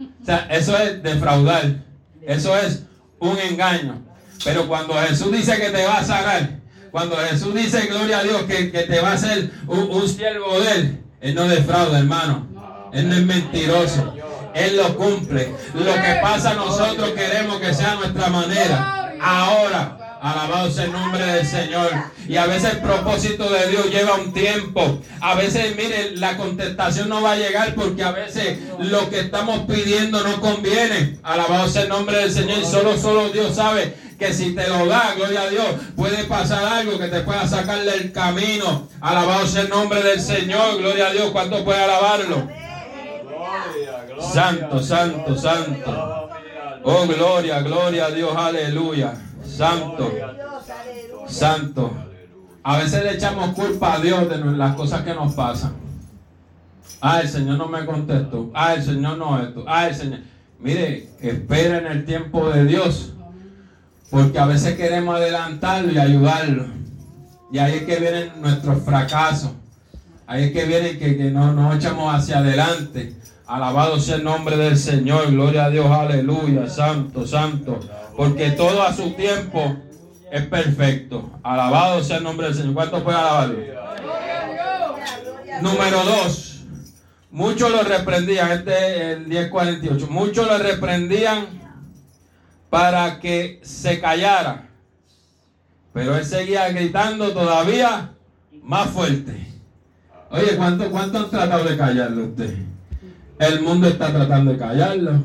O 0.00 0.24
sea, 0.24 0.46
eso 0.50 0.76
es 0.78 1.02
defraudar. 1.02 1.84
Eso 2.22 2.56
es 2.56 2.84
un 3.18 3.38
engaño. 3.38 4.02
Pero 4.44 4.66
cuando 4.66 4.94
Jesús 4.94 5.32
dice 5.32 5.56
que 5.58 5.70
te 5.70 5.84
va 5.84 5.98
a 5.98 6.04
sanar, 6.04 6.60
cuando 6.90 7.16
Jesús 7.16 7.54
dice, 7.54 7.86
gloria 7.86 8.18
a 8.18 8.22
Dios, 8.22 8.42
que, 8.42 8.64
te 8.64 9.00
va 9.00 9.10
a 9.10 9.14
hacer 9.14 9.50
un, 9.66 9.90
un 9.90 10.08
siervo 10.08 10.60
de 10.60 10.72
Él, 10.72 11.00
Él 11.20 11.34
no 11.34 11.48
defrauda, 11.48 11.98
hermano. 11.98 12.46
Él 12.92 13.08
no 13.08 13.14
es 13.14 13.24
mentiroso. 13.24 14.14
Él 14.54 14.76
lo 14.76 14.96
cumple. 14.96 15.54
Lo 15.74 15.94
que 15.94 16.18
pasa 16.20 16.54
nosotros 16.54 17.10
queremos 17.10 17.60
que 17.60 17.74
sea 17.74 17.94
nuestra 17.96 18.28
manera. 18.28 19.14
Ahora. 19.20 19.98
Alabado 20.22 20.70
sea 20.70 20.84
el 20.84 20.92
nombre 20.92 21.26
del 21.26 21.44
Señor. 21.44 21.90
Y 22.28 22.36
a 22.36 22.46
veces 22.46 22.74
el 22.74 22.78
propósito 22.78 23.50
de 23.50 23.66
Dios 23.66 23.90
lleva 23.90 24.14
un 24.14 24.32
tiempo. 24.32 25.00
A 25.20 25.34
veces, 25.34 25.74
mire, 25.76 26.16
la 26.16 26.36
contestación 26.36 27.08
no 27.08 27.22
va 27.22 27.32
a 27.32 27.36
llegar 27.36 27.74
porque 27.74 28.04
a 28.04 28.12
veces 28.12 28.56
lo 28.78 29.10
que 29.10 29.18
estamos 29.18 29.66
pidiendo 29.66 30.22
no 30.22 30.40
conviene. 30.40 31.18
Alabado 31.24 31.68
sea 31.68 31.82
el 31.82 31.88
nombre 31.88 32.18
del 32.18 32.32
Señor. 32.32 32.60
Y 32.60 32.64
solo, 32.64 32.96
solo 32.96 33.30
Dios 33.30 33.56
sabe 33.56 33.96
que 34.16 34.32
si 34.32 34.54
te 34.54 34.68
lo 34.68 34.86
da, 34.86 35.14
gloria 35.16 35.42
a 35.42 35.50
Dios, 35.50 35.66
puede 35.96 36.22
pasar 36.24 36.64
algo 36.66 37.00
que 37.00 37.08
te 37.08 37.22
pueda 37.22 37.48
sacar 37.48 37.82
del 37.82 38.12
camino. 38.12 38.86
Alabado 39.00 39.44
sea 39.48 39.62
el 39.62 39.70
nombre 39.70 40.04
del 40.04 40.20
Señor. 40.20 40.78
Gloria 40.78 41.08
a 41.08 41.12
Dios. 41.12 41.32
¿Cuánto 41.32 41.64
puede 41.64 41.82
alabarlo? 41.82 42.48
Santo, 44.22 44.82
santo, 44.82 45.36
santo. 45.36 46.28
Oh, 46.84 47.06
gloria, 47.06 47.60
gloria 47.62 48.06
a 48.06 48.10
Dios. 48.10 48.34
Aleluya. 48.36 49.14
Santo. 49.44 50.12
Santo. 51.26 51.92
A 52.62 52.78
veces 52.78 53.02
le 53.02 53.14
echamos 53.14 53.54
culpa 53.54 53.94
a 53.94 53.98
Dios 54.00 54.28
de 54.28 54.38
las 54.38 54.74
cosas 54.76 55.02
que 55.02 55.14
nos 55.14 55.34
pasan. 55.34 55.74
Ah, 57.00 57.20
el 57.20 57.28
Señor 57.28 57.58
no 57.58 57.68
me 57.68 57.84
contestó. 57.84 58.50
Ah, 58.54 58.74
el 58.74 58.82
Señor 58.82 59.18
no 59.18 59.42
esto. 59.42 59.64
Ah, 59.66 59.88
el 59.88 59.94
Señor. 59.94 60.20
Mire, 60.60 61.08
espera 61.20 61.78
en 61.78 61.86
el 61.86 62.04
tiempo 62.04 62.48
de 62.50 62.64
Dios. 62.64 63.14
Porque 64.10 64.38
a 64.38 64.46
veces 64.46 64.76
queremos 64.76 65.16
adelantarlo 65.16 65.90
y 65.90 65.98
ayudarlo. 65.98 66.66
Y 67.50 67.58
ahí 67.58 67.78
es 67.78 67.82
que 67.82 67.98
vienen 67.98 68.40
nuestros 68.40 68.82
fracasos. 68.82 69.50
Ahí 70.26 70.44
es 70.44 70.52
que 70.52 70.64
vienen 70.64 70.98
que, 70.98 71.16
que 71.16 71.30
no 71.30 71.52
nos 71.52 71.76
echamos 71.76 72.14
hacia 72.14 72.38
adelante. 72.38 73.16
Alabado 73.52 74.00
sea 74.00 74.16
el 74.16 74.24
nombre 74.24 74.56
del 74.56 74.78
Señor. 74.78 75.30
Gloria 75.30 75.66
a 75.66 75.70
Dios. 75.70 75.86
Aleluya. 75.86 76.68
Santo, 76.68 77.26
santo 77.26 77.80
porque 78.16 78.50
todo 78.50 78.82
a 78.82 78.94
su 78.94 79.10
tiempo 79.10 79.76
es 80.30 80.46
perfecto. 80.46 81.30
Alabado 81.42 82.02
sea 82.02 82.18
el 82.18 82.24
nombre 82.24 82.46
del 82.46 82.56
Señor. 82.56 82.74
¿Cuánto 82.74 83.04
puede 83.04 83.18
alabarlo? 83.18 83.58
Número 85.60 86.02
dos. 86.04 86.64
Muchos 87.30 87.70
lo 87.70 87.82
reprendían, 87.82 88.52
este 88.52 88.72
es 88.72 89.16
el 89.16 89.26
1048. 89.26 90.06
Muchos 90.10 90.46
lo 90.46 90.58
reprendían 90.58 91.46
para 92.68 93.20
que 93.20 93.60
se 93.62 94.00
callara. 94.00 94.68
Pero 95.92 96.16
él 96.16 96.24
seguía 96.24 96.70
gritando 96.70 97.32
todavía 97.32 98.12
más 98.62 98.88
fuerte. 98.90 99.46
Oye, 100.30 100.56
¿cuánto, 100.56 100.90
cuánto 100.90 101.18
han 101.18 101.30
tratado 101.30 101.64
de 101.64 101.76
callarlo 101.76 102.24
usted? 102.24 102.71
El 103.42 103.60
mundo 103.60 103.88
está 103.88 104.12
tratando 104.12 104.52
de 104.52 104.58
callarlo 104.58 105.20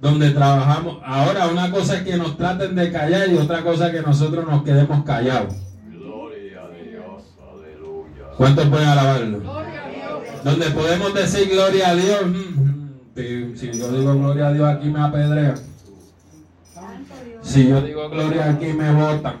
donde 0.00 0.30
trabajamos. 0.30 0.98
Ahora 1.04 1.46
una 1.46 1.70
cosa 1.70 1.96
es 1.96 2.02
que 2.02 2.16
nos 2.16 2.36
traten 2.36 2.74
de 2.74 2.90
callar 2.90 3.28
y 3.30 3.36
otra 3.36 3.62
cosa 3.62 3.86
es 3.86 3.94
que 3.94 4.02
nosotros 4.02 4.44
nos 4.46 4.64
quedemos 4.64 5.04
callados. 5.04 5.54
Gloria 5.88 6.64
a 6.64 6.68
Dios, 6.68 7.22
aleluya. 7.40 8.36
¿Cuántos 8.36 8.66
pueden 8.66 8.88
alabarlo? 8.88 9.42
Donde 10.42 10.66
podemos 10.70 11.14
decir 11.14 11.48
gloria 11.48 11.90
a 11.90 11.94
Dios. 11.94 12.26
Mm, 12.26 13.20
mm, 13.20 13.56
si 13.56 13.72
yo 13.72 13.92
digo 13.92 14.14
gloria 14.14 14.48
a 14.48 14.52
Dios 14.52 14.68
aquí 14.68 14.88
me 14.88 15.00
apedrean. 15.00 15.54
Si 17.42 17.68
yo 17.68 17.80
digo 17.80 18.10
gloria 18.10 18.50
aquí 18.50 18.72
me 18.72 18.92
votan. 18.92 19.36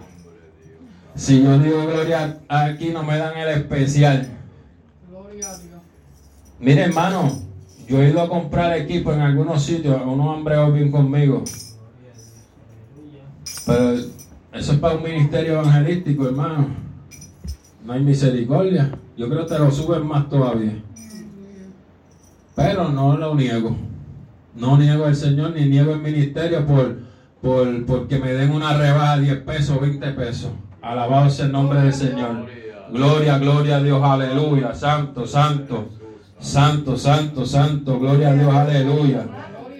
Si 1.16 1.42
yo 1.42 1.58
digo 1.58 1.84
gloria 1.86 2.38
aquí 2.48 2.90
no 2.90 3.02
me 3.02 3.18
dan 3.18 3.36
el 3.36 3.48
especial. 3.48 4.28
Mire 6.58 6.84
hermano, 6.84 7.43
yo 7.86 8.02
he 8.02 8.10
ido 8.10 8.20
a 8.20 8.28
comprar 8.28 8.76
equipo 8.76 9.12
en 9.12 9.20
algunos 9.20 9.62
sitios, 9.62 10.00
unos 10.04 10.26
hombres 10.26 10.72
bien 10.72 10.90
conmigo. 10.90 11.44
Pero 13.66 13.94
eso 14.52 14.72
es 14.72 14.78
para 14.78 14.96
un 14.96 15.02
ministerio 15.02 15.54
evangelístico, 15.54 16.26
hermano. 16.26 16.68
No 17.84 17.92
hay 17.92 18.00
misericordia. 18.00 18.90
Yo 19.16 19.28
creo 19.28 19.46
que 19.46 19.54
te 19.54 19.58
lo 19.58 19.70
suben 19.70 20.06
más 20.06 20.28
todavía. 20.28 20.82
Pero 22.54 22.88
no 22.88 23.16
lo 23.16 23.34
niego. 23.34 23.76
No 24.54 24.78
niego 24.78 25.06
al 25.06 25.16
Señor 25.16 25.54
ni 25.54 25.66
niego 25.66 25.92
el 25.92 26.00
ministerio 26.00 26.64
por, 26.66 26.98
por 27.42 27.84
porque 27.86 28.18
me 28.18 28.32
den 28.32 28.52
una 28.52 28.76
rebaja 28.76 29.18
de 29.18 29.24
10 29.24 29.38
pesos, 29.42 29.80
20 29.80 30.12
pesos. 30.12 30.52
Alabado 30.80 31.28
sea 31.30 31.46
el 31.46 31.52
nombre 31.52 31.80
del 31.80 31.92
Señor. 31.92 32.46
Gloria, 32.92 33.38
gloria 33.38 33.76
a 33.76 33.82
Dios, 33.82 34.00
aleluya. 34.02 34.74
Santo, 34.74 35.26
santo. 35.26 35.88
Santo, 36.44 36.98
santo, 36.98 37.46
santo, 37.46 37.98
gloria 37.98 38.28
a 38.28 38.34
Dios, 38.34 38.54
aleluya. 38.54 39.24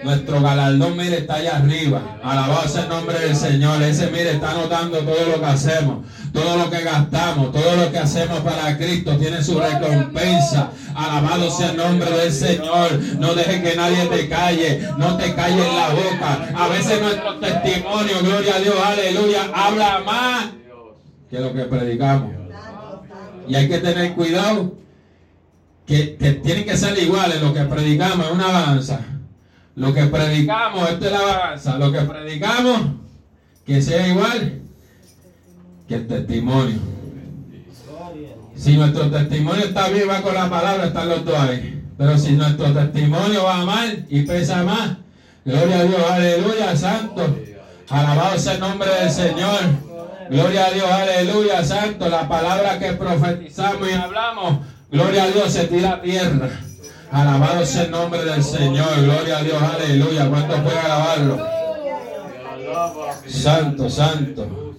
Nuestro 0.03 0.40
galardón, 0.40 0.96
mire, 0.96 1.18
está 1.18 1.35
allá 1.35 1.57
arriba. 1.59 2.18
Alabado 2.22 2.66
sea 2.68 2.85
el 2.85 2.88
nombre 2.88 3.18
del 3.18 3.37
Señor. 3.37 3.83
Ese, 3.83 4.11
mire, 4.11 4.33
está 4.33 4.55
notando 4.55 4.98
todo 5.00 5.27
lo 5.31 5.40
que 5.40 5.46
hacemos, 5.46 6.07
todo 6.33 6.57
lo 6.57 6.70
que 6.70 6.81
gastamos, 6.81 7.53
todo 7.53 7.77
lo 7.77 7.92
que 7.92 7.98
hacemos 7.98 8.40
para 8.40 8.77
Cristo. 8.79 9.16
Tiene 9.18 9.44
su 9.44 9.59
recompensa. 9.59 10.70
Alabado 10.94 11.50
sea 11.50 11.70
el 11.70 11.77
nombre 11.77 12.11
del 12.11 12.33
Señor. 12.33 12.98
No 13.18 13.35
deje 13.35 13.62
que 13.62 13.77
nadie 13.77 14.07
te 14.07 14.29
calle. 14.29 14.88
No 14.98 15.16
te 15.18 15.35
calle 15.35 15.68
en 15.68 15.77
la 15.77 15.88
boca. 15.90 16.48
A 16.57 16.68
veces 16.68 17.00
nuestro 17.00 17.37
testimonio, 17.37 18.16
gloria 18.22 18.57
a 18.57 18.61
Dios, 18.61 18.74
aleluya, 18.85 19.50
habla 19.55 20.00
más 20.05 20.46
que 21.31 21.38
lo 21.38 21.53
que 21.53 21.64
predicamos. 21.64 22.33
Y 23.46 23.55
hay 23.55 23.68
que 23.68 23.79
tener 23.79 24.14
cuidado 24.14 24.84
que, 25.87 26.40
tienen 26.42 26.64
que 26.64 26.77
ser 26.77 26.99
iguales. 26.99 27.40
Lo 27.42 27.53
que 27.53 27.64
predicamos 27.64 28.27
es 28.27 28.33
una 28.33 28.47
balanza. 28.47 29.01
Lo 29.77 29.92
que 29.92 30.05
predicamos, 30.05 30.88
esto 30.90 31.07
es 31.07 31.12
la 31.12 31.23
balanza. 31.23 31.79
Lo 31.79 31.92
que 31.92 32.01
predicamos, 32.01 32.81
que 33.66 33.83
sea 33.83 34.07
igual 34.09 34.61
que 35.88 35.94
el 35.97 36.07
testimonio. 36.07 36.94
Si 38.57 38.77
nuestro 38.77 39.11
testimonio 39.11 39.64
está 39.64 39.88
bien, 39.88 40.09
va 40.09 40.23
con 40.23 40.35
la 40.35 40.49
palabra, 40.49 40.87
están 40.87 41.09
los 41.09 41.25
dos 41.25 41.37
ahí. 41.37 41.83
Pero 41.99 42.18
si 42.18 42.33
nuestro 42.33 42.73
testimonio 42.73 43.44
va 43.44 43.64
mal 43.64 44.07
y 44.09 44.23
pesa 44.23 44.62
más, 44.62 44.97
gloria 45.44 45.81
a 45.81 45.85
Dios, 45.85 46.11
aleluya, 46.11 46.77
santo. 46.77 47.37
Alabado 47.88 48.38
sea 48.38 48.55
el 48.55 48.61
nombre 48.61 48.90
del 48.90 49.11
Señor. 49.11 49.61
Gloria 50.31 50.66
a 50.66 50.70
Dios, 50.70 50.90
aleluya, 50.90 51.64
santo. 51.64 52.09
La 52.09 52.29
palabra 52.29 52.79
que 52.79 52.92
profetizamos 52.92 53.88
y 53.88 53.92
hablamos, 53.92 54.61
gloria 54.90 55.25
a 55.25 55.29
Dios, 55.29 55.53
se 55.53 55.64
tira 55.64 55.94
a 55.94 56.03
tierra. 56.03 56.49
Alabado 57.11 57.64
sea 57.64 57.85
el 57.85 57.90
nombre 57.90 58.25
del 58.25 58.42
Señor. 58.42 58.88
Gloria 59.03 59.38
a 59.38 59.42
Dios, 59.42 59.62
aleluya. 59.62 60.29
¿Cuánto 60.29 60.62
puede 60.62 60.79
alabarlo? 60.79 61.47
Santo, 63.29 63.88
santo. 63.88 64.75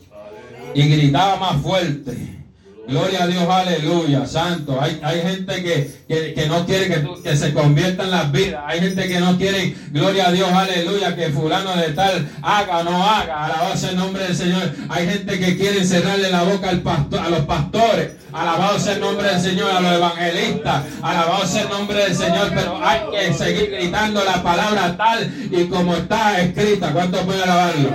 Y 0.74 0.90
gritaba 0.90 1.38
más 1.38 1.62
fuerte. 1.62 2.45
Gloria 2.88 3.24
a 3.24 3.28
Dios, 3.28 3.44
aleluya, 3.50 4.26
santo. 4.28 4.80
Hay, 4.80 5.00
hay 5.04 5.22
gente 5.22 5.64
que, 5.64 5.92
que, 6.08 6.34
que 6.34 6.46
no 6.48 6.66
quiere 6.66 6.88
que, 6.88 7.24
que 7.24 7.36
se 7.36 7.54
conviertan 7.54 8.12
las 8.12 8.32
vidas. 8.32 8.64
Hay 8.68 8.80
gente 8.80 9.08
que 9.08 9.20
no 9.20 9.38
quiere, 9.38 9.76
gloria 9.90 10.28
a 10.28 10.32
Dios, 10.32 10.52
aleluya, 10.52 11.16
que 11.16 11.30
fulano 11.30 11.76
de 11.76 11.90
tal 11.94 12.30
haga 12.44 12.80
o 12.80 12.84
no 12.84 13.04
haga. 13.04 13.46
Alabado 13.46 13.76
sea 13.76 13.90
el 13.90 13.98
nombre 13.98 14.24
del 14.24 14.36
Señor. 14.36 14.72
Hay 14.90 15.08
gente 15.08 15.40
que 15.40 15.58
quiere 15.58 15.84
cerrarle 15.84 16.30
la 16.30 16.44
boca 16.44 16.70
al 16.70 16.82
pastor, 16.82 17.20
a 17.20 17.30
los 17.30 17.40
pastores. 17.42 18.12
Alabado 18.32 18.78
sea 18.80 18.94
el 18.94 19.00
nombre 19.00 19.30
del 19.30 19.42
Señor, 19.42 19.72
a 19.72 19.80
los 19.82 19.92
evangelistas. 19.94 20.84
Alabado 21.02 21.48
sea 21.48 21.64
el 21.64 21.70
nombre 21.70 22.04
del 22.04 22.16
Señor. 22.16 22.52
Pero 22.54 22.80
hay 22.86 23.00
que 23.12 23.34
seguir 23.34 23.72
gritando 23.72 24.24
la 24.24 24.44
palabra 24.44 24.96
tal 24.96 25.34
y 25.52 25.66
como 25.66 25.96
está 25.96 26.40
escrita. 26.40 26.92
¿Cuántos 26.94 27.22
pueden 27.24 27.42
alabarlo? 27.42 27.90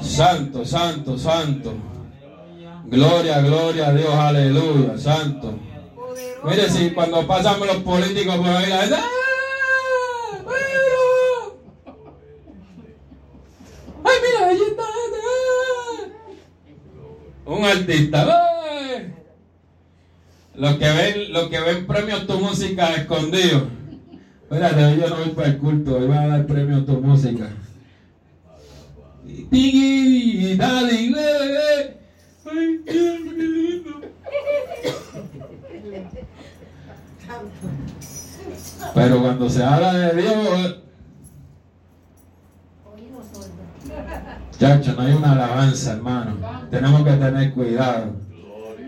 Santo, 0.00 0.64
santo, 0.64 1.18
santo. 1.18 1.93
Gloria, 2.86 3.40
gloria 3.40 3.88
a 3.88 3.92
Dios, 3.92 4.14
aleluya, 4.14 4.98
santo. 4.98 5.58
Mire, 6.44 6.68
si 6.68 6.90
cuando 6.90 7.26
pasamos 7.26 7.66
los 7.66 7.78
políticos 7.78 8.36
por 8.36 8.46
ahí, 8.46 8.68
la 8.68 8.80
gente, 8.80 8.96
¡ah! 8.96 10.38
Pedro! 10.44 11.58
¡Ay, 14.04 14.16
mira, 14.22 14.48
allí 14.48 14.62
está! 14.68 14.82
¡ah! 14.82 16.10
Un 17.46 17.64
artista. 17.64 18.26
¡ay! 18.28 19.14
Los 20.54 20.76
que 20.76 20.90
ven, 20.90 21.32
los 21.32 21.48
que 21.48 21.60
ven 21.60 21.86
premios 21.86 22.26
tu 22.26 22.38
música 22.38 22.94
escondidos. 22.94 23.64
Hoy 24.50 24.60
yo 25.00 25.08
no 25.08 25.16
voy 25.16 25.30
para 25.30 25.48
el 25.48 25.58
culto, 25.58 25.96
hoy 25.96 26.06
va 26.06 26.20
a 26.20 26.26
dar 26.28 26.46
premio 26.46 26.84
tu 26.84 27.00
música. 27.00 27.50
Tigi, 29.50 30.54
dale, 30.56 31.96
Ay, 32.50 32.80
qué 32.84 33.18
lindo. 33.32 34.00
Pero 38.94 39.20
cuando 39.20 39.48
se 39.48 39.62
habla 39.62 39.94
de 39.94 40.22
Dios, 40.22 40.76
chacho, 44.58 44.92
no 44.92 45.02
hay 45.02 45.12
una 45.12 45.32
alabanza, 45.32 45.92
hermano. 45.92 46.36
Tenemos 46.70 47.02
que 47.02 47.12
tener 47.12 47.54
cuidado. 47.54 48.12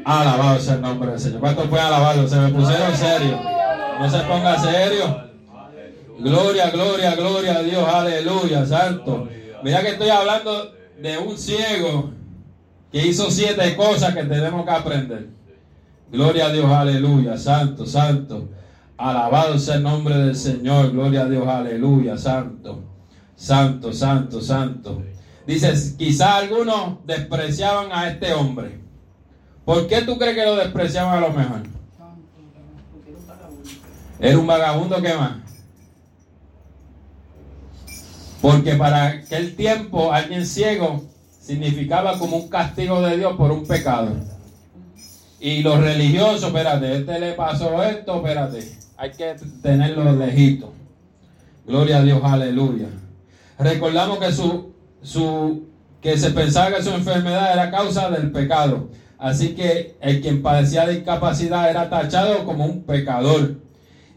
Alabado 0.05 0.61
sea 0.61 0.75
el 0.75 0.83
nombre 0.83 1.11
del 1.11 1.19
Señor. 1.19 1.41
¿Cuántos 1.41 1.67
pueden 1.67 1.87
alabarlo? 1.87 2.29
Se 2.29 2.37
me 2.37 2.49
pusieron 2.51 2.97
serio. 2.97 3.41
No 3.99 4.11
se 4.11 4.19
ponga 4.21 4.59
serio. 4.59 5.27
Gloria, 6.19 6.71
gloria, 6.71 7.17
gloria 7.17 7.57
a 7.57 7.63
Dios. 7.63 7.89
Aleluya, 7.89 8.67
santo. 8.67 9.29
Mira 9.65 9.81
que 9.81 9.89
estoy 9.89 10.11
hablando 10.11 10.73
de 11.01 11.19
un 11.19 11.37
ciego 11.37 12.13
que 12.93 13.07
hizo 13.07 13.31
siete 13.31 13.77
cosas 13.77 14.15
que 14.15 14.25
tenemos 14.25 14.65
que 14.65 14.71
aprender. 14.71 15.29
Gloria 16.11 16.47
a 16.47 16.53
Dios, 16.53 16.71
aleluya, 16.71 17.37
santo, 17.37 17.85
santo. 17.85 18.49
Alabado 18.97 19.59
sea 19.59 19.77
el 19.77 19.83
nombre 19.83 20.17
del 20.17 20.37
Señor. 20.37 20.93
Gloria 20.93 21.23
a 21.23 21.29
Dios, 21.29 21.47
aleluya, 21.47 22.17
santo. 22.17 22.85
Santo, 23.35 23.93
santo, 23.93 24.41
santo. 24.41 25.03
Dice, 25.47 25.75
quizá 25.97 26.39
algunos 26.39 27.05
despreciaban 27.05 27.93
a 27.93 28.09
este 28.09 28.33
hombre. 28.33 28.81
¿Por 29.65 29.87
qué 29.87 30.03
tú 30.03 30.17
crees 30.17 30.37
que 30.37 30.45
lo 30.45 30.57
despreciaban 30.57 31.19
a 31.19 31.29
lo 31.29 31.33
mejor? 31.33 31.63
Era 34.19 34.39
un 34.39 34.47
vagabundo, 34.47 35.03
¿qué 35.03 35.15
más? 35.15 35.37
Porque 38.41 38.75
para 38.75 39.07
aquel 39.07 39.57
tiempo 39.57 40.13
alguien 40.13 40.47
ciego 40.47 41.05
significaba 41.47 42.19
como 42.19 42.37
un 42.37 42.49
castigo 42.49 43.01
de 43.03 43.19
Dios 43.19 43.35
por 43.37 43.53
un 43.53 43.65
pecado. 43.65 44.11
Y 45.39 45.63
los 45.63 45.79
religiosos, 45.81 46.45
espérate, 46.45 46.97
este 46.97 47.21
le 47.21 47.33
pasó 47.35 47.83
esto, 47.85 48.17
espérate, 48.17 48.77
hay 48.97 49.11
que 49.13 49.37
tenerlo 49.63 50.13
lejito. 50.13 50.73
Gloria 51.65 51.99
a 51.99 52.03
Dios, 52.03 52.21
aleluya. 52.25 52.89
Recordamos 53.59 54.19
que 54.19 54.33
su, 54.33 54.73
su, 55.03 55.69
que 56.01 56.19
se 56.19 56.31
pensaba 56.31 56.75
que 56.75 56.83
su 56.83 56.91
enfermedad 56.91 57.53
era 57.53 57.71
causa 57.71 58.11
del 58.11 58.33
pecado. 58.33 58.89
Así 59.19 59.55
que 59.55 59.97
el 60.01 60.21
quien 60.21 60.43
padecía 60.43 60.87
de 60.87 60.95
incapacidad 60.99 61.71
era 61.71 61.89
tachado 61.89 62.45
como 62.45 62.65
un 62.65 62.83
pecador. 62.83 63.61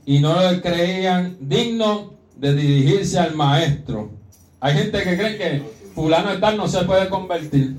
Y 0.05 0.19
no 0.19 0.41
le 0.41 0.61
creían 0.61 1.37
digno 1.39 2.13
de 2.35 2.55
dirigirse 2.55 3.19
al 3.19 3.35
maestro. 3.35 4.09
Hay 4.59 4.73
gente 4.73 5.03
que 5.03 5.17
cree 5.17 5.37
que 5.37 5.78
fulano 5.99 6.29
de 6.31 6.38
tal 6.38 6.57
no 6.57 6.67
se 6.67 6.83
puede 6.83 7.09
convertir. 7.09 7.75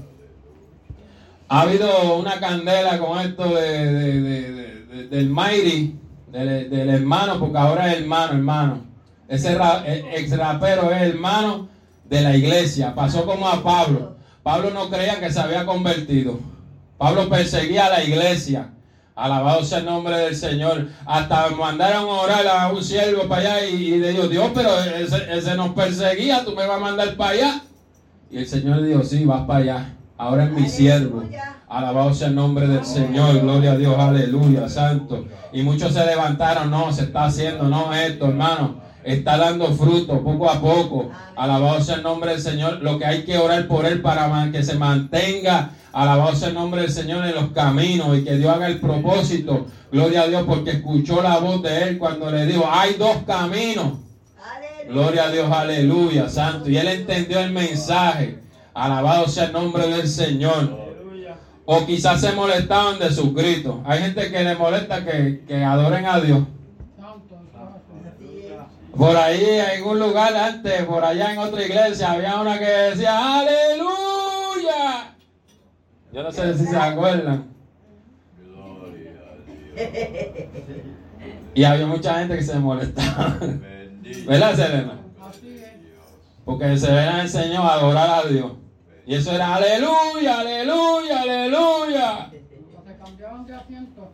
Ha 1.49 1.63
habido 1.63 2.17
una 2.17 2.39
candela 2.39 2.99
con 2.99 3.19
esto 3.19 3.49
de, 3.55 3.93
de- 3.93 4.21
de- 4.21 4.53
de- 4.53 4.85
de- 4.87 5.09
del 5.09 5.29
Mighty, 5.31 5.97
del, 6.31 6.91
hermano, 6.91 7.41
porque 7.41 7.59
ahora 7.59 7.91
es 7.93 7.99
hermano, 8.01 8.33
hermano. 8.35 8.85
Ese 9.27 9.55
ra- 9.57 9.83
el 9.87 10.05
ex 10.15 10.37
rapero 10.37 10.91
es 10.93 11.03
hermano 11.03 11.69
de 12.09 12.21
la 12.21 12.37
iglesia. 12.37 12.95
Pasó 12.95 13.25
como 13.25 13.49
a 13.49 13.63
Pablo. 13.63 14.15
Pablo 14.43 14.71
no 14.71 14.89
creía 14.91 15.19
que 15.19 15.33
se 15.33 15.41
había 15.41 15.67
convertido. 15.67 16.39
Pablo 16.99 17.29
perseguía 17.29 17.87
a 17.87 17.91
la 17.91 18.05
iglesia. 18.05 18.71
Alabado 19.17 19.65
sea 19.65 19.79
el 19.79 19.85
nombre 19.87 20.17
del 20.17 20.37
Señor. 20.37 20.89
Hasta 21.05 21.49
mandaron 21.51 22.05
a 22.09 22.21
orar 22.23 22.47
a 22.47 22.69
un 22.73 22.83
siervo 22.83 23.25
para 23.29 23.55
allá 23.57 23.67
y, 23.67 23.75
y 23.95 23.99
le 23.99 24.13
dijo, 24.13 24.29
Dios, 24.29 24.51
pero 24.55 24.71
ese, 24.83 25.37
ese 25.37 25.55
nos 25.57 25.71
perseguía, 25.75 26.45
tú 26.45 26.55
me 26.55 26.67
vas 26.67 26.77
a 26.77 26.81
mandar 26.81 27.17
para 27.17 27.31
allá. 27.33 27.61
Y 28.31 28.39
el 28.39 28.47
Señor 28.47 28.83
dijo, 28.83 29.03
sí, 29.03 29.25
vas 29.25 29.45
para 29.47 29.59
allá. 29.59 29.95
Ahora 30.17 30.45
es 30.45 30.53
mi 30.53 30.69
siervo. 30.69 31.25
Alabado 31.69 32.15
sea 32.15 32.29
el 32.29 32.35
nombre 32.35 32.69
del 32.69 32.85
Señor. 32.85 33.41
Gloria 33.41 33.73
a 33.73 33.77
Dios, 33.77 33.99
aleluya, 33.99 34.69
santo. 34.69 35.25
Y 35.53 35.63
muchos 35.63 35.95
se 35.95 36.07
levantaron, 36.07 36.71
no, 36.71 36.93
se 36.93 37.05
está 37.05 37.25
haciendo, 37.25 37.65
no, 37.65 37.93
esto, 37.93 38.27
hermano. 38.27 38.77
Está 39.03 39.39
dando 39.39 39.73
fruto 39.73 40.23
poco 40.23 40.49
a 40.49 40.61
poco. 40.61 41.11
Alabado 41.35 41.81
sea 41.81 41.97
el 41.97 42.03
nombre 42.03 42.33
del 42.33 42.41
Señor. 42.41 42.83
Lo 42.83 42.99
que 42.99 43.07
hay 43.07 43.25
que 43.25 43.39
orar 43.39 43.67
por 43.67 43.87
él 43.87 44.01
para 44.01 44.53
que 44.53 44.63
se 44.63 44.75
mantenga. 44.75 45.71
Alabado 45.93 46.37
sea 46.37 46.49
el 46.49 46.55
nombre 46.55 46.83
del 46.83 46.93
Señor 46.93 47.25
en 47.25 47.35
los 47.35 47.49
caminos 47.49 48.17
y 48.17 48.23
que 48.23 48.37
Dios 48.37 48.55
haga 48.55 48.69
el 48.69 48.79
propósito. 48.79 49.67
Gloria 49.91 50.23
a 50.23 50.29
Dios 50.29 50.45
porque 50.47 50.73
escuchó 50.73 51.21
la 51.23 51.39
voz 51.39 51.63
de 51.63 51.83
él 51.83 51.99
cuando 51.99 52.31
le 52.31 52.47
dijo, 52.47 52.69
hay 52.71 52.95
dos 52.95 53.17
caminos. 53.27 53.95
Gloria 54.91 55.25
a 55.25 55.31
Dios, 55.31 55.51
aleluya, 55.51 56.29
santo. 56.29 56.69
Y 56.69 56.77
él 56.77 56.89
entendió 56.89 57.41
el 57.41 57.53
mensaje. 57.53 58.39
Alabado 58.75 59.29
sea 59.29 59.45
el 59.45 59.53
nombre 59.53 59.87
del 59.87 60.09
Señor. 60.09 60.91
O 61.65 61.87
quizás 61.87 62.21
se 62.21 62.33
molestaban 62.33 62.99
de 62.99 63.11
sus 63.11 63.33
gritos. 63.33 63.77
Hay 63.85 64.01
gente 64.01 64.31
que 64.31 64.43
le 64.43 64.57
molesta 64.57 65.05
que, 65.05 65.45
que 65.47 65.63
adoren 65.63 66.07
a 66.07 66.21
Dios. 66.21 66.41
Por 68.97 69.17
ahí, 69.17 69.61
en 69.75 69.85
un 69.85 70.01
lugar 70.01 70.37
antes, 70.37 70.83
por 70.83 71.05
allá 71.05 71.33
en 71.33 71.39
otra 71.39 71.65
iglesia, 71.65 72.11
había 72.11 72.41
una 72.41 72.59
que 72.59 72.67
decía, 72.67 73.39
aleluya. 73.39 75.15
Yo 76.13 76.23
no 76.25 76.33
sé 76.33 76.59
si 76.59 76.67
se 76.67 76.77
acuerdan. 76.77 77.45
Y 81.55 81.65
había 81.65 81.87
mucha 81.87 82.19
gente 82.19 82.37
que 82.37 82.43
se 82.43 82.59
molestaba. 82.59 83.39
¿Verdad, 84.27 84.55
Selena? 84.55 85.01
Porque 86.45 86.77
se 86.77 86.91
habían 86.91 87.21
enseñado 87.21 87.65
a 87.65 87.75
adorar 87.75 88.11
a 88.11 88.29
Dios. 88.29 88.53
Y 89.07 89.15
eso 89.15 89.33
era 89.33 89.57
aleluya, 89.57 90.41
aleluya, 90.41 91.23
aleluya. 91.23 92.31
Se 92.31 92.97
cambiaban 92.97 93.47
de 93.47 93.55
asiento. 93.55 94.13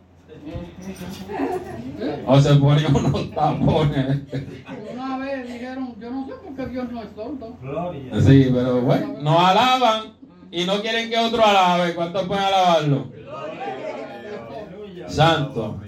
O 2.25 2.39
se 2.39 2.55
ponían 2.55 2.95
unos 2.95 3.31
tapones. 3.31 4.21
Una 4.93 5.17
vez 5.17 5.47
dijeron, 5.47 5.95
yo 5.99 6.11
no 6.11 6.25
sé 6.25 6.33
por 6.33 6.55
qué 6.55 6.65
Dios 6.67 6.91
no 6.91 7.01
es 7.01 7.09
sordo. 7.15 7.57
Gloria. 7.61 8.21
Sí, 8.21 8.51
pero 8.53 8.81
bueno, 8.81 9.15
nos 9.21 9.39
alaban 9.39 10.13
y 10.51 10.65
no 10.65 10.81
quieren 10.81 11.09
que 11.09 11.17
otro 11.17 11.45
alabe. 11.45 11.95
¿Cuántos 11.95 12.25
pueden 12.27 12.43
alabarlo? 12.43 13.11
Santo. 15.07 15.79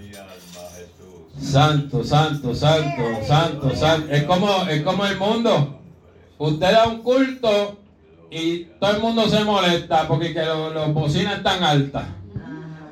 Santo, 1.40 2.04
santo, 2.04 2.54
santo, 2.54 3.02
santo, 3.26 3.74
santo. 3.74 4.12
Es 4.12 4.24
como, 4.24 4.64
es 4.68 4.82
como 4.82 5.06
el 5.06 5.16
mundo. 5.16 5.80
Usted 6.38 6.70
da 6.70 6.86
un 6.86 7.02
culto 7.02 7.78
y 8.30 8.64
todo 8.78 8.90
el 8.92 9.00
mundo 9.00 9.26
se 9.28 9.42
molesta 9.44 10.06
porque 10.06 10.34
que 10.34 10.44
los 10.44 10.92
bocinas 10.92 11.38
están 11.38 11.64
altas. 11.64 12.04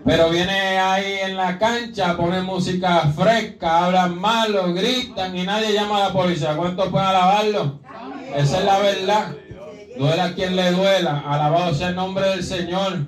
Pero 0.05 0.31
viene 0.31 0.79
ahí 0.79 1.19
en 1.23 1.37
la 1.37 1.59
cancha, 1.59 2.17
pone 2.17 2.41
música 2.41 3.13
fresca, 3.15 3.85
hablan 3.85 4.19
malo, 4.19 4.73
gritan 4.73 5.37
y 5.37 5.45
nadie 5.45 5.75
llama 5.75 5.99
a 5.99 6.09
la 6.09 6.13
policía. 6.15 6.57
¿Cuántos 6.57 6.89
pueden 6.89 7.09
alabarlo? 7.09 7.79
Esa 8.35 8.59
es 8.59 8.65
la 8.65 8.79
verdad. 8.79 9.37
Duela 9.99 10.33
quien 10.35 10.57
le 10.57 10.71
duela. 10.73 11.23
Alabado 11.27 11.75
sea 11.75 11.89
el 11.89 11.97
nombre 11.97 12.27
del 12.31 12.43
Señor. 12.43 13.07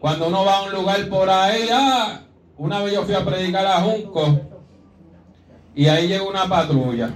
Cuando 0.00 0.28
uno 0.28 0.44
va 0.44 0.58
a 0.58 0.62
un 0.64 0.72
lugar 0.72 1.08
por 1.08 1.30
ahí, 1.30 1.68
ah, 1.72 2.20
una 2.58 2.82
vez 2.82 2.92
yo 2.92 3.04
fui 3.04 3.14
a 3.14 3.24
predicar 3.24 3.66
a 3.66 3.80
Junco 3.80 4.51
y 5.74 5.86
ahí 5.86 6.08
llegó 6.08 6.28
una 6.28 6.48
patrulla. 6.48 7.10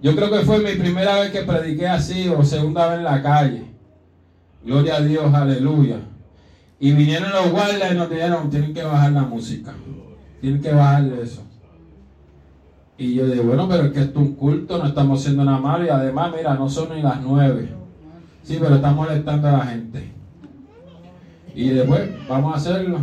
Yo 0.00 0.14
creo 0.14 0.30
que 0.30 0.40
fue 0.40 0.58
mi 0.58 0.78
primera 0.78 1.20
vez 1.20 1.30
que 1.30 1.42
prediqué 1.42 1.88
así 1.88 2.28
o 2.28 2.42
segunda 2.44 2.88
vez 2.88 2.98
en 2.98 3.04
la 3.04 3.22
calle. 3.22 3.64
Gloria 4.64 4.96
a 4.96 5.00
Dios, 5.00 5.32
aleluya. 5.32 5.96
Y 6.78 6.92
vinieron 6.92 7.30
los 7.30 7.50
guardias 7.50 7.92
y 7.92 7.94
nos 7.94 8.10
dijeron, 8.10 8.50
tienen 8.50 8.74
que 8.74 8.82
bajar 8.82 9.12
la 9.12 9.22
música. 9.22 9.72
Tienen 10.40 10.60
que 10.60 10.72
bajarle 10.72 11.22
eso. 11.22 11.42
Y 12.98 13.14
yo 13.14 13.26
dije, 13.26 13.40
bueno, 13.40 13.68
pero 13.68 13.84
es 13.84 13.92
que 13.92 14.00
esto 14.00 14.20
es 14.20 14.26
un 14.26 14.34
culto, 14.34 14.78
no 14.78 14.86
estamos 14.86 15.20
haciendo 15.20 15.44
nada 15.44 15.58
malo. 15.58 15.86
Y 15.86 15.88
además, 15.88 16.32
mira, 16.36 16.54
no 16.54 16.68
son 16.68 16.94
ni 16.94 17.02
las 17.02 17.20
nueve. 17.22 17.70
Sí, 18.42 18.58
pero 18.60 18.74
está 18.74 18.90
molestando 18.92 19.48
a 19.48 19.52
la 19.52 19.66
gente. 19.66 20.12
Y 21.54 21.70
después, 21.70 22.10
vamos 22.28 22.52
a 22.52 22.56
hacerlo. 22.56 22.98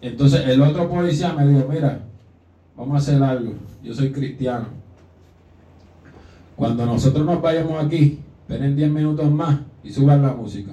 Entonces 0.00 0.46
el 0.46 0.62
otro 0.62 0.88
policía 0.88 1.32
me 1.32 1.46
dijo, 1.46 1.68
mira, 1.68 2.05
vamos 2.76 2.94
a 2.94 2.98
hacer 2.98 3.22
algo. 3.22 3.54
Yo 3.82 3.94
soy 3.94 4.12
cristiano. 4.12 4.66
Cuando 6.54 6.86
nosotros 6.86 7.24
nos 7.24 7.40
vayamos 7.40 7.84
aquí, 7.84 8.20
esperen 8.40 8.76
10 8.76 8.90
minutos 8.90 9.30
más 9.30 9.58
y 9.82 9.92
suban 9.92 10.22
la 10.22 10.32
música. 10.32 10.72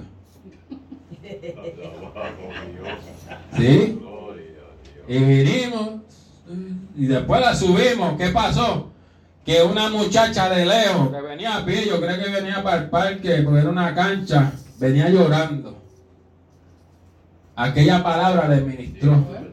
¿Sí? 3.56 4.00
Y 5.06 5.18
vinimos 5.18 5.90
y 6.96 7.06
después 7.06 7.40
la 7.40 7.54
subimos. 7.54 8.16
¿Qué 8.16 8.28
pasó? 8.28 8.90
Que 9.44 9.62
una 9.62 9.90
muchacha 9.90 10.48
de 10.48 10.64
lejos 10.64 11.10
que 11.10 11.20
venía 11.20 11.56
a 11.58 11.64
pie, 11.66 11.86
yo 11.86 12.00
creo 12.00 12.16
que 12.16 12.30
venía 12.30 12.62
para 12.62 12.82
el 12.82 12.90
parque, 12.90 13.42
porque 13.42 13.60
era 13.60 13.68
una 13.68 13.94
cancha, 13.94 14.52
venía 14.78 15.10
llorando. 15.10 15.76
Aquella 17.54 18.02
palabra 18.02 18.48
le 18.48 18.62
ministró. 18.62 19.43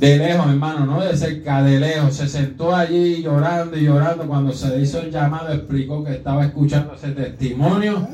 De 0.00 0.16
lejos, 0.16 0.48
hermano, 0.48 0.86
no 0.86 1.02
de 1.02 1.14
cerca, 1.14 1.62
de 1.62 1.78
lejos. 1.78 2.16
Se 2.16 2.26
sentó 2.26 2.74
allí 2.74 3.22
llorando 3.22 3.76
y 3.76 3.84
llorando. 3.84 4.26
Cuando 4.26 4.50
se 4.50 4.70
le 4.70 4.80
hizo 4.80 4.98
el 5.00 5.10
llamado, 5.10 5.52
explicó 5.52 6.02
que 6.02 6.12
estaba 6.12 6.46
escuchando 6.46 6.94
ese 6.94 7.08
testimonio 7.08 8.08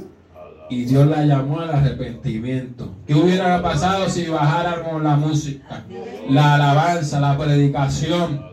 y 0.68 0.84
Dios 0.84 1.06
la 1.06 1.24
llamó 1.24 1.60
al 1.60 1.70
arrepentimiento. 1.70 2.92
¿Qué 3.06 3.14
hubiera 3.14 3.62
pasado 3.62 4.08
si 4.08 4.26
bajáramos 4.26 5.00
la 5.00 5.14
música, 5.14 5.84
la 6.28 6.56
alabanza, 6.56 7.20
la 7.20 7.38
predicación? 7.38 8.44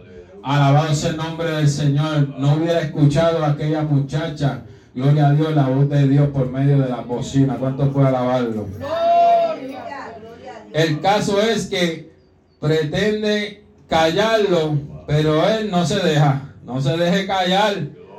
Alabado 0.43 0.93
sea 0.93 1.09
el 1.09 1.17
nombre 1.17 1.49
del 1.49 1.69
Señor. 1.69 2.37
No 2.37 2.53
hubiera 2.53 2.81
escuchado 2.81 3.43
a 3.43 3.49
aquella 3.49 3.81
muchacha. 3.81 4.61
Gloria 4.93 5.29
a 5.29 5.31
Dios, 5.31 5.55
la 5.55 5.69
voz 5.69 5.89
de 5.89 6.07
Dios 6.07 6.29
por 6.29 6.51
medio 6.51 6.77
de 6.77 6.87
la 6.87 7.01
bocina. 7.01 7.55
¿Cuánto 7.55 7.91
puede 7.91 8.09
alabarlo? 8.09 8.67
El 10.71 11.01
caso 11.01 11.41
es 11.41 11.65
que 11.65 12.12
pretende 12.63 13.61
callarlo, 13.89 14.79
pero 15.05 15.45
él 15.45 15.69
no 15.69 15.85
se 15.85 15.99
deja. 15.99 16.53
No 16.63 16.81
se 16.81 16.95
deje 16.95 17.27
callar. 17.27 17.75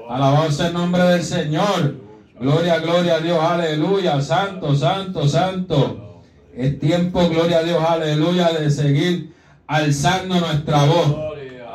Alabado 0.07 0.53
sea 0.53 0.67
el 0.67 0.75
nombre 0.75 1.03
del 1.03 1.23
Señor. 1.23 1.95
Gloria, 2.39 2.79
gloria 2.79 3.15
a 3.15 3.21
Dios, 3.21 3.39
aleluya, 3.43 4.21
santo, 4.21 4.77
santo, 4.77 5.27
santo. 5.27 6.21
Es 6.55 6.79
tiempo, 6.79 7.27
gloria 7.31 7.61
a 7.61 7.63
Dios, 7.63 7.83
aleluya, 7.83 8.53
de 8.53 8.71
seguir 8.71 9.33
alzando 9.67 10.39
nuestra 10.39 10.85
voz. 10.85 11.17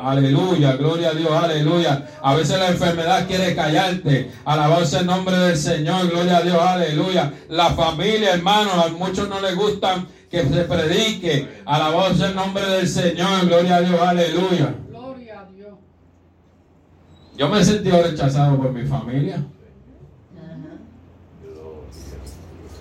Aleluya, 0.00 0.76
gloria 0.76 1.10
a 1.10 1.14
Dios, 1.14 1.32
aleluya. 1.32 2.06
A 2.22 2.36
veces 2.36 2.56
la 2.56 2.68
enfermedad 2.68 3.26
quiere 3.26 3.56
callarte. 3.56 4.30
Alabado 4.44 4.86
sea 4.86 5.00
el 5.00 5.06
nombre 5.06 5.36
del 5.36 5.56
Señor, 5.56 6.08
gloria 6.08 6.36
a 6.36 6.42
Dios, 6.42 6.62
aleluya. 6.62 7.32
La 7.48 7.70
familia, 7.70 8.34
hermanos, 8.34 8.74
a 8.74 8.88
muchos 8.90 9.28
no 9.28 9.40
les 9.40 9.56
gustan 9.56 10.06
que 10.30 10.42
se 10.44 10.64
predique. 10.64 11.48
Alabado 11.64 12.14
sea 12.14 12.28
el 12.28 12.36
nombre 12.36 12.64
del 12.64 12.88
Señor, 12.88 13.46
gloria 13.46 13.76
a 13.76 13.80
Dios, 13.80 14.00
aleluya. 14.00 14.74
Gloria 14.88 15.40
a 15.40 15.46
Dios. 15.46 15.74
Yo 17.36 17.48
me 17.48 17.60
he 17.60 17.64
sentido 17.64 18.02
rechazado 18.02 18.56
por 18.56 18.72
mi 18.72 18.84
familia. 18.86 19.44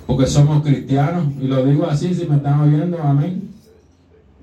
Porque 0.06 0.28
somos 0.28 0.64
cristianos. 0.64 1.26
Y 1.40 1.48
lo 1.48 1.64
digo 1.66 1.86
así, 1.86 2.14
si 2.14 2.26
me 2.26 2.38
están 2.38 2.62
oyendo, 2.62 3.02
amén. 3.02 3.50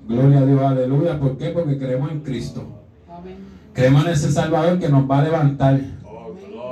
Gloria 0.07 0.39
a 0.39 0.45
Dios, 0.45 0.61
aleluya. 0.61 1.19
¿Por 1.19 1.37
qué? 1.37 1.49
Porque 1.49 1.77
creemos 1.77 2.11
en 2.11 2.21
Cristo. 2.21 2.65
Amén. 3.09 3.35
Creemos 3.73 4.05
en 4.05 4.11
ese 4.11 4.31
Salvador 4.31 4.79
que 4.79 4.89
nos 4.89 5.09
va 5.09 5.19
a 5.19 5.23
levantar. 5.23 5.81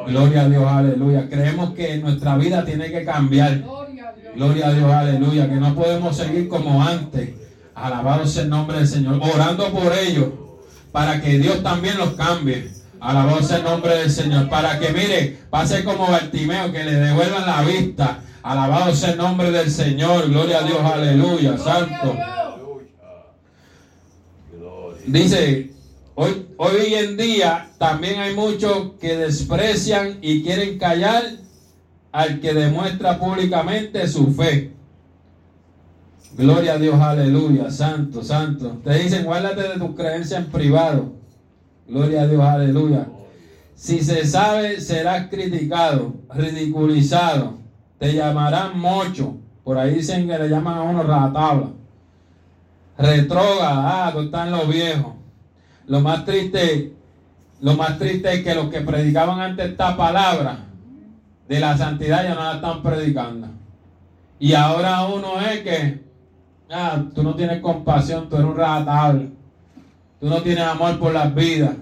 Gloria 0.07 0.41
a 0.41 0.49
Dios, 0.49 0.63
aleluya. 0.65 1.29
Creemos 1.29 1.73
que 1.73 1.97
nuestra 1.97 2.37
vida 2.37 2.63
tiene 2.65 2.91
que 2.91 3.03
cambiar. 3.03 3.63
Gloria 4.35 4.67
a 4.67 4.73
Dios. 4.73 4.91
Aleluya. 4.91 5.49
Que 5.49 5.55
no 5.55 5.73
podemos 5.75 6.15
seguir 6.15 6.47
como 6.47 6.83
antes. 6.83 7.29
Alabado 7.73 8.25
sea 8.27 8.43
el 8.43 8.49
nombre 8.49 8.77
del 8.77 8.87
Señor. 8.87 9.19
Orando 9.21 9.69
por 9.71 9.93
ellos. 9.93 10.27
Para 10.91 11.21
que 11.21 11.39
Dios 11.39 11.63
también 11.63 11.97
los 11.97 12.11
cambie. 12.11 12.69
Alabado 12.99 13.41
sea 13.41 13.57
el 13.57 13.63
nombre 13.63 13.97
del 13.97 14.11
Señor. 14.11 14.49
Para 14.49 14.79
que, 14.79 14.89
mire, 14.89 15.39
pase 15.49 15.83
como 15.83 16.07
Bartimeo, 16.07 16.71
que 16.71 16.83
le 16.83 16.93
devuelvan 16.93 17.45
la 17.45 17.61
vista. 17.61 18.19
Alabado 18.43 18.93
sea 18.93 19.11
el 19.11 19.17
nombre 19.17 19.51
del 19.51 19.71
Señor. 19.71 20.29
Gloria 20.29 20.59
a 20.59 20.63
Dios, 20.63 20.79
aleluya. 20.81 21.57
Santo. 21.57 22.15
Dice, 25.07 25.71
hoy, 26.15 26.47
hoy 26.57 26.93
en 26.95 27.17
día 27.17 27.69
también 27.77 28.19
hay 28.19 28.35
muchos 28.35 28.93
que 28.99 29.15
desprecian 29.15 30.17
y 30.21 30.43
quieren 30.43 30.77
callar 30.77 31.23
al 32.11 32.39
que 32.39 32.53
demuestra 32.53 33.19
públicamente 33.19 34.07
su 34.07 34.33
fe. 34.33 34.73
Gloria 36.37 36.73
a 36.73 36.77
Dios, 36.77 36.99
aleluya, 36.99 37.71
santo, 37.71 38.21
santo. 38.23 38.81
Te 38.83 38.93
dicen, 38.95 39.23
guárdate 39.23 39.63
de 39.63 39.79
tu 39.79 39.95
creencia 39.95 40.37
en 40.37 40.47
privado. 40.47 41.13
Gloria 41.87 42.23
a 42.23 42.27
Dios, 42.27 42.41
aleluya. 42.41 43.07
Si 43.75 44.01
se 44.01 44.25
sabe, 44.25 44.81
serás 44.81 45.29
criticado, 45.29 46.15
ridiculizado. 46.33 47.57
Te 47.99 48.13
llamarán 48.13 48.77
mocho. 48.79 49.37
Por 49.63 49.77
ahí 49.77 49.95
dicen 49.95 50.27
que 50.27 50.37
le 50.37 50.49
llaman 50.49 50.77
a 50.77 50.83
uno 50.83 51.03
ratabla. 51.03 51.71
Retrógrada, 52.97 54.07
ah, 54.07 54.11
tú 54.13 54.21
están 54.21 54.51
los 54.51 54.67
viejos. 54.67 55.14
Lo 55.87 55.99
más 56.01 56.25
triste, 56.25 56.93
lo 57.61 57.75
más 57.75 57.97
triste 57.97 58.33
es 58.33 58.43
que 58.43 58.55
los 58.55 58.69
que 58.69 58.81
predicaban 58.81 59.39
antes 59.39 59.71
esta 59.71 59.95
palabra 59.95 60.65
de 61.47 61.59
la 61.59 61.77
santidad 61.77 62.23
ya 62.23 62.35
no 62.35 62.43
la 62.43 62.55
están 62.55 62.81
predicando. 62.81 63.47
Y 64.39 64.53
ahora 64.53 65.05
uno 65.05 65.39
es 65.39 65.61
que, 65.61 66.03
ah, 66.71 67.03
tú 67.13 67.23
no 67.23 67.35
tienes 67.35 67.61
compasión, 67.61 68.29
tú 68.29 68.35
eres 68.35 68.47
un 68.47 68.57
ratable. 68.57 69.29
Tú 70.19 70.27
no 70.27 70.41
tienes 70.41 70.63
amor 70.63 70.97
por 70.97 71.13
las 71.13 71.33
vidas. 71.35 71.75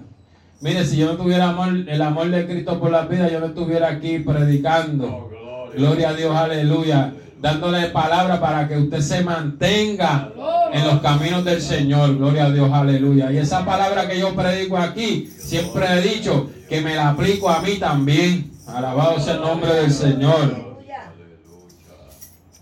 Mire, 0.60 0.84
si 0.84 0.96
yo 0.96 1.06
no 1.06 1.16
tuviera 1.16 1.50
amor, 1.50 1.68
el 1.86 2.02
amor 2.02 2.30
de 2.30 2.46
Cristo 2.46 2.78
por 2.78 2.90
las 2.90 3.08
vidas, 3.08 3.30
yo 3.32 3.40
no 3.40 3.46
estuviera 3.46 3.88
aquí 3.88 4.18
predicando. 4.18 5.30
Gloria 5.76 6.10
a 6.10 6.14
Dios, 6.14 6.34
aleluya. 6.34 7.12
Dándole 7.44 7.88
palabra 7.88 8.40
para 8.40 8.66
que 8.66 8.78
usted 8.78 9.02
se 9.02 9.22
mantenga 9.22 10.30
en 10.72 10.86
los 10.86 11.00
caminos 11.02 11.44
del 11.44 11.60
Señor. 11.60 12.16
Gloria 12.16 12.46
a 12.46 12.50
Dios, 12.50 12.72
aleluya. 12.72 13.30
Y 13.30 13.36
esa 13.36 13.66
palabra 13.66 14.08
que 14.08 14.18
yo 14.18 14.34
predico 14.34 14.78
aquí, 14.78 15.30
siempre 15.36 15.84
he 15.92 16.00
dicho 16.00 16.48
que 16.70 16.80
me 16.80 16.94
la 16.94 17.10
aplico 17.10 17.50
a 17.50 17.60
mí 17.60 17.74
también. 17.74 18.50
Alabado 18.66 19.20
sea 19.20 19.34
el 19.34 19.42
nombre 19.42 19.74
del 19.74 19.92
Señor. 19.92 20.78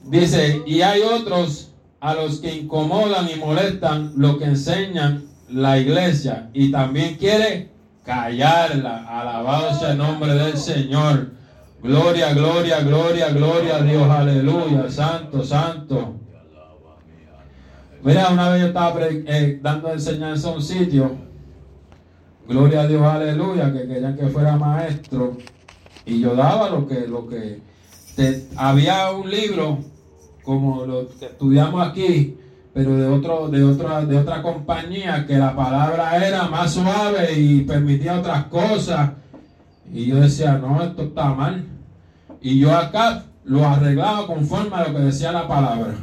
Dice, 0.03 0.65
y 0.67 0.83
hay 0.83 1.03
otros 1.03 1.71
a 2.01 2.15
los 2.15 2.41
que 2.41 2.53
incomodan 2.53 3.31
y 3.31 3.37
molestan 3.39 4.15
lo 4.17 4.37
que 4.37 4.47
enseñan 4.47 5.27
la 5.49 5.79
iglesia 5.79 6.51
y 6.55 6.73
también 6.73 7.15
quiere 7.19 7.69
callarla. 8.05 9.07
Alabado 9.09 9.79
sea 9.79 9.93
el 9.93 9.99
nombre 9.99 10.35
del 10.35 10.59
Señor. 10.59 11.31
Gloria, 11.83 12.33
gloria, 12.33 12.81
gloria, 12.83 13.29
gloria 13.31 13.77
a 13.77 13.83
Dios. 13.83 14.09
Aleluya. 14.09 14.89
Santo, 14.91 15.43
santo. 15.45 16.15
Mira, 18.05 18.29
una 18.31 18.49
vez 18.51 18.61
yo 18.63 18.67
estaba 18.69 18.95
eh, 19.09 19.59
dando 19.63 19.93
enseñanza 19.93 20.49
a 20.49 20.53
un 20.53 20.63
sitio. 20.63 21.11
Gloria 22.49 22.83
a 22.83 22.87
Dios, 22.87 23.03
aleluya, 23.03 23.73
que 23.73 23.87
querían 23.87 24.17
que 24.17 24.27
fuera 24.29 24.57
maestro. 24.57 25.37
Y 26.05 26.21
yo 26.21 26.35
daba 26.35 26.69
lo 26.71 26.87
que, 26.87 27.07
lo 27.07 27.29
que 27.29 27.61
te- 28.17 28.49
había 28.57 29.11
un 29.13 29.31
libro, 29.31 29.79
como 30.43 30.85
lo 30.85 31.09
que 31.19 31.27
estudiamos 31.27 31.87
aquí, 31.87 32.37
pero 32.75 32.97
de 32.97 33.07
otro, 33.07 33.49
de 33.49 33.63
otra, 33.63 34.05
de 34.05 34.19
otra 34.19 34.43
compañía 34.43 35.25
que 35.27 35.37
la 35.37 35.55
palabra 35.55 36.27
era 36.27 36.49
más 36.49 36.73
suave 36.73 37.33
y 37.39 37.61
permitía 37.63 38.19
otras 38.19 38.45
cosas. 38.47 39.11
Y 39.93 40.07
yo 40.07 40.17
decía, 40.17 40.55
no, 40.59 40.83
esto 40.83 41.03
está 41.03 41.27
mal. 41.35 41.65
Y 42.43 42.59
yo 42.59 42.75
acá 42.77 43.23
lo 43.45 43.67
arreglaba 43.67 44.27
conforme 44.27 44.75
a 44.75 44.89
lo 44.89 44.97
que 44.97 45.03
decía 45.03 45.31
la 45.33 45.47
palabra. 45.47 45.95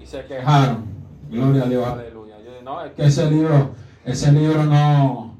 Y 0.00 0.06
se 0.06 0.24
quejaron. 0.26 0.84
Gloria 1.30 1.64
a 1.64 1.68
Dios, 1.68 1.86
aleluya. 1.86 2.34
Yo 2.38 2.50
dije, 2.50 2.62
no, 2.62 2.84
es 2.84 2.92
que 2.92 3.04
ese 3.06 3.30
libro, 3.30 3.74
ese 4.04 4.30
libro 4.32 4.64
no, 4.64 5.36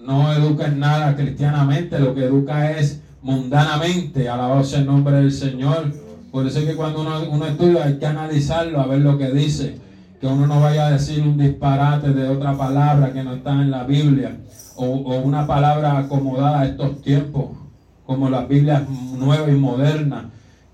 no 0.00 0.32
educa 0.32 0.66
en 0.66 0.78
nada 0.78 1.16
cristianamente, 1.16 1.98
lo 1.98 2.14
que 2.14 2.24
educa 2.24 2.70
es 2.70 3.02
mundanamente. 3.20 4.28
Alabado 4.28 4.62
sea 4.64 4.80
el 4.80 4.86
nombre 4.86 5.16
del 5.16 5.32
Señor. 5.32 5.92
Por 6.30 6.46
eso 6.46 6.60
es 6.60 6.66
que 6.66 6.76
cuando 6.76 7.00
uno, 7.00 7.28
uno 7.28 7.46
estudia 7.46 7.84
hay 7.84 7.98
que 7.98 8.06
analizarlo, 8.06 8.80
a 8.80 8.86
ver 8.86 9.00
lo 9.00 9.18
que 9.18 9.30
dice. 9.32 9.78
Que 10.20 10.26
uno 10.26 10.46
no 10.46 10.60
vaya 10.60 10.86
a 10.86 10.92
decir 10.92 11.22
un 11.22 11.36
disparate 11.36 12.12
de 12.12 12.28
otra 12.28 12.56
palabra 12.56 13.12
que 13.12 13.22
no 13.22 13.34
está 13.34 13.52
en 13.52 13.70
la 13.70 13.84
Biblia. 13.84 14.38
O, 14.76 14.84
o 14.86 15.18
una 15.20 15.46
palabra 15.46 15.98
acomodada 15.98 16.60
a 16.60 16.66
estos 16.66 17.02
tiempos, 17.02 17.50
como 18.08 18.30
las 18.30 18.48
Biblias 18.48 18.88
nuevas 18.88 19.50
y 19.50 19.52
modernas, 19.52 20.24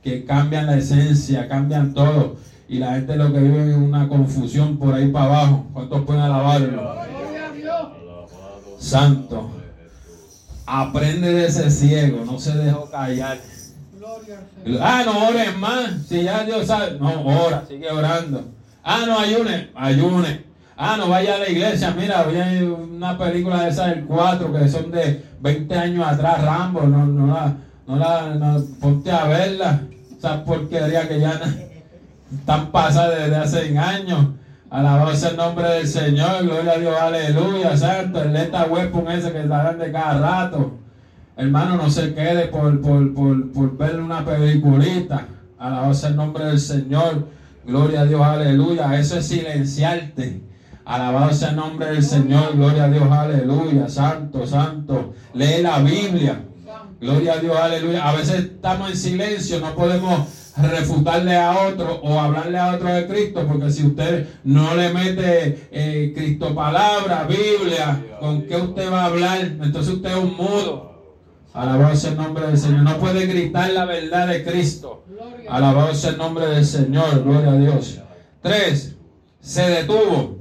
que 0.04 0.24
cambian 0.24 0.66
la 0.66 0.76
esencia, 0.76 1.48
cambian 1.48 1.92
todo. 1.92 2.36
Y 2.68 2.78
la 2.78 2.92
gente 2.92 3.16
lo 3.16 3.32
que 3.32 3.40
vive 3.40 3.72
es 3.72 3.76
una 3.76 4.08
confusión 4.08 4.78
por 4.78 4.94
ahí 4.94 5.08
para 5.08 5.24
abajo. 5.24 5.66
¿Cuántos 5.72 6.04
pueden 6.04 6.22
alabarlo? 6.22 6.94
Santo. 8.78 9.50
Aprende 10.64 11.32
de 11.32 11.46
ese 11.46 11.72
ciego, 11.72 12.24
no 12.24 12.38
se 12.38 12.56
dejó 12.56 12.88
callar. 12.88 13.40
Ah, 14.80 15.02
no 15.04 15.26
ores 15.26 15.56
más. 15.56 16.06
Si 16.08 16.22
ya 16.22 16.44
Dios 16.44 16.68
sabe. 16.68 17.00
No, 17.00 17.20
ora, 17.26 17.64
sigue 17.66 17.90
orando. 17.90 18.44
Ah, 18.84 19.02
no 19.08 19.18
ayune, 19.18 19.70
ayune. 19.74 20.44
Ah, 20.76 20.96
no 20.98 21.08
vaya 21.08 21.36
a 21.36 21.38
la 21.38 21.48
iglesia. 21.48 21.94
Mira, 21.96 22.20
había 22.20 22.46
una 22.64 23.16
película 23.16 23.62
de 23.62 23.70
esas 23.70 23.90
del 23.90 24.04
4 24.04 24.52
que 24.52 24.68
son 24.68 24.90
de 24.90 25.24
20 25.40 25.74
años 25.74 26.06
atrás, 26.06 26.42
Rambo. 26.42 26.82
No, 26.82 27.06
no 27.06 27.26
la, 27.28 27.54
no 27.86 27.96
la, 27.96 28.60
ponte 28.80 29.10
a 29.10 29.24
verla. 29.24 29.82
Esa 30.16 30.44
porquería 30.44 31.06
que 31.06 31.20
ya 31.20 31.40
están 32.32 32.72
pasadas 32.72 33.20
desde 33.20 33.36
hace 33.36 33.78
años. 33.78 34.26
Alabado 34.70 35.14
sea 35.14 35.30
el 35.30 35.36
nombre 35.36 35.68
del 35.68 35.86
Señor, 35.86 36.42
gloria 36.42 36.72
a 36.72 36.78
Dios, 36.78 36.96
aleluya, 37.00 37.76
santo. 37.76 38.20
El 38.22 38.32
Leta 38.32 38.64
Weapon 38.64 39.08
ese 39.08 39.30
que 39.32 39.46
dan 39.46 39.78
de 39.78 39.92
cada 39.92 40.18
rato. 40.18 40.72
Hermano, 41.36 41.76
no 41.76 41.90
se 41.90 42.12
quede 42.12 42.46
por, 42.46 42.80
por, 42.80 43.14
por, 43.14 43.52
por 43.52 43.76
ver 43.76 44.00
una 44.00 44.24
peliculita. 44.24 45.28
Alabado 45.58 45.94
sea 45.94 46.08
el 46.08 46.16
nombre 46.16 46.46
del 46.46 46.58
Señor. 46.58 47.28
Gloria 47.64 48.00
a 48.00 48.04
Dios, 48.04 48.20
aleluya. 48.20 48.98
Eso 48.98 49.18
es 49.18 49.28
silenciarte. 49.28 50.42
Alabado 50.84 51.32
sea 51.32 51.50
el 51.50 51.56
nombre 51.56 51.86
del 51.86 52.02
Señor. 52.02 52.56
Gloria 52.56 52.84
a 52.84 52.88
Dios, 52.88 53.10
aleluya. 53.10 53.88
Santo, 53.88 54.46
santo. 54.46 55.14
Lee 55.32 55.62
la 55.62 55.78
Biblia. 55.78 56.44
Gloria 57.00 57.34
a 57.34 57.38
Dios, 57.38 57.56
aleluya. 57.56 58.08
A 58.08 58.14
veces 58.14 58.44
estamos 58.44 58.90
en 58.90 58.96
silencio, 58.96 59.60
no 59.60 59.74
podemos 59.74 60.28
refutarle 60.56 61.36
a 61.36 61.66
otro 61.66 62.00
o 62.02 62.20
hablarle 62.20 62.58
a 62.58 62.74
otro 62.74 62.88
de 62.88 63.06
Cristo, 63.06 63.44
porque 63.46 63.70
si 63.70 63.86
usted 63.86 64.28
no 64.44 64.74
le 64.74 64.92
mete 64.92 65.68
eh, 65.72 66.12
Cristo 66.14 66.54
palabra, 66.54 67.26
Biblia, 67.28 68.00
¿con 68.20 68.42
qué 68.42 68.56
usted 68.56 68.90
va 68.92 69.02
a 69.02 69.06
hablar? 69.06 69.40
Entonces 69.40 69.94
usted 69.94 70.10
es 70.10 70.16
un 70.16 70.36
mudo. 70.36 70.94
Alabado 71.52 71.94
sea 71.94 72.10
el 72.10 72.16
nombre 72.16 72.46
del 72.46 72.58
Señor. 72.58 72.82
No 72.82 72.98
puede 72.98 73.26
gritar 73.26 73.70
la 73.70 73.84
verdad 73.84 74.26
de 74.28 74.44
Cristo. 74.44 75.04
Alabado 75.48 75.94
sea 75.94 76.10
el 76.10 76.18
nombre 76.18 76.46
del 76.46 76.64
Señor. 76.64 77.22
Gloria 77.22 77.52
a 77.52 77.56
Dios. 77.56 78.00
Tres. 78.42 78.96
Se 79.40 79.62
detuvo 79.62 80.33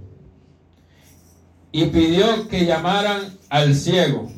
y 1.74 1.88
pidió 1.88 2.48
que 2.48 2.66
llamaran 2.66 3.36
al 3.50 3.76
ciego. 3.76 4.32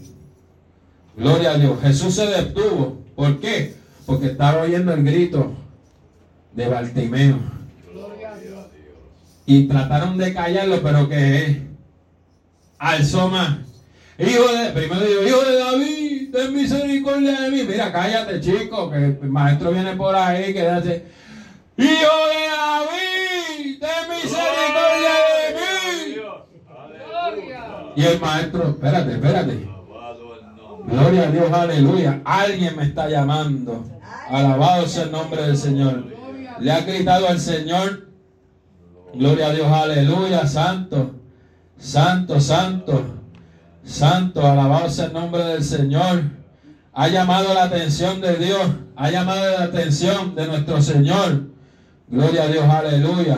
Gloria 1.17 1.51
a 1.51 1.57
Dios. 1.57 1.77
Jesús 1.81 2.15
se 2.15 2.25
detuvo. 2.27 3.03
¿Por 3.13 3.39
qué? 3.41 3.75
Porque 4.05 4.27
estaba 4.27 4.63
oyendo 4.63 4.93
el 4.93 5.03
grito 5.03 5.53
de 6.53 6.67
Bartimeo. 6.67 7.37
Y 9.45 9.67
trataron 9.67 10.17
de 10.17 10.33
callarlo, 10.33 10.81
pero 10.81 11.09
que 11.09 11.61
alzó 12.79 13.27
más. 13.27 13.57
Hijo 14.17 14.47
de, 14.47 14.69
primero 14.71 15.01
dijo, 15.01 15.23
hijo 15.23 15.41
de 15.43 15.57
David, 15.57 16.31
ten 16.31 16.53
misericordia 16.53 17.41
de 17.41 17.51
mí. 17.51 17.63
Mira, 17.63 17.91
cállate, 17.91 18.39
chico, 18.39 18.89
que 18.89 18.97
el 18.97 19.29
maestro 19.29 19.71
viene 19.71 19.93
por 19.97 20.15
ahí, 20.15 20.53
que 20.53 20.65
hace, 20.67 21.03
hijo 21.77 21.85
de 21.85 22.47
David, 22.47 23.79
ten 23.81 24.09
misericordia 24.09 25.09
de 25.09 25.39
mí. 25.39 25.44
Y 27.95 28.03
el 28.03 28.19
maestro, 28.19 28.69
espérate, 28.69 29.13
espérate. 29.13 29.69
Gloria 30.87 31.23
a 31.23 31.31
Dios, 31.31 31.51
aleluya. 31.51 32.21
Alguien 32.25 32.75
me 32.75 32.83
está 32.83 33.09
llamando. 33.09 33.85
Alabado 34.29 34.87
sea 34.87 35.03
el 35.03 35.11
nombre 35.11 35.41
del 35.41 35.57
Señor. 35.57 36.05
Le 36.59 36.71
ha 36.71 36.81
gritado 36.81 37.27
al 37.27 37.39
Señor. 37.39 38.09
Gloria 39.13 39.47
a 39.47 39.53
Dios, 39.53 39.67
aleluya, 39.71 40.45
santo. 40.45 41.15
Santo, 41.77 42.39
santo. 42.39 43.15
Santo, 43.83 44.45
alabado 44.45 44.89
sea 44.89 45.05
el 45.05 45.13
nombre 45.13 45.43
del 45.43 45.63
Señor. 45.63 46.23
Ha 46.93 47.07
llamado 47.07 47.53
la 47.53 47.63
atención 47.63 48.21
de 48.21 48.35
Dios. 48.35 48.61
Ha 48.95 49.09
llamado 49.09 49.57
la 49.57 49.65
atención 49.65 50.35
de 50.35 50.47
nuestro 50.47 50.81
Señor. 50.81 51.49
Gloria 52.07 52.43
a 52.43 52.47
Dios, 52.47 52.65
aleluya. 52.65 53.37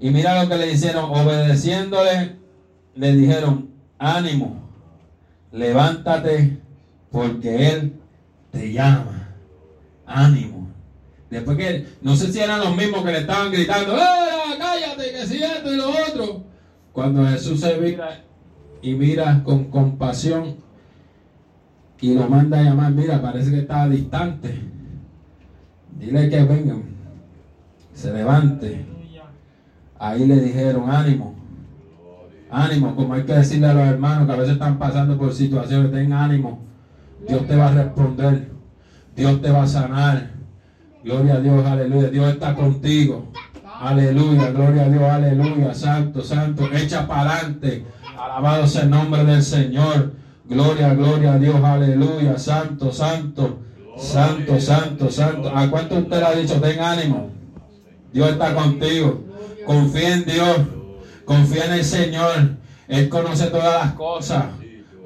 Y 0.00 0.10
mira 0.10 0.42
lo 0.42 0.48
que 0.48 0.56
le 0.56 0.72
hicieron. 0.72 1.04
Obedeciéndole, 1.04 2.36
le 2.96 3.14
dijeron, 3.14 3.70
ánimo, 3.98 4.62
levántate, 5.52 6.58
porque 7.10 7.70
Él 7.70 8.00
te 8.50 8.72
llama. 8.72 9.28
Ánimo. 10.06 10.68
Después 11.30 11.56
que, 11.56 11.86
no 12.02 12.14
sé 12.16 12.32
si 12.32 12.40
eran 12.40 12.60
los 12.60 12.76
mismos 12.76 13.04
que 13.04 13.12
le 13.12 13.18
estaban 13.18 13.50
gritando, 13.50 13.96
¡Eh, 13.96 14.56
cállate, 14.58 15.12
que 15.12 15.26
si 15.26 15.42
esto 15.42 15.72
y 15.72 15.76
lo 15.76 15.90
otro! 15.90 16.44
Cuando 16.92 17.26
Jesús 17.26 17.60
se 17.60 17.76
mira 17.78 18.22
y 18.80 18.94
mira 18.94 19.42
con 19.42 19.64
compasión 19.64 20.56
y 22.00 22.14
lo 22.14 22.28
manda 22.28 22.60
a 22.60 22.62
llamar, 22.62 22.92
mira, 22.92 23.20
parece 23.20 23.50
que 23.50 23.60
estaba 23.60 23.88
distante. 23.88 24.60
Dile 25.98 26.28
que 26.28 26.44
vengan, 26.44 26.84
se 27.94 28.12
levante. 28.12 28.84
Ahí 29.98 30.26
le 30.26 30.38
dijeron, 30.38 30.90
ánimo, 30.90 31.33
ánimo, 32.54 32.94
como 32.94 33.14
hay 33.14 33.24
que 33.24 33.34
decirle 33.34 33.66
a 33.66 33.74
los 33.74 33.86
hermanos 33.86 34.26
que 34.26 34.32
a 34.32 34.36
veces 34.36 34.52
están 34.54 34.78
pasando 34.78 35.18
por 35.18 35.32
situaciones, 35.32 35.92
ten 35.92 36.12
ánimo, 36.12 36.60
Dios 37.28 37.46
te 37.46 37.56
va 37.56 37.68
a 37.68 37.72
responder, 37.72 38.50
Dios 39.16 39.40
te 39.42 39.50
va 39.50 39.62
a 39.62 39.66
sanar, 39.66 40.30
gloria 41.02 41.34
a 41.34 41.40
Dios, 41.40 41.66
aleluya, 41.66 42.08
Dios 42.08 42.32
está 42.32 42.54
contigo, 42.54 43.32
aleluya, 43.80 44.50
gloria 44.50 44.84
a 44.84 44.88
Dios, 44.88 45.02
aleluya, 45.02 45.74
santo, 45.74 46.22
santo, 46.22 46.68
echa 46.72 47.06
para 47.06 47.32
adelante, 47.32 47.86
alabado 48.18 48.66
sea 48.66 48.82
el 48.82 48.90
nombre 48.90 49.24
del 49.24 49.42
Señor, 49.42 50.12
gloria, 50.48 50.94
gloria 50.94 51.34
a 51.34 51.38
Dios, 51.38 51.62
aleluya, 51.62 52.38
santo, 52.38 52.92
santo, 52.92 53.58
santo, 53.98 54.60
santo, 54.60 55.10
santo, 55.10 55.52
¿a 55.54 55.68
cuánto 55.70 55.96
usted 55.96 56.18
le 56.18 56.24
ha 56.24 56.34
dicho, 56.34 56.60
ten 56.60 56.80
ánimo? 56.80 57.34
Dios 58.14 58.30
está 58.30 58.54
contigo. 58.54 59.24
Confía 59.66 60.14
en 60.14 60.24
Dios. 60.24 60.58
Confía 61.24 61.66
en 61.66 61.72
el 61.72 61.84
Señor. 61.84 62.56
Él 62.88 63.08
conoce 63.08 63.46
todas 63.46 63.84
las 63.84 63.94
cosas. 63.94 64.44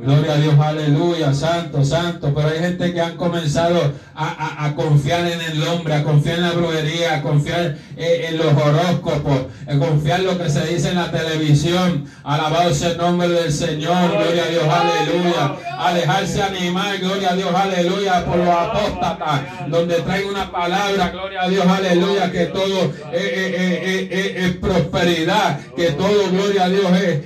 Gloria 0.01 0.35
a 0.35 0.37
Dios, 0.37 0.55
aleluya, 0.61 1.35
santo, 1.35 1.85
santo. 1.85 2.33
Pero 2.33 2.49
hay 2.49 2.61
gente 2.61 2.93
que 2.95 3.01
han 3.01 3.17
comenzado 3.17 3.93
a, 4.15 4.65
a- 4.67 4.75
confiar 4.77 5.27
en 5.27 5.41
el 5.41 5.63
hombre, 5.65 5.95
a 5.95 6.05
confiar 6.05 6.37
en 6.39 6.43
la 6.45 6.53
brujería, 6.53 7.17
a 7.17 7.23
confiar 7.23 7.77
eh, 7.97 8.27
en 8.29 8.39
los 8.39 8.47
horóscopos, 8.47 9.41
a 9.67 9.77
confiar 9.77 10.21
en 10.21 10.27
lo 10.27 10.39
que 10.39 10.49
se 10.51 10.65
dice 10.67 10.91
en 10.91 10.97
la 10.97 11.11
televisión. 11.11 12.05
Alabado 12.23 12.73
sea 12.75 12.91
el 12.93 12.99
nombre 12.99 13.29
del 13.29 13.53
Señor, 13.53 14.11
gloria 14.13 14.45
a 14.45 14.49
Dios, 14.49 14.65
aleluya. 14.69 15.57
A 15.81 15.93
dejarse 15.95 16.43
animar, 16.43 16.99
gloria 16.99 17.31
a 17.33 17.35
Dios, 17.37 17.53
aleluya, 17.55 18.25
por 18.25 18.37
los 18.37 18.49
apóstatas, 18.49 19.41
donde 19.69 19.97
traen 19.97 20.29
una 20.29 20.51
palabra, 20.51 21.11
gloria 21.11 21.43
a 21.43 21.49
Dios, 21.49 21.67
aleluya, 21.67 22.31
que 22.31 22.47
todo 22.47 22.85
eh, 23.13 23.15
eh, 23.15 24.09
eh, 24.11 24.35
es 24.47 24.57
prosperidad, 24.57 25.59
que 25.77 25.91
todo, 25.93 26.31
gloria 26.31 26.65
a 26.65 26.69
Dios, 26.69 26.85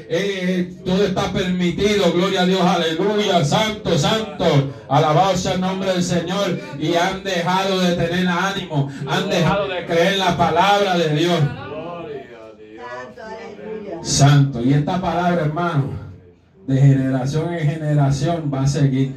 es, 0.09 0.85
todo 0.85 1.05
está 1.05 1.33
permitido, 1.33 2.13
gloria 2.13 2.43
a 2.43 2.47
Dios, 2.47 2.62
aleluya, 2.67 3.45
santo, 3.45 3.99
santo, 3.99 4.45
alabado 4.89 5.37
sea 5.37 5.55
el 5.55 5.61
nombre 5.61 5.93
del 5.93 6.03
Señor, 6.03 6.59
y 6.79 6.95
han 6.95 7.23
dejado 7.23 7.81
de 7.81 7.97
tener 7.97 8.29
ánimo, 8.29 8.91
han 9.09 9.29
dejado 9.29 9.69
de 9.69 9.87
creer 9.87 10.15
en 10.15 10.19
la 10.19 10.37
palabra 10.37 10.99
de 10.99 11.15
Dios. 11.15 11.41
Santo. 14.03 14.61
Y 14.61 14.75
esta 14.75 15.01
palabra, 15.01 15.43
hermano, 15.43 15.91
de 16.67 16.77
generación 16.81 17.53
en 17.55 17.71
generación 17.71 18.51
va 18.53 18.63
a 18.63 18.67
seguir. 18.67 19.15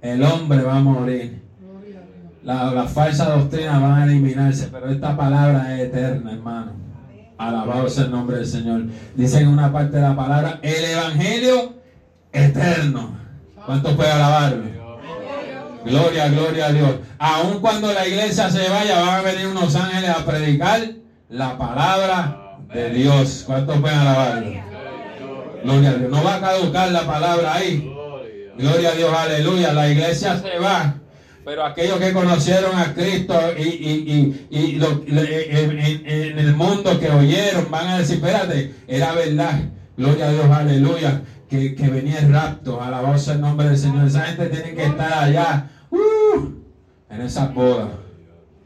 El 0.00 0.22
hombre 0.22 0.62
va 0.62 0.76
a 0.76 0.80
morir. 0.80 1.42
Dios. 1.84 2.00
La, 2.42 2.72
la 2.72 2.84
falsa 2.84 3.30
doctrina 3.30 3.78
van 3.78 4.02
a 4.02 4.04
eliminarse, 4.04 4.68
pero 4.70 4.90
esta 4.90 5.16
palabra 5.16 5.74
es 5.74 5.88
eterna, 5.88 6.32
hermano. 6.32 6.72
Alabado 7.38 7.88
sea 7.88 8.04
el 8.04 8.12
nombre 8.12 8.36
del 8.36 8.46
Señor. 8.46 8.84
Dice 9.16 9.40
en 9.40 9.48
una 9.48 9.72
parte 9.72 9.96
de 9.96 10.02
la 10.02 10.14
palabra, 10.14 10.60
el 10.62 10.84
Evangelio 10.84 11.81
eterno. 12.32 13.16
¿Cuántos 13.66 13.94
puede 13.94 14.10
alabarlo? 14.10 14.64
Gloria, 15.84 16.28
gloria 16.28 16.66
a 16.66 16.72
Dios. 16.72 16.90
Aun 17.18 17.60
cuando 17.60 17.92
la 17.92 18.06
iglesia 18.06 18.50
se 18.50 18.68
vaya, 18.68 19.00
van 19.00 19.08
a 19.16 19.22
venir 19.22 19.46
unos 19.48 19.74
ángeles 19.74 20.10
a 20.10 20.24
predicar 20.24 20.80
la 21.28 21.58
palabra 21.58 22.56
de 22.72 22.90
Dios. 22.90 23.42
¿Cuántos 23.46 23.78
pueden 23.80 23.98
alabarlo? 23.98 24.50
Gloria 25.64 25.90
a 25.90 25.94
Dios. 25.94 26.10
No 26.10 26.22
va 26.24 26.36
a 26.36 26.40
caducar 26.40 26.90
la 26.92 27.02
palabra 27.06 27.54
ahí. 27.54 27.88
Gloria 28.56 28.90
a 28.90 28.94
Dios, 28.94 29.12
aleluya. 29.16 29.72
La 29.72 29.88
iglesia 29.88 30.38
se 30.40 30.58
va. 30.58 30.94
Pero 31.44 31.64
aquellos 31.64 31.98
que 31.98 32.12
conocieron 32.12 32.78
a 32.78 32.94
Cristo 32.94 33.34
y, 33.58 33.62
y- 33.62 34.46
y- 34.50 34.76
y 34.76 34.80
en 36.06 36.38
el 36.38 36.54
mundo 36.54 37.00
que 37.00 37.10
oyeron 37.10 37.68
van 37.70 37.88
a 37.88 37.98
decir, 37.98 38.16
espérate, 38.16 38.72
era 38.86 39.12
verdad. 39.12 39.58
Gloria 39.96 40.26
a 40.28 40.32
Dios, 40.32 40.46
aleluya. 40.48 41.22
Que, 41.52 41.74
venía 41.90 42.18
el 42.20 42.32
rapto. 42.32 42.80
Alabado 42.80 43.18
sea 43.18 43.34
el 43.34 43.42
nombre 43.42 43.68
del 43.68 43.76
Señor. 43.76 44.06
Esa 44.06 44.22
gente 44.22 44.46
tiene 44.46 44.74
que 44.74 44.84
estar 44.84 45.12
allá. 45.12 45.68
uh, 45.90 46.48
en 47.10 47.20
esa 47.20 47.48
boda. 47.48 47.90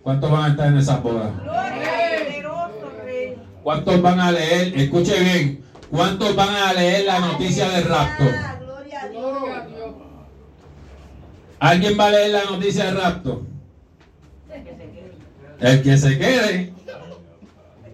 ¿Cuántos 0.05 0.30
van 0.30 0.45
a 0.45 0.49
estar 0.51 0.68
en 0.68 0.78
esa 0.78 0.99
boda? 0.99 1.32
Poderoso 1.45 2.93
Rey. 3.05 3.37
¿Cuántos 3.64 4.01
van 4.01 4.20
a 4.20 4.30
leer? 4.30 4.78
Escuche 4.78 5.18
bien. 5.18 5.64
¿Cuántos 5.91 6.37
van 6.37 6.55
a 6.55 6.72
leer 6.74 7.07
la 7.07 7.18
noticia 7.18 7.68
del 7.70 7.84
rapto? 7.87 8.24
¿Alguien 11.59 11.99
va 11.99 12.07
a 12.07 12.11
leer 12.11 12.30
la 12.30 12.45
noticia 12.45 12.84
del 12.84 12.99
rapto? 12.99 13.47
El 15.59 15.82
que 15.82 15.99
se 15.99 16.16
quede. 16.16 16.72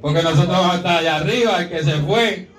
Porque 0.02 0.22
nosotros 0.22 0.48
vamos 0.48 0.74
a 0.74 0.76
estar 0.76 0.98
allá 0.98 1.16
arriba, 1.16 1.62
el 1.62 1.70
que 1.70 1.82
se 1.82 1.92
fue. 1.92 2.51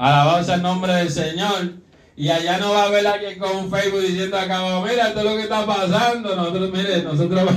Alabado 0.00 0.42
sea 0.42 0.54
el 0.54 0.62
nombre 0.62 0.94
del 0.94 1.10
Señor. 1.10 1.74
Y 2.16 2.30
allá 2.30 2.56
no 2.56 2.70
va 2.70 2.84
a 2.84 2.86
haber 2.86 3.06
alguien 3.06 3.38
con 3.38 3.54
un 3.54 3.70
Facebook 3.70 4.00
diciendo 4.00 4.38
acá, 4.38 4.62
mira, 4.80 5.08
esto 5.08 5.18
es 5.18 5.24
lo 5.26 5.36
que 5.36 5.42
está 5.42 5.66
pasando. 5.66 6.34
Nosotros, 6.34 6.70
mire, 6.72 7.02
nosotros, 7.02 7.50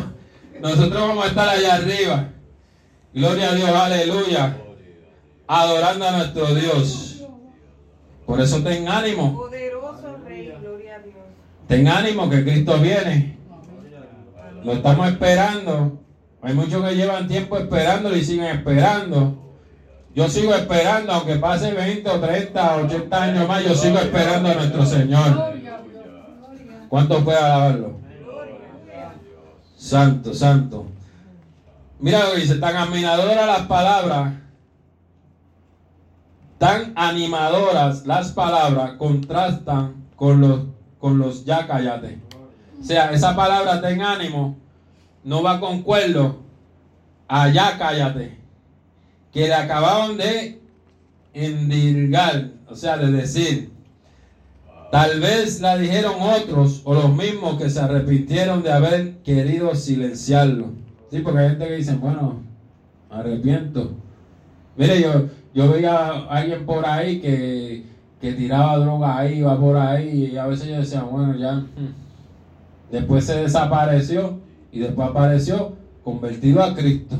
nosotros 0.60 1.08
vamos 1.08 1.24
a 1.24 1.28
estar 1.30 1.48
allá 1.48 1.76
arriba. 1.76 2.30
Gloria 3.14 3.50
a 3.50 3.56
Dios, 3.56 3.70
aleluya. 3.70 4.58
Adorando 5.48 6.06
a 6.06 6.12
nuestro 6.12 6.54
Dios. 6.54 7.24
Por 8.26 8.42
eso 8.42 8.62
ten 8.62 8.90
ánimo. 8.90 9.36
Poderoso 9.38 10.18
Rey. 10.26 10.54
Gloria 10.62 10.96
a 10.98 11.00
Dios. 11.00 11.16
Ten 11.70 11.88
ánimo 11.88 12.30
que 12.30 12.44
Cristo 12.44 12.78
viene. 12.80 13.38
Lo 14.66 14.74
estamos 14.74 15.08
esperando. 15.08 15.98
Hay 16.42 16.54
muchos 16.54 16.86
que 16.86 16.96
llevan 16.96 17.26
tiempo 17.26 17.58
esperándolo 17.58 18.18
y 18.18 18.26
siguen 18.26 18.48
esperando. 18.48 19.53
Yo 20.16 20.30
sigo 20.30 20.54
esperando, 20.54 21.12
aunque 21.12 21.38
pase 21.38 21.72
20 21.72 22.08
o 22.10 22.20
30 22.20 22.76
o 22.76 22.86
80 22.86 23.24
años 23.24 23.48
más, 23.48 23.64
yo 23.64 23.74
sigo 23.74 23.98
esperando 23.98 24.50
a 24.50 24.54
nuestro 24.54 24.86
Señor. 24.86 25.54
¿Cuántos 26.88 27.24
puede 27.24 27.38
alabarlo? 27.40 28.00
Santo, 29.76 30.34
santo. 30.34 30.86
Mira 32.00 32.26
lo 32.26 32.34
que 32.34 32.42
dice, 32.42 32.56
tan 32.56 32.76
animadoras 32.76 33.48
las 33.48 33.62
palabras, 33.62 34.34
tan 36.60 36.94
animadoras 36.96 38.06
las 38.06 38.32
palabras 38.34 38.92
contrastan 38.98 40.06
con 40.16 40.42
los, 40.42 40.62
con 41.00 41.18
los 41.18 41.44
ya 41.44 41.66
cállate. 41.66 42.20
O 42.80 42.84
sea, 42.84 43.12
esa 43.12 43.36
palabra 43.36 43.82
ten 43.82 44.02
ánimo 44.02 44.58
no 45.24 45.42
va 45.42 45.60
con 45.60 45.82
cuerdo 45.82 46.42
a 47.28 47.50
ya 47.50 47.78
cállate. 47.78 48.43
Que 49.34 49.48
le 49.48 49.54
acababan 49.54 50.16
de 50.16 50.62
endirgar, 51.34 52.52
o 52.70 52.76
sea, 52.76 52.98
de 52.98 53.12
decir. 53.12 53.72
Tal 54.92 55.20
vez 55.20 55.60
la 55.60 55.76
dijeron 55.76 56.14
otros 56.22 56.82
o 56.84 56.94
los 56.94 57.16
mismos 57.16 57.58
que 57.60 57.68
se 57.68 57.80
arrepintieron 57.80 58.62
de 58.62 58.72
haber 58.72 59.18
querido 59.24 59.74
silenciarlo. 59.74 60.68
Sí, 61.10 61.20
porque 61.20 61.40
hay 61.40 61.50
gente 61.50 61.68
que 61.68 61.76
dice, 61.78 61.96
bueno, 61.96 62.44
arrepiento. 63.10 63.94
Mire, 64.78 65.02
yo, 65.02 65.28
yo 65.54 65.72
veía 65.72 65.96
a 65.96 66.28
alguien 66.28 66.66
por 66.66 66.86
ahí 66.86 67.20
que, 67.20 67.86
que 68.22 68.34
tiraba 68.34 68.78
droga 68.78 69.18
ahí, 69.18 69.40
iba 69.40 69.60
por 69.60 69.78
ahí, 69.78 70.30
y 70.32 70.38
a 70.38 70.46
veces 70.46 70.68
yo 70.68 70.76
decía, 70.76 71.02
bueno, 71.02 71.36
ya. 71.36 71.64
Después 72.92 73.26
se 73.26 73.42
desapareció 73.42 74.40
y 74.72 74.80
después 74.80 75.10
apareció 75.10 75.74
convertido 76.04 76.62
a 76.62 76.76
Cristo. 76.76 77.18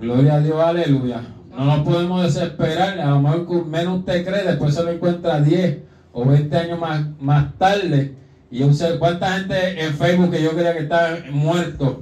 Gloria 0.00 0.34
a 0.34 0.40
Dios, 0.40 0.60
aleluya. 0.60 1.20
No 1.50 1.64
nos 1.64 1.80
podemos 1.80 2.22
desesperar. 2.22 3.00
A 3.00 3.10
lo 3.10 3.20
mejor 3.20 3.66
menos 3.66 4.00
usted 4.00 4.24
cree, 4.24 4.44
después 4.44 4.74
se 4.74 4.82
lo 4.82 4.90
encuentra 4.92 5.40
10 5.40 5.78
o 6.12 6.24
20 6.24 6.56
años 6.56 6.78
más, 6.78 7.04
más 7.20 7.56
tarde. 7.58 8.14
Y 8.50 8.60
yo 8.60 8.72
sé 8.72 8.98
cuánta 8.98 9.32
gente 9.32 9.84
en 9.84 9.94
Facebook 9.94 10.30
que 10.30 10.42
yo 10.42 10.52
creía 10.52 10.72
que 10.72 10.84
estaban 10.84 11.32
muertos 11.32 11.96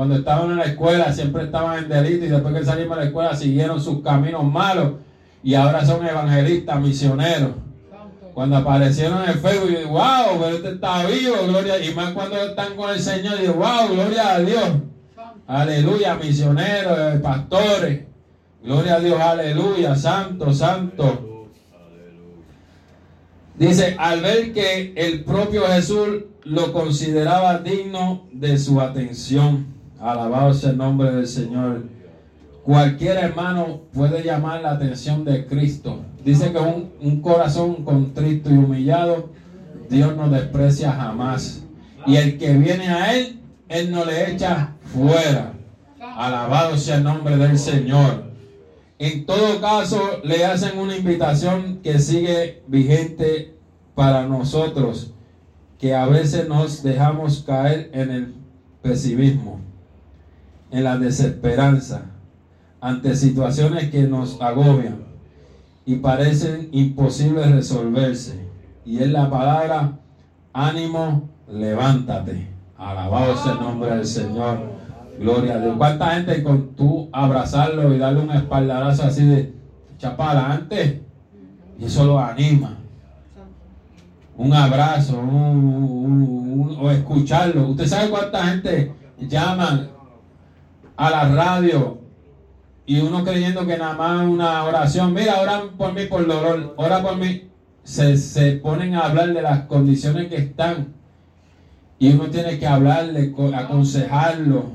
cuando 0.00 0.14
estaban 0.14 0.50
en 0.52 0.56
la 0.56 0.64
escuela, 0.64 1.12
siempre 1.12 1.44
estaban 1.44 1.78
en 1.78 1.88
delito 1.90 2.24
y 2.24 2.28
después 2.28 2.54
que 2.54 2.64
salimos 2.64 2.96
de 2.96 3.02
la 3.02 3.08
escuela 3.08 3.36
siguieron 3.36 3.78
sus 3.78 4.02
caminos 4.02 4.44
malos 4.44 4.92
y 5.42 5.52
ahora 5.52 5.84
son 5.84 6.06
evangelistas, 6.06 6.80
misioneros. 6.80 7.50
Cuando 8.32 8.56
aparecieron 8.56 9.22
en 9.28 9.38
Facebook, 9.38 9.70
yo 9.70 9.78
digo, 9.80 9.90
wow, 9.90 10.38
pero 10.40 10.56
este 10.56 10.70
está 10.70 11.04
vivo, 11.04 11.34
gloria. 11.46 11.84
Y 11.84 11.92
más 11.92 12.12
cuando 12.12 12.36
están 12.36 12.76
con 12.76 12.88
el 12.88 12.98
Señor, 12.98 13.38
digo, 13.38 13.52
wow, 13.52 13.92
gloria 13.92 14.36
a 14.36 14.40
Dios. 14.40 14.70
Aleluya, 15.46 16.14
misioneros, 16.16 16.98
eh, 16.98 17.18
pastores. 17.20 18.00
Gloria 18.62 18.96
a 18.96 19.00
Dios, 19.00 19.20
aleluya, 19.20 19.96
santo, 19.96 20.52
santo. 20.52 21.46
Dice, 23.58 23.96
al 23.98 24.20
ver 24.20 24.52
que 24.52 24.92
el 24.96 25.24
propio 25.24 25.62
Jesús 25.66 26.24
lo 26.44 26.72
consideraba 26.72 27.58
digno 27.58 28.26
de 28.32 28.58
su 28.58 28.80
atención. 28.80 29.66
Alabado 29.98 30.54
sea 30.54 30.70
el 30.70 30.78
nombre 30.78 31.10
del 31.10 31.26
Señor. 31.26 31.84
Cualquier 32.64 33.18
hermano 33.18 33.82
puede 33.92 34.22
llamar 34.22 34.62
la 34.62 34.72
atención 34.72 35.24
de 35.24 35.46
Cristo. 35.46 36.00
Dice 36.24 36.52
que 36.52 36.58
un, 36.58 36.90
un 37.00 37.20
corazón 37.20 37.84
contrito 37.84 38.50
y 38.50 38.54
humillado, 38.54 39.30
Dios 39.88 40.14
no 40.16 40.28
desprecia 40.28 40.92
jamás. 40.92 41.64
Y 42.06 42.16
el 42.16 42.38
que 42.38 42.52
viene 42.54 42.88
a 42.88 43.14
Él, 43.14 43.39
Él 43.70 43.92
no 43.92 44.04
le 44.04 44.32
echa 44.32 44.74
fuera. 44.92 45.52
Alabado 46.00 46.76
sea 46.76 46.96
el 46.96 47.04
nombre 47.04 47.36
del 47.36 47.56
Señor. 47.56 48.24
En 48.98 49.24
todo 49.24 49.60
caso, 49.60 50.20
le 50.24 50.44
hacen 50.44 50.76
una 50.76 50.96
invitación 50.96 51.78
que 51.82 52.00
sigue 52.00 52.64
vigente 52.66 53.56
para 53.94 54.26
nosotros, 54.26 55.14
que 55.78 55.94
a 55.94 56.06
veces 56.06 56.48
nos 56.48 56.82
dejamos 56.82 57.44
caer 57.46 57.90
en 57.94 58.10
el 58.10 58.34
pesimismo, 58.82 59.60
en 60.72 60.82
la 60.82 60.98
desesperanza, 60.98 62.10
ante 62.80 63.14
situaciones 63.14 63.90
que 63.90 64.02
nos 64.02 64.42
agobian 64.42 65.04
y 65.86 65.96
parecen 65.96 66.68
imposibles 66.72 67.52
resolverse. 67.52 68.34
Y 68.84 68.98
es 68.98 69.08
la 69.10 69.30
palabra, 69.30 69.92
ánimo, 70.52 71.28
levántate. 71.48 72.59
Alabado 72.80 73.36
sea 73.36 73.52
el 73.52 73.60
nombre 73.60 73.90
del 73.94 74.06
Señor. 74.06 74.58
Gloria 75.18 75.54
a 75.56 75.58
Dios. 75.60 75.76
¿Cuánta 75.76 76.12
gente 76.12 76.42
con 76.42 76.74
tú 76.74 77.10
abrazarlo 77.12 77.94
y 77.94 77.98
darle 77.98 78.20
un 78.20 78.30
espaldarazo 78.30 79.04
así 79.04 79.22
de 79.22 79.52
chapala 79.98 80.50
antes? 80.50 81.00
Y 81.78 81.84
eso 81.84 82.06
lo 82.06 82.18
anima. 82.18 82.78
Un 84.38 84.54
abrazo, 84.54 85.18
un- 85.18 86.74
o 86.80 86.90
escucharlo. 86.90 87.66
¿Usted 87.68 87.86
sabe 87.86 88.08
cuánta 88.08 88.44
gente 88.44 88.94
llama 89.18 89.88
a 90.96 91.10
la 91.10 91.28
radio 91.28 91.98
y 92.86 93.00
uno 93.00 93.22
creyendo 93.22 93.66
que 93.66 93.76
nada 93.76 93.94
más 93.94 94.26
una 94.26 94.64
oración? 94.64 95.12
Mira, 95.12 95.42
oran 95.42 95.76
por 95.76 95.92
mí 95.92 96.06
por 96.06 96.26
dolor, 96.26 96.72
ora 96.78 97.02
por 97.02 97.18
mí. 97.18 97.50
Se, 97.84 98.16
se 98.16 98.52
ponen 98.52 98.94
a 98.94 99.00
hablar 99.00 99.34
de 99.34 99.42
las 99.42 99.64
condiciones 99.64 100.28
que 100.28 100.36
están. 100.36 100.94
Y 102.00 102.14
uno 102.14 102.30
tiene 102.30 102.58
que 102.58 102.66
hablarle, 102.66 103.30
co- 103.30 103.52
aconsejarlo, 103.54 104.70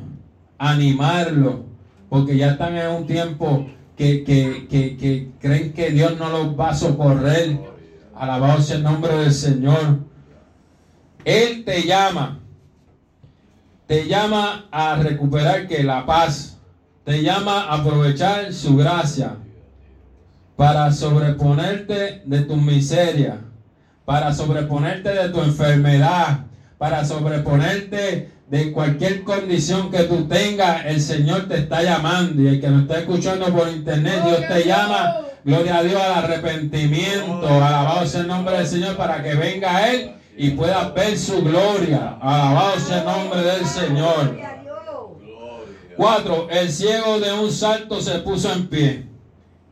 animarlo, 0.60 1.66
porque 2.08 2.38
ya 2.38 2.52
están 2.52 2.78
en 2.78 2.92
un 2.92 3.08
tiempo 3.08 3.68
que, 3.98 4.24
que- 4.24 4.68
que- 4.70 4.96
que 4.96 5.32
creen 5.42 5.74
que 5.74 5.92
Dios 5.92 6.16
no 6.20 6.30
los 6.30 6.60
va 6.60 6.70
a 6.70 6.76
socorrer. 6.76 7.58
Alabado 8.16 8.62
sea 8.62 8.78
el 8.78 8.84
nombre 8.84 9.18
del 9.18 9.34
Señor. 9.34 9.98
Él 11.26 11.66
te 11.66 11.84
llama, 11.88 12.42
te 13.88 14.08
llama 14.08 14.68
a 14.72 14.96
recuperar 14.96 15.66
que 15.68 15.84
la 15.84 16.06
paz, 16.06 16.60
te 17.06 17.24
llama 17.24 17.62
a 17.62 17.78
aprovechar 17.78 18.54
su 18.54 18.76
gracia 18.78 19.36
para 20.56 20.92
sobreponerte 20.92 22.22
de 22.24 22.42
tu 22.42 22.56
miseria, 22.58 23.40
para 24.06 24.32
sobreponerte 24.32 25.10
de 25.10 25.30
tu 25.30 25.42
enfermedad, 25.42 26.38
para 26.78 27.06
sobreponerte 27.06 28.32
de 28.50 28.72
cualquier 28.72 29.24
condición 29.24 29.90
que 29.90 30.04
tú 30.04 30.28
tengas, 30.28 30.86
el 30.86 31.02
Señor 31.02 31.48
te 31.48 31.58
está 31.58 31.82
llamando. 31.82 32.42
Y 32.42 32.48
el 32.48 32.62
que 32.62 32.70
nos 32.70 32.84
está 32.84 33.00
escuchando 33.00 33.46
por 33.48 33.68
internet, 33.70 34.24
Dios 34.26 34.42
te 34.48 34.66
llama, 34.66 35.22
gloria 35.44 35.78
a 35.78 35.84
Dios, 35.84 36.02
al 36.02 36.24
arrepentimiento. 36.26 37.48
Alabado 37.48 38.06
sea 38.06 38.22
el 38.22 38.28
nombre 38.28 38.58
del 38.58 38.68
Señor 38.68 38.98
para 38.98 39.24
que 39.24 39.36
venga 39.36 39.76
a 39.76 39.92
Él 39.92 40.12
y 40.38 40.52
pueda 40.52 40.90
ver 40.90 41.18
su 41.18 41.42
gloria. 41.42 42.18
Alabado 42.22 42.80
sea 42.80 43.00
el 43.00 43.06
nombre 43.06 43.42
del 43.42 43.66
Señor. 43.66 44.26
Gloria 44.26 44.50
a 44.50 44.62
Dios. 44.62 44.76
Cuatro, 45.98 46.48
el 46.52 46.72
ciego 46.72 47.20
de 47.20 47.34
un 47.34 47.52
salto 47.52 48.02
se 48.02 48.20
puso 48.20 48.52
en 48.52 48.68
pie 48.68 49.06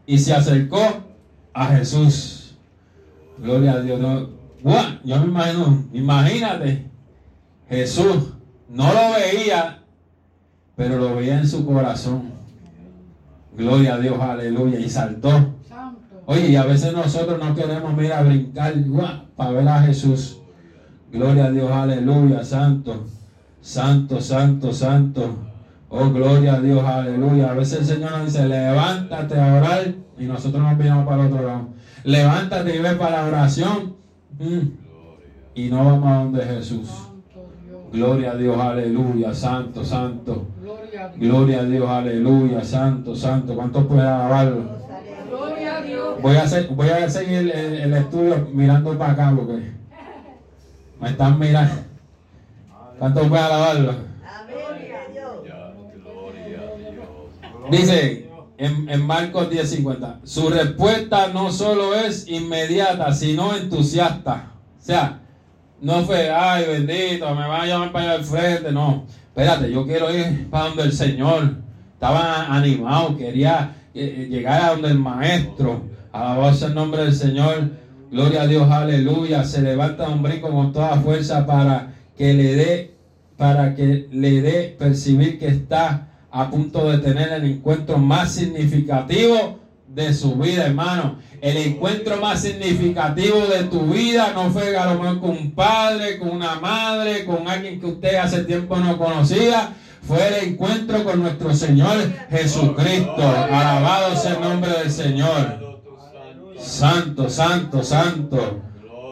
y 0.06 0.18
se 0.18 0.34
acercó 0.34 1.04
a 1.54 1.66
Jesús. 1.68 2.56
Gloria 3.38 3.74
a 3.74 3.80
Dios. 3.82 4.00
Yo 5.04 5.20
me 5.20 5.26
imagino, 5.26 5.86
imagínate, 5.92 6.90
Jesús 7.70 8.34
no 8.70 8.94
lo 8.94 9.14
veía, 9.14 9.84
pero 10.76 10.98
lo 10.98 11.16
veía 11.16 11.40
en 11.40 11.48
su 11.48 11.66
corazón. 11.66 12.32
Gloria 13.56 13.96
a 13.96 14.00
Dios, 14.00 14.20
aleluya, 14.20 14.80
y 14.80 14.90
saltó. 14.90 15.54
Oye, 16.26 16.50
y 16.50 16.56
a 16.56 16.66
veces 16.66 16.94
nosotros 16.94 17.38
no 17.40 17.54
queremos 17.56 17.96
mirar 17.96 18.20
a 18.20 18.24
brincar 18.24 18.74
guau, 18.86 19.26
para 19.36 19.52
ver 19.52 19.68
a 19.68 19.82
Jesús. 19.82 20.40
Gloria 21.12 21.46
a 21.46 21.52
Dios, 21.52 21.70
aleluya, 21.70 22.44
santo, 22.44 23.06
santo, 23.62 24.20
santo, 24.22 24.74
santo. 24.74 25.38
Oh, 25.90 26.10
gloria 26.10 26.56
a 26.56 26.62
Dios, 26.62 26.84
aleluya. 26.84 27.52
A 27.52 27.54
veces 27.54 27.82
el 27.82 27.86
Señor 27.86 28.12
nos 28.12 28.26
dice, 28.26 28.48
levántate 28.48 29.40
a 29.40 29.56
orar 29.56 29.94
y 30.18 30.26
nosotros 30.26 30.64
nos 30.64 30.76
miramos 30.78 31.06
para 31.06 31.22
el 31.22 31.32
otro 31.32 31.46
lado. 31.46 31.68
Levántate 32.04 32.76
y 32.76 32.80
ve 32.80 32.96
para 32.96 33.22
la 33.22 33.28
oración. 33.28 33.96
Mm. 34.40 34.68
Y 35.54 35.70
no 35.70 35.86
vamos 35.86 36.12
a 36.12 36.16
donde 36.24 36.46
Jesús. 36.46 36.90
Gloria 37.94 38.32
a 38.32 38.36
Dios, 38.36 38.60
aleluya, 38.60 39.34
santo, 39.36 39.86
santo. 39.86 40.48
Gloria 40.62 41.06
a 41.06 41.10
Dios. 41.10 41.20
Gloria 41.20 41.60
a 41.60 41.64
Dios, 41.64 41.90
aleluya, 41.90 42.64
santo, 42.64 43.16
santo. 43.16 43.56
¿Cuántos 43.56 43.86
pueden 43.86 44.06
alabarlo? 44.08 44.64
Gloria 45.30 45.78
a 45.78 45.82
Dios. 45.82 46.22
Voy 46.22 46.36
a, 46.36 46.42
hacer, 46.44 46.68
voy 46.70 46.90
a 46.90 47.08
seguir 47.08 47.38
el, 47.40 47.52
el- 47.52 47.74
el 47.82 47.94
estudio 47.94 48.48
mirando 48.52 48.98
para 48.98 49.12
acá 49.14 49.34
porque 49.36 49.72
me 51.00 51.10
están 51.10 51.38
mirando. 51.38 51.76
¿Cuántos 52.98 53.28
pueden 53.28 53.46
alabarlo? 53.46 53.92
Amén. 53.92 54.08
Dice 57.72 58.30
en, 58.58 58.90
en 58.90 59.06
Marcos 59.06 59.50
10:50, 59.52 60.18
su 60.24 60.50
respuesta 60.50 61.28
no 61.28 61.52
solo 61.52 61.94
es 61.94 62.28
inmediata, 62.28 63.14
sino 63.14 63.56
entusiasta. 63.56 64.48
O 64.82 64.84
sea, 64.86 65.20
no 65.84 66.02
fue, 66.06 66.32
ay 66.32 66.66
bendito, 66.66 67.36
me 67.36 67.46
va 67.46 67.64
a 67.64 67.66
llamar 67.66 67.92
para 67.92 68.06
allá 68.06 68.20
al 68.20 68.24
frente, 68.24 68.72
no. 68.72 69.06
Espérate, 69.28 69.70
yo 69.70 69.86
quiero 69.86 70.16
ir 70.16 70.50
para 70.50 70.70
donde 70.70 70.84
el 70.84 70.94
Señor. 70.94 71.58
Estaba 71.94 72.48
animado, 72.48 73.18
quería 73.18 73.76
eh, 73.94 74.28
llegar 74.30 74.64
a 74.64 74.70
donde 74.72 74.88
el 74.90 75.00
maestro. 75.00 75.82
Alabado 76.14 76.54
sea 76.54 76.70
el 76.70 76.76
nombre 76.76 77.04
del 77.04 77.14
Señor. 77.14 77.72
Gloria 78.10 78.44
a 78.44 78.48
Dios, 78.48 78.72
aleluya. 78.72 79.44
Se 79.44 79.62
levanta 79.62 80.08
un 80.08 80.24
brinco 80.24 80.50
con 80.50 80.72
toda 80.72 80.96
fuerza 81.02 81.46
para 81.46 81.94
que 82.18 82.34
le 82.34 82.56
dé, 82.56 82.94
para 83.36 83.76
que 83.76 84.08
le 84.10 84.42
dé 84.42 84.76
percibir 84.80 85.38
que 85.38 85.48
está 85.48 86.08
a 86.32 86.50
punto 86.50 86.90
de 86.90 87.00
tener 87.00 87.34
el 87.34 87.44
encuentro 87.44 87.98
más 87.98 88.32
significativo 88.32 89.60
de 89.94 90.14
su 90.14 90.36
vida, 90.36 90.66
hermano. 90.66 91.18
El 91.42 91.58
encuentro 91.58 92.18
más 92.18 92.42
significativo 92.42 93.42
de 93.42 93.66
tu 93.66 93.82
vida 93.82 94.32
no 94.34 94.50
fue 94.50 94.76
a 94.76 94.94
lo 94.94 95.20
con 95.20 95.32
un 95.32 95.52
padre, 95.52 96.18
con 96.18 96.30
una 96.30 96.56
madre, 96.56 97.26
con 97.26 97.48
alguien 97.48 97.80
que 97.80 97.88
usted 97.88 98.16
hace 98.16 98.44
tiempo 98.44 98.78
no 98.78 98.98
conocía. 98.98 99.74
Fue 100.02 100.28
el 100.28 100.50
encuentro 100.50 101.04
con 101.04 101.22
nuestro 101.22 101.54
Señor 101.54 102.12
Jesucristo. 102.30 103.22
Alabado 103.22 104.16
sea 104.18 104.34
el 104.34 104.42
nombre 104.42 104.72
del 104.72 104.92
Señor. 104.92 105.82
Santo, 106.58 107.30
santo, 107.30 107.84
santo. 107.84 108.62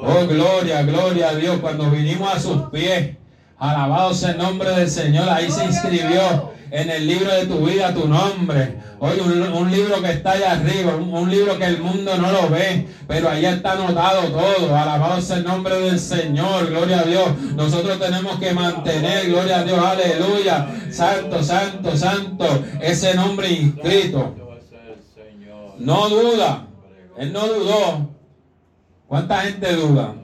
Oh, 0.04 0.26
gloria, 0.26 0.82
gloria 0.84 1.30
a 1.30 1.36
Dios. 1.36 1.60
Cuando 1.60 1.92
vinimos 1.92 2.34
a 2.34 2.40
sus 2.40 2.64
pies, 2.72 3.18
alabado 3.58 4.14
sea 4.14 4.32
el 4.32 4.38
nombre 4.38 4.72
del 4.72 4.90
Señor. 4.90 5.30
Ahí 5.30 5.52
se 5.52 5.66
inscribió 5.66 6.52
en 6.72 6.90
el 6.90 7.06
libro 7.06 7.32
de 7.32 7.46
tu 7.46 7.66
vida 7.66 7.94
tu 7.94 8.08
nombre. 8.08 8.78
Oye, 9.00 9.22
un, 9.22 9.72
libro 9.72 10.02
que 10.02 10.12
está 10.12 10.32
allá 10.32 10.54
arriba, 10.54 10.96
un, 10.96 11.30
libro 11.30 11.58
que 11.58 11.66
el 11.66 11.80
mundo 11.80 12.16
no 12.18 12.32
lo 12.32 12.50
ve, 12.50 12.88
pero 13.08 13.30
ahí 13.30 13.46
está 13.46 13.74
anotado 13.74 14.30
todo. 14.30 14.76
Alabado 14.76 15.22
sea 15.22 15.38
el 15.38 15.44
nombre 15.44 15.80
del 15.80 16.00
Señor. 16.00 16.70
Gloria 16.70 17.02
a 17.02 17.04
Dios. 17.04 17.28
Nosotros 17.56 18.00
tenemos 18.00 18.40
que 18.40 18.54
mantener, 18.54 19.28
gloria 19.28 19.60
a 19.60 19.64
Dios, 19.64 19.80
aleluya. 19.80 20.68
Santo, 20.92 21.44
santo, 21.44 21.98
santo. 21.98 22.64
Ese 22.80 23.14
nombre 23.16 23.52
inscrito. 23.52 24.36
No 25.78 26.10
duda. 26.10 26.68
Él 27.18 27.34
no 27.34 27.48
dudó. 27.48 28.10
¿Cuánta 29.08 29.42
gente 29.42 29.76
duda? 29.76 30.16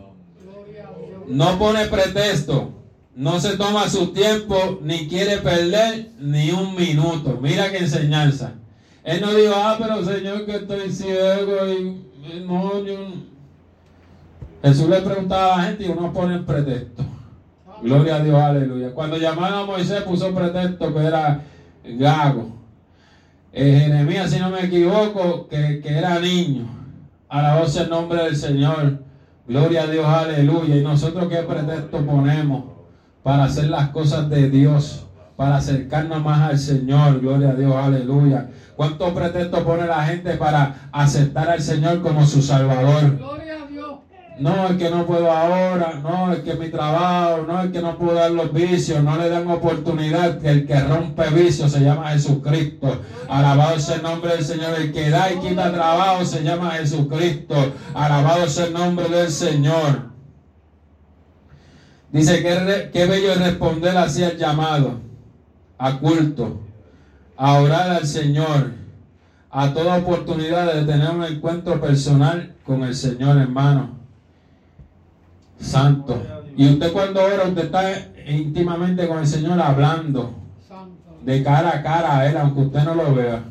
No 1.28 1.60
pone 1.60 1.88
pretexto. 1.88 2.77
No 3.18 3.40
se 3.40 3.58
toma 3.58 3.90
su 3.90 4.14
tiempo 4.14 4.78
ni 4.84 5.08
quiere 5.08 5.38
perder 5.38 6.12
ni 6.20 6.52
un 6.52 6.76
minuto. 6.76 7.40
Mira 7.42 7.72
qué 7.72 7.80
enseñanza. 7.80 8.52
Él 9.04 9.22
no 9.22 9.34
dijo, 9.34 9.56
ah, 9.56 9.76
pero 9.80 10.06
Señor, 10.06 10.46
que 10.46 10.58
estoy 10.58 10.92
ciego 10.92 11.68
y 11.68 12.46
no, 12.46 12.86
yo 12.86 13.00
no". 13.00 13.16
Jesús 14.62 14.88
le 14.88 15.02
preguntaba 15.02 15.56
a 15.56 15.58
la 15.58 15.64
gente 15.64 15.86
y 15.86 15.88
uno 15.88 16.14
pone 16.14 16.36
el 16.36 16.46
pretexto. 16.46 17.04
Gloria 17.82 18.18
a 18.18 18.24
Dios, 18.24 18.40
aleluya. 18.40 18.94
Cuando 18.94 19.18
llamaron 19.18 19.62
a 19.62 19.66
Moisés 19.66 20.04
puso 20.04 20.32
pretexto 20.36 20.94
que 20.94 21.00
era 21.00 21.42
gago. 21.86 22.52
Eh, 23.52 23.82
Jeremías, 23.84 24.30
si 24.30 24.38
no 24.38 24.52
me 24.52 24.66
equivoco, 24.66 25.48
que, 25.48 25.80
que 25.82 25.90
era 25.90 26.20
niño. 26.20 26.68
Sea 27.66 27.82
el 27.82 27.90
nombre 27.90 28.26
del 28.26 28.36
Señor. 28.36 29.00
Gloria 29.48 29.84
a 29.84 29.88
Dios, 29.88 30.06
aleluya. 30.06 30.76
Y 30.76 30.84
nosotros 30.84 31.28
qué 31.30 31.38
pretexto 31.38 32.06
ponemos 32.06 32.77
para 33.28 33.44
hacer 33.44 33.66
las 33.66 33.90
cosas 33.90 34.30
de 34.30 34.50
Dios, 34.50 35.06
para 35.36 35.58
acercarnos 35.58 36.24
más 36.24 36.50
al 36.50 36.58
Señor. 36.58 37.20
Gloria 37.20 37.50
a 37.50 37.56
Dios, 37.56 37.76
aleluya. 37.76 38.52
¿Cuántos 38.78 39.12
pretextos 39.12 39.64
pone 39.64 39.86
la 39.86 40.06
gente 40.06 40.38
para 40.38 40.88
aceptar 40.94 41.50
al 41.50 41.62
Señor 41.62 42.02
como 42.02 42.26
su 42.26 42.42
Salvador? 42.42 43.18
Gloria 43.18 43.56
a 43.62 43.68
Dios. 43.70 43.96
No, 44.40 44.68
es 44.68 44.78
que 44.78 44.90
no 44.90 45.06
puedo 45.06 45.30
ahora, 45.30 46.00
no, 46.02 46.32
es 46.32 46.40
que 46.40 46.54
mi 46.54 46.70
trabajo, 46.70 47.44
no, 47.46 47.64
es 47.64 47.72
que 47.72 47.82
no 47.82 47.98
puedo 47.98 48.14
dar 48.14 48.32
los 48.32 48.54
vicios, 48.54 49.04
no 49.04 49.18
le 49.18 49.28
dan 49.28 49.52
oportunidad, 49.52 50.40
que 50.40 50.48
el 50.48 50.66
que 50.66 50.80
rompe 50.80 51.30
vicios 51.32 51.70
se 51.70 51.82
llama 51.82 52.12
Jesucristo. 52.12 53.02
Alabado 53.28 53.78
sea 53.78 53.98
el 53.98 54.04
nombre 54.04 54.38
del 54.38 54.46
Señor, 54.46 54.74
el 54.80 54.94
que 54.94 55.10
da 55.10 55.34
y 55.34 55.40
quita 55.40 55.74
trabajo 55.74 56.24
se 56.24 56.44
llama 56.46 56.72
Jesucristo. 56.80 57.56
Alabado 57.94 58.48
sea 58.48 58.68
el 58.68 58.74
nombre 58.74 59.10
del 59.10 59.30
Señor. 59.30 60.16
Dice 62.12 62.42
que 62.42 62.90
qué 62.92 63.06
bello 63.06 63.32
es 63.32 63.40
responder 63.40 63.98
así 63.98 64.24
al 64.24 64.38
llamado, 64.38 65.00
a 65.78 66.00
culto, 66.00 66.62
a 67.36 67.60
orar 67.60 67.92
al 67.92 68.08
Señor, 68.08 68.72
a 69.52 69.74
toda 69.74 69.98
oportunidad 69.98 70.74
de 70.74 70.86
tener 70.86 71.10
un 71.12 71.24
encuentro 71.24 71.80
personal 71.82 72.54
con 72.66 72.84
el 72.84 72.96
Señor, 72.96 73.38
hermano. 73.38 73.98
Santo. 75.60 76.22
Y 76.56 76.70
usted 76.70 76.92
cuando 76.92 77.24
ora, 77.24 77.44
usted 77.48 77.66
está 77.66 77.84
íntimamente 78.28 79.08
con 79.08 79.20
el 79.20 79.28
Señor 79.28 79.60
hablando 79.60 80.34
de 81.24 81.44
cara 81.44 81.70
a 81.70 81.84
cara 81.84 82.20
a 82.20 82.30
Él, 82.30 82.38
aunque 82.38 82.62
usted 82.62 82.84
no 82.84 82.96
lo 82.96 83.14
vea, 83.14 83.44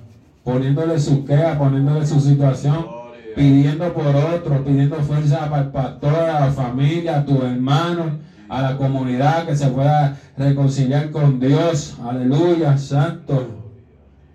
poniéndole 0.42 0.98
su 0.98 1.24
queja, 1.24 1.58
poniéndole 1.58 2.06
su 2.06 2.20
situación, 2.20 2.86
pidiendo 3.34 3.92
por 3.92 4.16
otro, 4.16 4.64
pidiendo 4.64 4.96
fuerza 4.96 5.50
para 5.50 5.62
el 5.62 5.68
pastor, 5.68 6.14
a 6.14 6.40
la 6.40 6.52
familia, 6.52 7.18
a 7.18 7.24
tus 7.24 7.42
hermanos, 7.42 8.12
a 8.48 8.62
la 8.62 8.76
comunidad 8.76 9.46
que 9.46 9.56
se 9.56 9.68
pueda 9.68 10.18
reconciliar 10.36 11.10
con 11.10 11.40
Dios. 11.40 11.96
Aleluya, 12.04 12.76
santo. 12.78 13.48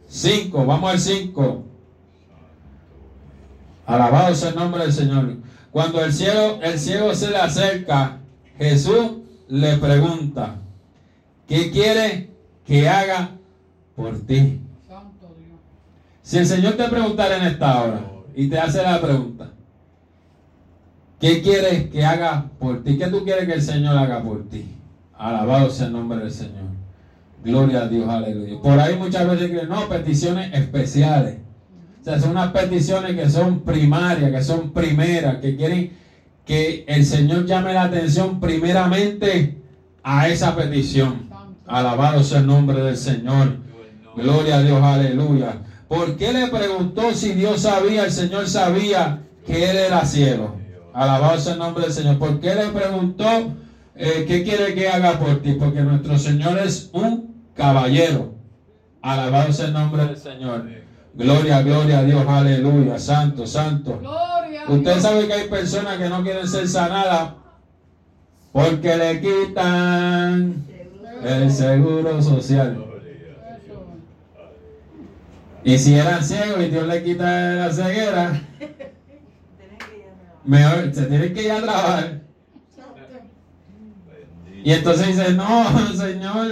Cinco, 0.07 0.65
vamos 0.65 0.91
al 0.91 0.99
cinco. 0.99 1.65
Alabado 3.85 4.35
sea 4.35 4.49
el 4.49 4.55
nombre 4.55 4.83
del 4.83 4.93
Señor. 4.93 5.37
Cuando 5.71 6.03
el 6.03 6.11
ciego, 6.11 6.59
el 6.61 6.77
ciego 6.77 7.13
se 7.15 7.29
le 7.29 7.37
acerca, 7.37 8.17
Jesús 8.57 9.21
le 9.47 9.77
pregunta, 9.77 10.55
¿qué 11.47 11.71
quiere 11.71 12.29
que 12.65 12.87
haga 12.87 13.31
por 13.95 14.19
ti? 14.25 14.59
Santo 14.87 15.33
Dios. 15.37 15.59
Si 16.21 16.37
el 16.37 16.45
Señor 16.45 16.73
te 16.73 16.87
preguntara 16.89 17.37
en 17.37 17.43
esta 17.43 17.81
hora 17.81 18.01
y 18.35 18.47
te 18.47 18.59
hace 18.59 18.83
la 18.83 19.01
pregunta, 19.01 19.51
¿qué 21.21 21.41
quieres 21.41 21.89
que 21.89 22.03
haga 22.03 22.49
por 22.59 22.83
ti? 22.83 22.97
¿Qué 22.97 23.07
tú 23.07 23.23
quieres 23.23 23.45
que 23.45 23.53
el 23.53 23.61
Señor 23.61 23.97
haga 23.97 24.21
por 24.21 24.49
ti? 24.49 24.65
Alabado 25.17 25.69
sea 25.69 25.85
el 25.85 25.93
nombre 25.93 26.17
del 26.17 26.31
Señor. 26.31 26.71
Gloria 27.43 27.83
a 27.83 27.87
Dios, 27.87 28.09
aleluya. 28.09 28.59
Por 28.61 28.79
ahí 28.79 28.97
muchas 28.97 29.29
veces 29.29 29.49
creen, 29.49 29.69
no, 29.69 29.87
peticiones 29.87 30.53
especiales. 30.53 31.37
O 32.01 32.03
sea, 32.03 32.19
son 32.19 32.31
unas 32.31 32.51
peticiones 32.51 33.15
que 33.15 33.29
son 33.29 33.61
primarias, 33.61 34.31
que 34.31 34.43
son 34.43 34.71
primeras, 34.71 35.37
que 35.37 35.55
quieren 35.55 35.91
que 36.45 36.83
el 36.87 37.05
Señor 37.05 37.45
llame 37.45 37.73
la 37.73 37.83
atención 37.83 38.39
primeramente 38.39 39.61
a 40.03 40.27
esa 40.27 40.55
petición. 40.55 41.29
Alabado 41.67 42.23
sea 42.23 42.39
el 42.39 42.47
nombre 42.47 42.81
del 42.81 42.97
Señor. 42.97 43.57
Gloria 44.15 44.57
a 44.57 44.61
Dios, 44.63 44.81
aleluya. 44.81 45.61
¿Por 45.87 46.17
qué 46.17 46.33
le 46.33 46.47
preguntó 46.47 47.13
si 47.13 47.33
Dios 47.33 47.61
sabía, 47.61 48.05
el 48.05 48.11
Señor 48.11 48.47
sabía 48.47 49.21
que 49.45 49.69
él 49.69 49.77
era 49.77 50.03
ciego? 50.05 50.60
Alabado 50.93 51.39
sea 51.39 51.53
el 51.53 51.59
nombre 51.59 51.83
del 51.83 51.93
Señor. 51.93 52.17
¿Por 52.17 52.39
qué 52.39 52.55
le 52.55 52.67
preguntó 52.67 53.25
eh, 53.95 54.25
qué 54.27 54.43
quiere 54.43 54.73
que 54.73 54.89
haga 54.89 55.19
por 55.19 55.41
ti? 55.41 55.53
Porque 55.53 55.81
nuestro 55.81 56.17
Señor 56.17 56.59
es 56.59 56.89
un 56.93 57.43
caballero. 57.55 58.35
Alabado 59.01 59.51
sea 59.53 59.67
el 59.67 59.73
nombre 59.73 60.05
del 60.05 60.17
Señor. 60.17 60.65
Gloria, 61.13 61.61
gloria 61.61 61.99
a 61.99 62.03
Dios, 62.03 62.25
aleluya. 62.27 62.97
Santo, 62.99 63.45
santo. 63.45 63.99
Gloria. 63.99 64.63
Usted 64.67 64.99
sabe 64.99 65.27
que 65.27 65.33
hay 65.33 65.49
personas 65.49 65.97
que 65.97 66.09
no 66.09 66.23
quieren 66.23 66.47
ser 66.47 66.67
sanadas 66.67 67.33
porque 68.51 68.95
le 68.97 69.21
quitan 69.21 70.65
el 71.23 71.51
seguro 71.51 72.21
social. 72.21 72.85
Y 75.63 75.77
si 75.77 75.93
eran 75.95 76.23
ciegos 76.23 76.59
y 76.59 76.69
Dios 76.69 76.87
le 76.87 77.03
quita 77.03 77.53
la 77.55 77.71
ceguera, 77.71 78.41
mejor 80.51 80.93
se 80.93 81.05
tienen 81.05 81.33
que 81.33 81.43
ir 81.43 81.51
a 81.51 81.61
trabajar. 81.61 82.21
Y 84.63 84.73
entonces 84.73 85.07
dice, 85.07 85.33
no, 85.33 85.87
Señor. 85.95 86.47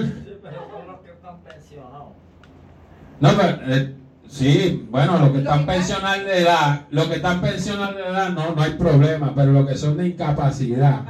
No, 3.20 3.30
pero 3.36 3.76
eh, 3.76 3.96
sí, 4.30 4.88
bueno, 4.90 5.20
los 5.20 5.32
que 5.32 5.40
están 5.40 5.66
pensionados 5.66 6.24
de 6.24 6.40
edad, 6.40 6.82
los 6.90 7.08
que 7.08 7.16
están 7.16 7.42
pensionados 7.42 7.98
de 7.98 8.04
edad 8.04 8.30
no, 8.30 8.56
no 8.56 8.62
hay 8.62 8.72
problema, 8.72 9.34
pero 9.36 9.52
los 9.52 9.68
que 9.68 9.76
son 9.76 9.98
de 9.98 10.08
incapacidad 10.08 11.02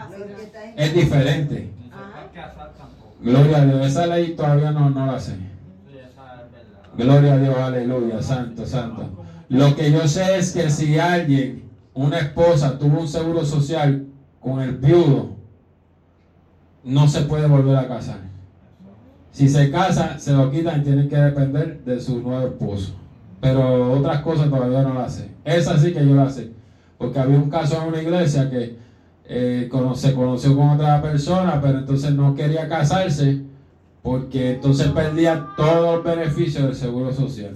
es 0.76 0.94
diferente. 0.96 1.72
Gloria 3.22 3.58
a 3.58 3.66
Dios, 3.66 3.86
esa 3.86 4.08
ley 4.08 4.34
todavía 4.36 4.72
no, 4.72 4.90
no 4.90 5.06
la 5.06 5.20
sé. 5.20 5.38
Gloria 6.98 7.34
a 7.34 7.38
Dios, 7.38 7.56
aleluya, 7.56 8.22
santo, 8.24 8.66
santo. 8.66 9.26
Lo 9.50 9.76
que 9.76 9.92
yo 9.92 10.08
sé 10.08 10.40
es 10.40 10.52
que 10.52 10.72
si 10.72 10.98
alguien, 10.98 11.69
una 11.94 12.20
esposa, 12.20 12.78
tuvo 12.78 13.02
un 13.02 13.08
seguro 13.08 13.44
social 13.46 14.08
con 14.40 14.62
el 14.62 14.78
viudo, 14.78 15.36
no 16.84 17.08
se 17.08 17.22
puede 17.22 17.48
volver 17.48 17.76
a 17.78 17.88
casar. 17.88 18.20
Si 19.32 19.48
se 19.48 19.70
casa, 19.70 20.18
se 20.18 20.34
lo 20.34 20.50
quitan 20.50 20.82
y 20.82 20.84
tienen 20.84 21.10
que 21.10 21.18
depender 21.18 21.84
de 21.84 22.00
su 22.00 22.22
nuevo 22.22 22.48
esposo. 22.48 22.94
Pero 23.42 23.94
otras 23.94 24.22
cosas 24.22 24.50
todavía 24.50 24.82
no 24.82 24.94
las 24.96 25.14
sé. 25.14 25.32
Esa 25.46 25.78
sí 25.78 25.94
que 25.94 26.06
yo 26.06 26.16
la 26.16 26.30
sé. 26.30 26.52
Porque 26.98 27.20
había 27.20 27.38
un 27.38 27.50
caso 27.50 27.82
en 27.82 27.90
una 27.90 28.02
iglesia 28.02 28.50
que 28.50 28.78
eh, 29.26 29.70
se 29.96 30.14
conoció 30.14 30.56
con 30.56 30.70
otra 30.70 31.02
persona, 31.02 31.62
pero 31.62 31.80
entonces 31.80 32.14
no 32.14 32.36
quería 32.36 32.68
casarse 32.68 33.44
porque 34.02 34.56
entonces 34.56 34.88
perdía 34.88 35.48
todo 35.56 35.98
el 35.98 36.02
beneficio 36.02 36.66
del 36.66 36.76
seguro 36.76 37.14
social. 37.14 37.54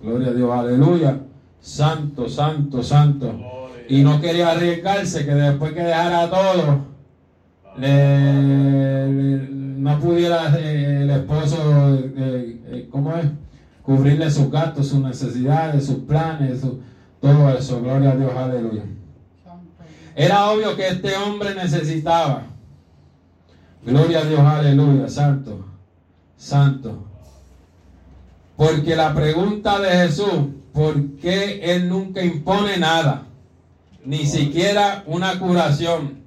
Gloria 0.00 0.28
a 0.28 0.32
Dios, 0.32 0.50
aleluya. 0.50 1.20
Santo, 1.60 2.28
santo, 2.28 2.82
santo. 2.82 3.57
Y 3.88 4.02
no 4.02 4.20
quería 4.20 4.50
arriesgarse 4.50 5.24
que 5.24 5.34
después 5.34 5.72
que 5.72 5.82
dejara 5.82 6.28
todo, 6.28 6.80
le- 7.78 9.48
no 9.50 9.98
pudiera 10.00 10.54
eh, 10.58 11.02
el 11.02 11.10
esposo, 11.10 11.98
eh, 12.16 12.60
eh, 12.66 12.88
¿cómo 12.90 13.14
es? 13.16 13.26
Cubrirle 13.82 14.30
sus 14.30 14.50
gastos, 14.50 14.88
sus 14.88 15.00
necesidades, 15.00 15.86
sus 15.86 16.00
planes, 16.00 16.60
todo 17.20 17.50
eso. 17.56 17.80
Gloria 17.80 18.10
a 18.10 18.16
Dios, 18.16 18.32
aleluya. 18.36 18.82
Era 20.14 20.50
obvio 20.50 20.76
que 20.76 20.88
este 20.88 21.16
hombre 21.16 21.54
necesitaba. 21.54 22.42
Gloria 23.86 24.18
a 24.18 24.24
Dios, 24.24 24.40
aleluya, 24.40 25.08
santo, 25.08 25.64
santo. 26.36 27.04
Porque 28.56 28.96
la 28.96 29.14
pregunta 29.14 29.78
de 29.78 29.88
Jesús, 29.90 30.48
¿por 30.72 31.00
qué 31.20 31.60
Él 31.62 31.88
nunca 31.88 32.22
impone 32.22 32.76
nada? 32.76 33.22
Ni 34.08 34.24
siquiera 34.24 35.02
una 35.04 35.38
curación. 35.38 36.20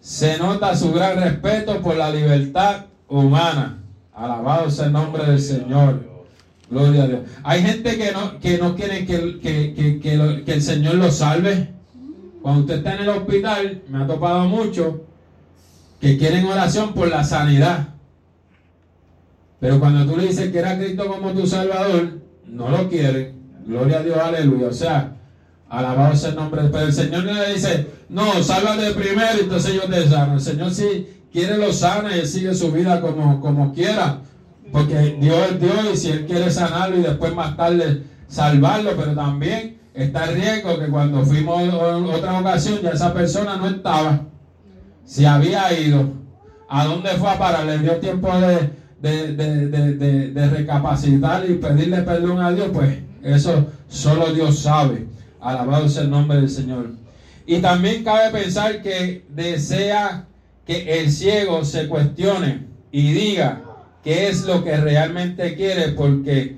Se 0.00 0.38
nota 0.38 0.74
su 0.74 0.92
gran 0.92 1.20
respeto 1.20 1.82
por 1.82 1.94
la 1.94 2.08
libertad 2.08 2.86
humana. 3.06 3.82
Alabado 4.14 4.70
sea 4.70 4.86
el 4.86 4.92
nombre 4.92 5.22
del 5.26 5.38
Señor. 5.38 6.08
Gloria 6.70 7.02
a 7.02 7.06
Dios. 7.08 7.20
Hay 7.42 7.60
gente 7.64 7.98
que 7.98 8.12
no, 8.12 8.40
que 8.40 8.56
no 8.56 8.74
quiere 8.74 9.04
que, 9.04 9.38
que- 9.40 9.74
que- 10.00 10.42
que 10.42 10.52
el 10.54 10.62
Señor 10.62 10.94
lo 10.94 11.10
salve. 11.10 11.68
Cuando 12.40 12.62
usted 12.62 12.76
está 12.78 12.94
en 12.94 13.00
el 13.02 13.08
hospital, 13.10 13.82
me 13.88 14.02
ha 14.02 14.06
topado 14.06 14.48
mucho 14.48 15.02
que 16.00 16.16
quieren 16.16 16.46
oración 16.46 16.94
por 16.94 17.08
la 17.08 17.24
sanidad. 17.24 17.88
Pero 19.60 19.78
cuando 19.80 20.10
tú 20.10 20.18
le 20.18 20.28
dices 20.28 20.50
que 20.50 20.60
era 20.60 20.78
Cristo 20.78 21.06
como 21.08 21.32
tu 21.32 21.46
Salvador, 21.46 22.20
no 22.46 22.70
lo 22.70 22.88
quieren. 22.88 23.34
Gloria 23.66 23.98
a 23.98 24.02
Dios, 24.02 24.16
aleluya. 24.16 24.68
O 24.68 24.72
sea, 24.72 25.16
alabado 25.78 26.14
sea 26.16 26.30
el 26.30 26.36
nombre. 26.36 26.62
Pero 26.70 26.86
el 26.86 26.92
Señor 26.92 27.24
no 27.24 27.32
le 27.32 27.54
dice, 27.54 27.86
no, 28.08 28.42
sálvate 28.42 28.92
primero 28.92 29.40
entonces 29.40 29.74
yo 29.74 29.82
te 29.82 30.08
sano. 30.08 30.34
El 30.34 30.40
Señor 30.40 30.72
si 30.72 31.06
quiere 31.32 31.56
lo 31.56 31.72
sana 31.72 32.16
y 32.16 32.26
sigue 32.26 32.54
su 32.54 32.70
vida 32.70 33.00
como, 33.00 33.40
como 33.40 33.72
quiera. 33.72 34.18
Porque 34.70 35.16
Dios 35.20 35.38
es 35.50 35.60
Dios 35.60 35.74
y 35.92 35.96
si 35.96 36.08
Él 36.10 36.26
quiere 36.26 36.50
sanarlo 36.50 36.96
y 36.98 37.02
después 37.02 37.34
más 37.34 37.56
tarde 37.56 38.04
salvarlo, 38.28 38.92
pero 38.96 39.14
también 39.14 39.78
está 39.92 40.24
el 40.24 40.36
riesgo 40.36 40.78
que 40.78 40.86
cuando 40.86 41.22
fuimos 41.24 41.60
en 41.62 41.70
otra 41.70 42.40
ocasión 42.40 42.80
ya 42.82 42.90
esa 42.90 43.12
persona 43.12 43.56
no 43.56 43.68
estaba. 43.68 44.20
Se 45.04 45.26
había 45.26 45.78
ido. 45.78 46.12
¿A 46.68 46.86
dónde 46.86 47.10
fue 47.10 47.28
a 47.28 47.38
parar? 47.38 47.66
Le 47.66 47.78
dio 47.80 47.96
tiempo 47.96 48.30
de- 48.38 48.70
de- 49.02 49.34
de- 49.36 50.30
de 50.30 50.48
recapacitar 50.48 51.44
y 51.48 51.54
pedirle 51.54 51.98
perdón 52.02 52.40
a 52.40 52.52
Dios. 52.52 52.68
Pues 52.72 52.98
eso 53.22 53.66
solo 53.88 54.32
Dios 54.32 54.58
sabe. 54.60 55.06
Alabado 55.42 55.88
sea 55.88 56.02
el 56.02 56.10
nombre 56.10 56.38
del 56.38 56.48
Señor. 56.48 56.92
Y 57.46 57.58
también 57.58 58.04
cabe 58.04 58.30
pensar 58.30 58.80
que 58.80 59.24
desea 59.28 60.26
que 60.64 61.00
el 61.00 61.10
ciego 61.10 61.64
se 61.64 61.88
cuestione 61.88 62.66
y 62.92 63.12
diga 63.12 63.62
qué 64.04 64.28
es 64.28 64.44
lo 64.44 64.62
que 64.62 64.76
realmente 64.76 65.56
quiere, 65.56 65.88
porque 65.92 66.56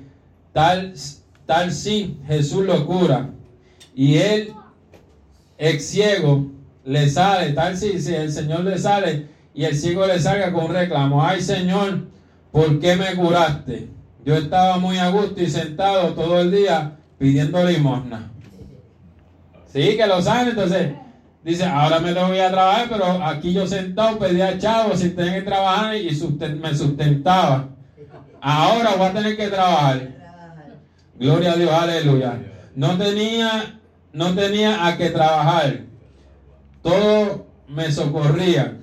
tal, 0.52 0.94
tal 1.46 1.72
sí 1.72 2.18
Jesús 2.26 2.66
lo 2.66 2.86
cura 2.86 3.30
y 3.94 4.16
él, 4.16 4.52
ex 5.56 5.84
ciego, 5.86 6.50
le 6.84 7.08
sale, 7.08 7.52
tal 7.52 7.76
si, 7.76 7.98
si 8.00 8.14
el 8.14 8.30
Señor 8.30 8.64
le 8.64 8.78
sale 8.78 9.28
y 9.54 9.64
el 9.64 9.76
ciego 9.76 10.06
le 10.06 10.18
salga 10.18 10.52
con 10.52 10.66
un 10.66 10.74
reclamo, 10.74 11.24
ay 11.24 11.40
Señor, 11.40 12.04
¿por 12.52 12.78
qué 12.80 12.96
me 12.96 13.14
curaste? 13.14 13.88
Yo 14.24 14.36
estaba 14.36 14.78
muy 14.78 14.98
a 14.98 15.08
gusto 15.08 15.40
y 15.40 15.48
sentado 15.48 16.12
todo 16.14 16.40
el 16.40 16.50
día 16.50 16.98
pidiendo 17.18 17.64
limosna. 17.64 18.33
Sí, 19.74 19.96
que 19.96 20.06
lo 20.06 20.22
saben, 20.22 20.50
entonces 20.50 20.92
dice, 21.42 21.64
ahora 21.64 21.98
me 21.98 22.12
tengo 22.12 22.28
que 22.28 22.36
ir 22.36 22.42
a 22.42 22.52
trabajar, 22.52 22.86
pero 22.88 23.06
aquí 23.24 23.52
yo 23.52 23.66
sentado 23.66 24.20
pedía 24.20 24.56
chavos 24.56 25.00
sin 25.00 25.16
tener 25.16 25.40
que 25.40 25.50
trabajar 25.50 25.96
y 25.96 26.16
me 26.60 26.76
sustentaba. 26.76 27.70
Ahora 28.40 28.90
voy 28.96 29.08
a 29.08 29.12
tener 29.12 29.36
que 29.36 29.48
trabajar. 29.48 30.10
Gloria 31.18 31.54
a 31.54 31.56
Dios, 31.56 31.72
aleluya. 31.72 32.38
No 32.76 32.96
tenía, 32.96 33.80
no 34.12 34.32
tenía 34.36 34.86
a 34.86 34.96
que 34.96 35.10
trabajar. 35.10 35.80
Todo 36.80 37.48
me 37.66 37.90
socorría. 37.90 38.76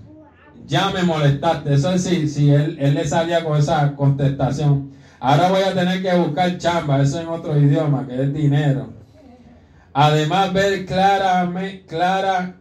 Ya 0.68 0.90
me 0.90 1.04
molestaste. 1.04 1.74
Eso 1.74 1.94
es 1.94 2.04
si, 2.04 2.28
si 2.28 2.50
él, 2.54 2.76
él 2.82 2.96
le 2.96 3.08
salía 3.08 3.46
con 3.46 3.58
esa 3.58 3.96
contestación. 3.96 4.92
Ahora 5.22 5.48
voy 5.48 5.62
a 5.62 5.74
tener 5.74 6.02
que 6.02 6.14
buscar 6.16 6.58
chamba, 6.58 7.02
eso 7.02 7.22
en 7.22 7.30
otro 7.30 7.58
idioma, 7.58 8.06
que 8.06 8.24
es 8.24 8.34
dinero. 8.34 9.01
Además, 9.94 10.54
ver 10.54 10.86
claramente, 10.86 11.86
clara, 11.86 12.56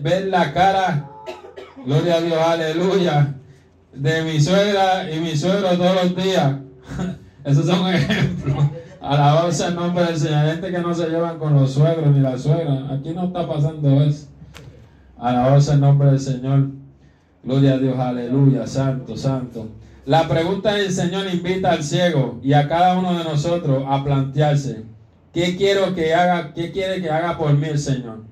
ver, 0.00 0.26
la 0.26 0.52
cara, 0.52 1.10
gloria 1.84 2.16
a 2.16 2.20
Dios, 2.20 2.38
aleluya, 2.38 3.34
de 3.92 4.22
mi 4.22 4.40
suegra 4.40 5.10
y 5.10 5.20
mi 5.20 5.36
suegro 5.36 5.76
todos 5.76 6.04
los 6.04 6.16
días. 6.16 6.56
Esos 7.44 7.66
son 7.66 7.88
ejemplos. 7.92 8.64
Alabado 9.00 9.50
sea 9.52 9.68
el 9.68 9.76
nombre 9.76 10.04
del 10.04 10.18
Señor. 10.18 10.46
Gente 10.46 10.70
que 10.70 10.78
no 10.80 10.94
se 10.94 11.08
llevan 11.08 11.38
con 11.38 11.54
los 11.54 11.72
suegros 11.72 12.14
ni 12.14 12.20
la 12.20 12.36
suegra. 12.36 12.92
Aquí 12.92 13.10
no 13.10 13.26
está 13.26 13.46
pasando 13.46 14.02
eso. 14.02 14.26
Alabado 15.16 15.60
sea 15.60 15.74
el 15.74 15.80
nombre 15.80 16.10
del 16.10 16.20
Señor. 16.20 16.68
Gloria 17.42 17.74
a 17.74 17.78
Dios, 17.78 17.98
aleluya, 17.98 18.66
santo, 18.66 19.16
santo. 19.16 19.68
La 20.04 20.26
pregunta 20.28 20.74
del 20.74 20.90
Señor 20.92 21.26
invita 21.32 21.72
al 21.72 21.82
ciego 21.82 22.40
y 22.42 22.52
a 22.52 22.68
cada 22.68 22.98
uno 22.98 23.16
de 23.16 23.24
nosotros 23.24 23.84
a 23.86 24.02
plantearse, 24.02 24.84
¿qué 25.32 25.56
quiero 25.56 25.94
que 25.94 26.14
haga, 26.14 26.52
qué 26.54 26.72
quiere 26.72 27.00
que 27.00 27.10
haga 27.10 27.36
por 27.36 27.52
mí 27.54 27.66
el 27.68 27.78
Señor? 27.78 28.24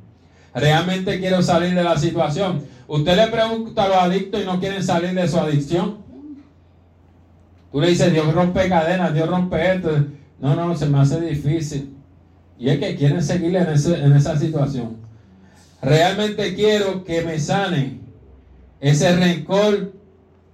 ¿Realmente 0.55 1.21
quiero 1.21 1.43
salir 1.43 1.75
de 1.75 1.85
la 1.85 1.99
situación? 1.99 2.65
Usted 2.89 3.17
le 3.17 3.27
pregunta 3.27 3.85
a 3.85 3.89
los 3.89 3.97
adictos 3.97 4.41
y 4.43 4.45
no 4.47 4.59
quieren 4.59 4.83
salir 4.83 5.13
de 5.13 5.29
su 5.29 5.39
adicción. 5.39 5.99
Tú 7.71 7.81
le 7.81 7.89
dices, 7.89 8.13
Dios 8.13 8.33
rompe 8.33 8.69
cadenas, 8.69 9.13
Dios 9.13 9.29
rompe 9.29 9.75
esto. 9.75 9.91
No, 10.41 10.55
no, 10.55 10.75
se 10.77 10.87
me 10.87 10.99
hace 10.99 11.21
difícil. 11.21 11.95
Y 12.59 12.71
es 12.71 12.79
que 12.79 12.97
quieren 12.97 13.23
seguir 13.23 13.55
en, 13.55 13.69
esa 14.17 14.39
situación. 14.39 14.97
Realmente 15.83 16.55
quiero 16.55 17.05
que 17.05 17.23
me 17.23 17.39
sane 17.39 18.01
ese 18.81 19.15
rencor 19.15 19.93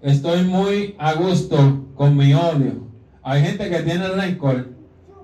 estoy 0.01 0.43
muy 0.43 0.97
a 0.99 1.15
gusto 1.15 1.87
con 1.95 2.17
mi 2.17 2.35
odio. 2.35 2.89
Hay 3.23 3.43
gente 3.43 3.71
que 3.71 3.83
tiene 3.83 4.09
rencor 4.09 4.69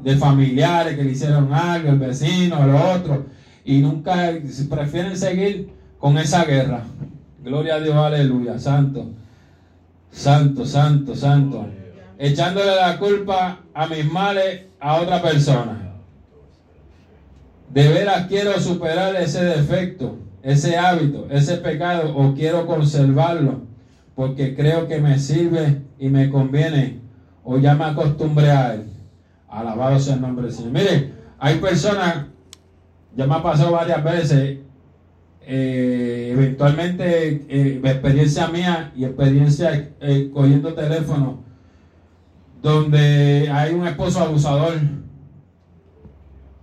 de 0.03 0.17
familiares 0.17 0.97
que 0.97 1.05
le 1.05 1.13
hicieron 1.13 1.53
algo, 1.53 1.91
el 1.91 1.99
vecino, 1.99 2.65
el 2.65 2.75
otro, 2.75 3.27
y 3.65 3.79
nunca 3.79 4.33
prefieren 4.71 5.17
seguir 5.17 5.73
con 5.99 6.17
esa 6.19 6.45
guerra. 6.45 6.83
Gloria 7.43 7.77
a 7.77 7.81
Dios, 7.81 7.97
aleluya, 7.97 8.59
santo, 8.59 9.11
santo, 10.11 10.65
santo, 10.65 11.15
santo. 11.15 11.67
Echándole 12.19 12.75
la 12.75 12.99
culpa 12.99 13.61
a 13.75 13.87
mis 13.87 14.11
males 14.11 14.63
a 14.81 14.97
otra 14.97 15.23
persona. 15.23 15.93
De 17.73 17.89
veras 17.89 18.27
quiero 18.29 18.59
superar 18.61 19.15
ese 19.17 19.45
defecto, 19.45 20.19
ese 20.43 20.77
hábito, 20.77 21.27
ese 21.31 21.59
pecado, 21.59 22.17
o 22.17 22.35
quiero 22.35 22.67
conservarlo, 22.67 23.63
porque 24.15 24.57
creo 24.57 24.89
que 24.89 24.99
me 25.01 25.19
sirve 25.19 25.83
y 25.99 26.09
me 26.09 26.31
conviene, 26.31 27.01
o 27.45 27.59
ya 27.59 27.75
me 27.75 27.85
acostumbré 27.85 28.51
a 28.51 28.75
él. 28.75 28.98
Alabado 29.49 29.99
sea 29.99 30.15
el 30.15 30.21
nombre 30.21 30.47
del 30.47 30.55
Señor. 30.55 30.73
Mire, 30.73 31.13
hay 31.39 31.59
personas, 31.59 32.27
ya 33.17 33.27
me 33.27 33.35
ha 33.35 33.43
pasado 33.43 33.73
varias 33.73 34.03
veces, 34.05 34.59
eh, 35.43 36.31
eventualmente, 36.33 37.47
eh, 37.49 37.81
experiencia 37.83 38.49
mía 38.49 38.93
y 38.95 39.05
experiencia 39.05 39.91
eh, 40.01 40.31
cogiendo 40.33 40.75
teléfono, 40.75 41.39
donde 42.63 43.51
hay 43.51 43.73
un 43.73 43.87
esposo 43.87 44.21
abusador. 44.21 44.75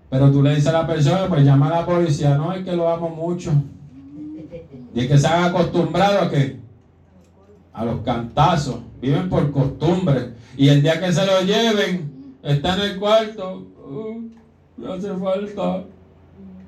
Pero 0.10 0.32
tú 0.32 0.44
le 0.44 0.52
dices 0.52 0.68
a 0.68 0.74
la 0.74 0.88
persona, 0.88 1.28
pues 1.28 1.44
llama 1.44 1.68
a 1.68 1.82
la 1.82 1.86
policía, 1.86 2.38
no 2.38 2.54
es 2.54 2.64
que 2.64 2.76
lo 2.76 2.88
amo 2.88 3.10
mucho. 3.10 3.52
Y 4.94 5.00
es 5.00 5.08
que 5.08 5.18
se 5.18 5.28
han 5.28 5.46
acostumbrado 5.46 6.22
a 6.22 6.30
que 6.30 6.60
a 7.74 7.84
los 7.84 8.02
cantazos, 8.02 8.78
viven 9.02 9.28
por 9.28 9.52
costumbre. 9.52 10.34
Y 10.56 10.70
el 10.70 10.82
día 10.82 11.00
que 11.00 11.12
se 11.12 11.26
lo 11.26 11.42
lleven, 11.42 12.15
está 12.46 12.76
en 12.76 12.82
el 12.82 13.00
cuarto, 13.00 13.68
uh, 13.88 14.30
me 14.78 14.94
hace 14.94 15.14
falta. 15.16 15.84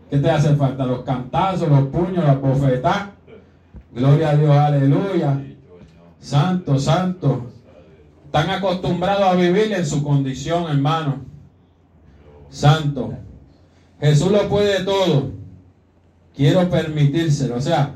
¿Qué 0.10 0.18
te 0.18 0.30
hace 0.30 0.56
falta? 0.56 0.86
Los 0.86 1.04
cantazos, 1.04 1.70
los 1.70 1.88
puños, 1.88 2.24
la 2.26 2.36
bofetada. 2.36 3.14
Gloria 3.94 4.30
a 4.30 4.36
Dios, 4.36 4.52
aleluya. 4.52 5.44
Santo, 6.20 6.80
santo. 6.80 7.48
Están 8.26 8.50
acostumbrados 8.50 9.24
a 9.24 9.36
vivir 9.36 9.72
en 9.74 9.86
su 9.86 10.04
condición, 10.04 10.70
hermano. 10.70 11.22
Santo. 12.50 13.14
Jesús 14.00 14.32
lo 14.32 14.48
puede 14.50 14.84
todo. 14.84 15.32
Quiero 16.36 16.70
permitírselo. 16.70 17.56
O 17.56 17.62
sea, 17.62 17.96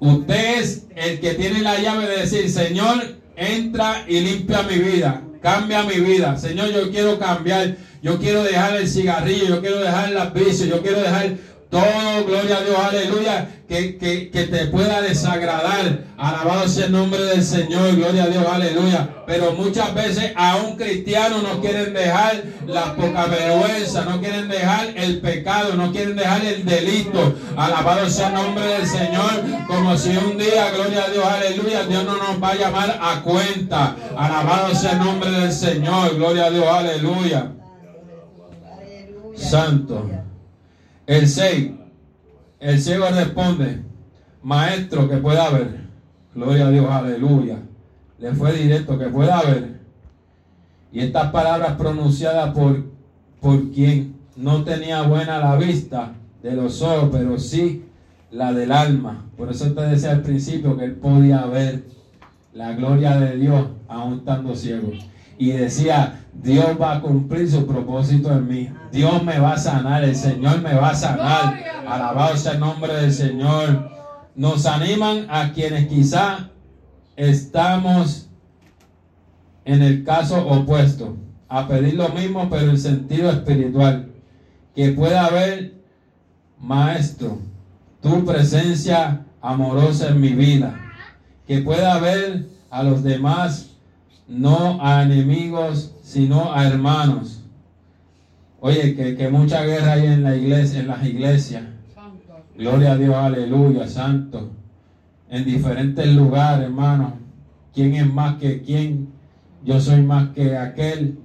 usted 0.00 0.60
es 0.60 0.86
el 0.94 1.20
que 1.20 1.34
tiene 1.34 1.60
la 1.60 1.78
llave 1.78 2.06
de 2.06 2.18
decir, 2.18 2.48
Señor, 2.50 3.18
entra 3.36 4.04
y 4.08 4.20
limpia 4.20 4.62
mi 4.62 4.78
vida. 4.78 5.22
Cambia 5.42 5.82
mi 5.82 5.96
vida. 5.96 6.38
Señor, 6.38 6.70
yo 6.70 6.90
quiero 6.90 7.18
cambiar. 7.18 7.76
Yo 8.00 8.18
quiero 8.18 8.42
dejar 8.44 8.76
el 8.76 8.88
cigarrillo. 8.88 9.46
Yo 9.46 9.60
quiero 9.60 9.80
dejar 9.80 10.10
las 10.12 10.32
vicios. 10.32 10.68
Yo 10.68 10.80
quiero 10.82 11.00
dejar 11.00 11.36
todo, 11.72 12.26
gloria 12.26 12.58
a 12.58 12.60
Dios, 12.60 12.76
aleluya, 12.78 13.48
que, 13.66 13.96
que, 13.96 14.30
que, 14.30 14.44
te 14.44 14.66
pueda 14.66 15.00
desagradar. 15.00 16.04
Alabado 16.18 16.68
sea 16.68 16.84
el 16.84 16.92
nombre 16.92 17.22
del 17.24 17.42
Señor, 17.42 17.96
gloria 17.96 18.24
a 18.24 18.26
Dios, 18.26 18.44
aleluya. 18.46 19.08
Pero 19.26 19.52
muchas 19.52 19.94
veces 19.94 20.32
a 20.36 20.56
un 20.56 20.76
cristiano 20.76 21.40
no 21.40 21.62
quieren 21.62 21.94
dejar 21.94 22.42
la 22.66 22.94
poca 22.94 23.24
vergüenza, 23.24 24.04
no 24.04 24.20
quieren 24.20 24.48
dejar 24.48 24.88
el 24.94 25.22
pecado, 25.22 25.72
no 25.74 25.90
quieren 25.92 26.14
dejar 26.14 26.44
el 26.44 26.62
delito. 26.66 27.36
Alabado 27.56 28.10
sea 28.10 28.28
el 28.28 28.34
nombre 28.34 28.66
del 28.66 28.86
Señor, 28.86 29.42
como 29.66 29.96
si 29.96 30.14
un 30.14 30.36
día, 30.36 30.72
gloria 30.74 31.04
a 31.04 31.08
Dios, 31.10 31.24
aleluya, 31.24 31.86
Dios 31.86 32.04
no 32.04 32.18
nos 32.18 32.42
va 32.42 32.50
a 32.50 32.54
llamar 32.56 33.00
a 33.00 33.22
cuenta. 33.22 33.96
Alabado 34.14 34.74
sea 34.74 34.92
el 34.92 34.98
nombre 34.98 35.30
del 35.30 35.52
Señor, 35.52 36.16
gloria 36.16 36.44
a 36.44 36.50
Dios, 36.50 36.66
aleluya. 36.66 37.52
Santo. 39.34 40.06
El 41.06 41.28
6. 41.28 41.72
El 42.60 42.80
ciego 42.80 43.06
responde, 43.08 43.82
maestro, 44.42 45.08
que 45.08 45.16
pueda 45.16 45.46
haber. 45.46 45.82
Gloria 46.34 46.68
a 46.68 46.70
Dios, 46.70 46.86
aleluya. 46.88 47.58
Le 48.18 48.32
fue 48.34 48.52
directo, 48.52 48.98
que 48.98 49.06
pueda 49.06 49.40
haber. 49.40 49.80
Y 50.92 51.00
estas 51.00 51.32
palabras 51.32 51.72
pronunciadas 51.76 52.54
por, 52.54 52.84
por 53.40 53.70
quien 53.72 54.14
no 54.36 54.62
tenía 54.62 55.02
buena 55.02 55.38
la 55.38 55.56
vista 55.56 56.12
de 56.42 56.52
los 56.52 56.80
ojos, 56.82 57.08
pero 57.10 57.38
sí 57.38 57.84
la 58.30 58.52
del 58.52 58.70
alma. 58.70 59.26
Por 59.36 59.50
eso 59.50 59.72
te 59.72 59.80
decía 59.82 60.12
al 60.12 60.22
principio 60.22 60.76
que 60.76 60.84
él 60.84 60.94
podía 60.94 61.44
ver 61.46 61.84
la 62.54 62.72
gloria 62.74 63.18
de 63.18 63.36
Dios 63.36 63.66
aún 63.88 64.18
estando 64.18 64.54
ciego. 64.54 64.92
Y 65.42 65.50
decía, 65.50 66.20
Dios 66.32 66.80
va 66.80 66.92
a 66.92 67.00
cumplir 67.00 67.50
su 67.50 67.66
propósito 67.66 68.30
en 68.30 68.46
mí. 68.46 68.68
Dios 68.92 69.24
me 69.24 69.40
va 69.40 69.54
a 69.54 69.58
sanar, 69.58 70.04
el 70.04 70.14
Señor 70.14 70.60
me 70.60 70.72
va 70.72 70.90
a 70.90 70.94
sanar. 70.94 71.58
Alabado 71.84 72.36
sea 72.36 72.52
el 72.52 72.60
nombre 72.60 72.94
del 72.94 73.12
Señor. 73.12 73.90
Nos 74.36 74.66
animan 74.66 75.26
a 75.28 75.52
quienes 75.52 75.88
quizá 75.88 76.48
estamos 77.16 78.28
en 79.64 79.82
el 79.82 80.04
caso 80.04 80.46
opuesto, 80.46 81.16
a 81.48 81.66
pedir 81.66 81.94
lo 81.94 82.10
mismo 82.10 82.48
pero 82.48 82.70
en 82.70 82.78
sentido 82.78 83.28
espiritual. 83.32 84.12
Que 84.76 84.92
pueda 84.92 85.26
haber, 85.26 85.74
maestro, 86.60 87.40
tu 88.00 88.24
presencia 88.24 89.26
amorosa 89.40 90.10
en 90.10 90.20
mi 90.20 90.34
vida. 90.34 90.78
Que 91.48 91.62
pueda 91.62 91.94
haber 91.94 92.46
a 92.70 92.84
los 92.84 93.02
demás, 93.02 93.71
no 94.32 94.78
a 94.80 95.02
enemigos, 95.02 95.94
sino 96.02 96.52
a 96.54 96.66
hermanos. 96.66 97.42
Oye, 98.60 98.94
que, 98.94 99.14
que 99.14 99.28
mucha 99.28 99.62
guerra 99.64 99.92
hay 99.92 100.06
en 100.06 100.22
la 100.22 100.34
iglesia, 100.36 100.80
en 100.80 100.88
las 100.88 101.04
iglesias. 101.04 101.64
Santo. 101.94 102.44
Gloria 102.56 102.92
a 102.92 102.96
Dios, 102.96 103.14
aleluya, 103.14 103.86
santo. 103.86 104.50
En 105.28 105.44
diferentes 105.44 106.06
lugares, 106.14 106.64
hermano. 106.64 107.18
¿Quién 107.74 107.94
es 107.94 108.10
más 108.10 108.38
que 108.38 108.62
quién? 108.62 109.08
Yo 109.64 109.80
soy 109.80 110.02
más 110.02 110.30
que 110.30 110.56
aquel. 110.56 111.18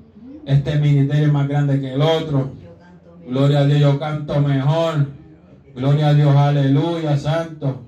Este 0.46 0.78
ministerio 0.78 1.28
es 1.28 1.34
más 1.34 1.48
grande 1.48 1.80
que 1.80 1.94
el 1.94 2.02
otro. 2.02 2.52
Gloria 3.28 3.60
a 3.60 3.66
Dios, 3.66 3.80
yo 3.80 4.00
canto 4.00 4.42
mejor. 4.42 5.08
Gloria 5.76 6.10
a 6.10 6.14
Dios, 6.14 6.36
aleluya, 6.36 7.18
santo. 7.18 7.87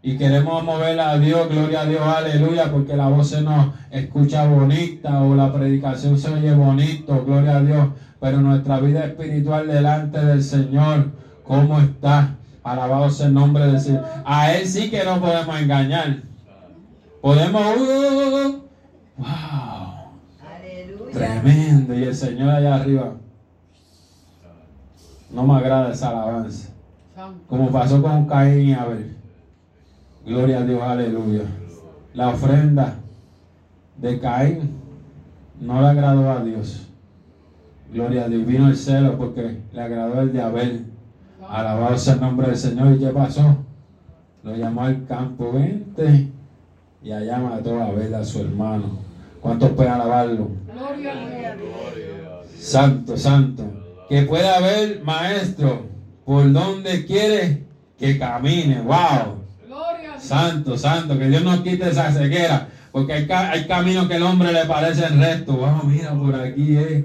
Y 0.00 0.16
queremos 0.16 0.62
mover 0.62 0.98
a 1.00 1.18
Dios, 1.18 1.48
gloria 1.48 1.80
a 1.80 1.86
Dios, 1.86 2.00
aleluya, 2.02 2.70
porque 2.70 2.96
la 2.96 3.08
voz 3.08 3.30
se 3.30 3.42
nos 3.42 3.74
escucha 3.90 4.46
bonita 4.46 5.22
o 5.22 5.34
la 5.34 5.52
predicación 5.52 6.16
se 6.16 6.32
oye 6.32 6.54
bonito, 6.54 7.24
gloria 7.24 7.56
a 7.56 7.62
Dios. 7.62 7.88
Pero 8.20 8.40
nuestra 8.40 8.78
vida 8.78 9.04
espiritual 9.04 9.66
delante 9.66 10.24
del 10.24 10.42
Señor, 10.42 11.10
¿cómo 11.44 11.80
está? 11.80 12.36
Alabado 12.62 13.10
sea 13.10 13.26
el 13.26 13.34
nombre 13.34 13.66
del 13.66 13.80
Señor. 13.80 14.04
A 14.24 14.52
Él 14.52 14.66
sí 14.66 14.88
que 14.88 15.04
no 15.04 15.20
podemos 15.20 15.60
engañar. 15.60 16.22
Podemos, 17.20 17.76
uh, 17.76 18.62
wow, 19.16 19.26
Aleluya. 20.56 21.12
tremendo. 21.12 21.94
Y 21.94 22.04
el 22.04 22.14
Señor 22.14 22.50
allá 22.50 22.76
arriba, 22.76 23.14
no 25.30 25.42
me 25.42 25.54
agrada 25.56 25.92
esa 25.92 26.10
alabanza. 26.10 26.70
Como 27.48 27.70
pasó 27.70 28.00
con 28.00 28.26
Caín 28.26 28.68
y 28.68 28.74
Abel. 28.74 29.17
Gloria 30.28 30.58
a 30.58 30.64
Dios, 30.64 30.82
aleluya. 30.82 31.44
La 32.12 32.28
ofrenda 32.28 32.96
de 33.96 34.20
Caín 34.20 34.72
no 35.58 35.80
le 35.80 35.88
agradó 35.88 36.30
a 36.30 36.44
Dios. 36.44 36.86
Gloria 37.90 38.26
a 38.26 38.28
Dios. 38.28 38.46
Vino 38.46 38.68
el 38.68 38.76
celo 38.76 39.16
porque 39.16 39.62
le 39.72 39.80
agradó 39.80 40.20
el 40.20 40.34
de 40.34 40.42
Abel. 40.42 40.84
Alabado 41.48 41.96
sea 41.96 42.14
el 42.14 42.20
nombre 42.20 42.48
del 42.48 42.58
Señor. 42.58 42.94
¿Y 42.94 42.98
qué 42.98 43.06
pasó? 43.06 43.56
Lo 44.42 44.54
llamó 44.54 44.82
al 44.82 45.06
campo, 45.06 45.50
vente. 45.50 46.28
Y 47.02 47.10
allá 47.10 47.38
mató 47.38 47.80
a 47.80 47.86
Abel 47.86 48.14
a 48.14 48.22
su 48.22 48.40
hermano. 48.40 48.98
¿Cuántos 49.40 49.70
pueden 49.70 49.92
alabarlo? 49.92 50.50
Gloria 50.70 51.12
a 51.12 51.54
Dios. 51.56 52.46
Santo, 52.54 53.16
santo. 53.16 53.64
Que 54.10 54.22
pueda 54.22 54.58
haber, 54.58 55.02
maestro, 55.02 55.86
por 56.26 56.52
donde 56.52 57.06
quiere 57.06 57.64
que 57.98 58.18
camine. 58.18 58.82
Wow. 58.82 59.37
Santo, 60.20 60.76
santo, 60.76 61.18
que 61.18 61.28
Dios 61.28 61.42
nos 61.42 61.60
quite 61.60 61.88
esa 61.88 62.12
ceguera. 62.12 62.68
Porque 62.92 63.12
hay, 63.12 63.28
hay 63.30 63.66
caminos 63.66 64.08
que 64.08 64.16
el 64.16 64.22
hombre 64.22 64.52
le 64.52 64.64
parecen 64.64 65.20
rectos. 65.20 65.60
Vamos, 65.60 65.84
mira 65.84 66.12
por 66.14 66.34
aquí, 66.34 66.76
eh. 66.76 67.04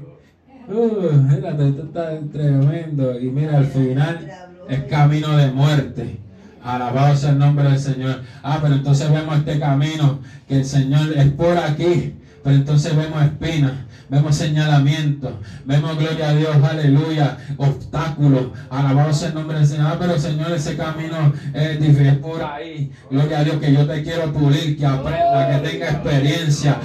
Uh, 0.68 1.32
esto 1.34 1.84
está 1.84 2.20
tremendo. 2.32 3.20
Y 3.20 3.26
mira, 3.26 3.58
al 3.58 3.66
final 3.66 4.32
es 4.70 4.84
camino 4.84 5.36
de 5.38 5.52
muerte. 5.52 6.20
Alabado 6.64 7.16
sea 7.18 7.32
el 7.32 7.40
nombre 7.40 7.66
del 7.66 7.80
Señor. 7.80 8.22
Ah, 8.42 8.60
pero 8.62 8.76
entonces 8.76 9.12
vemos 9.12 9.38
este 9.38 9.60
camino 9.60 10.20
que 10.48 10.58
el 10.58 10.66
Señor 10.66 11.12
es 11.16 11.30
por 11.32 11.58
aquí. 11.58 12.14
Pero 12.44 12.56
entonces 12.58 12.96
vemos 12.96 13.24
espinas, 13.24 13.72
vemos 14.10 14.36
señalamientos, 14.36 15.32
vemos 15.66 15.98
gloria 15.98 16.30
a 16.30 16.34
Dios, 16.34 16.56
aleluya, 16.62 17.38
obstáculos, 17.58 18.48
alabado 18.70 19.14
sea 19.14 19.30
el 19.30 19.36
nombre 19.36 19.58
del 19.60 19.68
Señor, 19.68 19.84
Ah, 19.94 19.98
pero 20.00 20.18
Señor, 20.20 20.52
ese 20.52 20.76
camino 20.78 21.34
es 21.54 21.80
difícil 21.80 22.18
por 22.18 22.42
ahí, 22.44 22.92
gloria 23.10 23.40
a 23.40 23.44
Dios, 23.44 23.58
que 23.58 23.74
yo 23.74 23.86
te 23.86 24.02
quiero 24.04 24.32
pulir, 24.34 24.78
que 24.78 24.86
aprenda, 24.86 25.62
que 25.62 25.70
tenga 25.70 25.90
experiencia, 25.90 26.78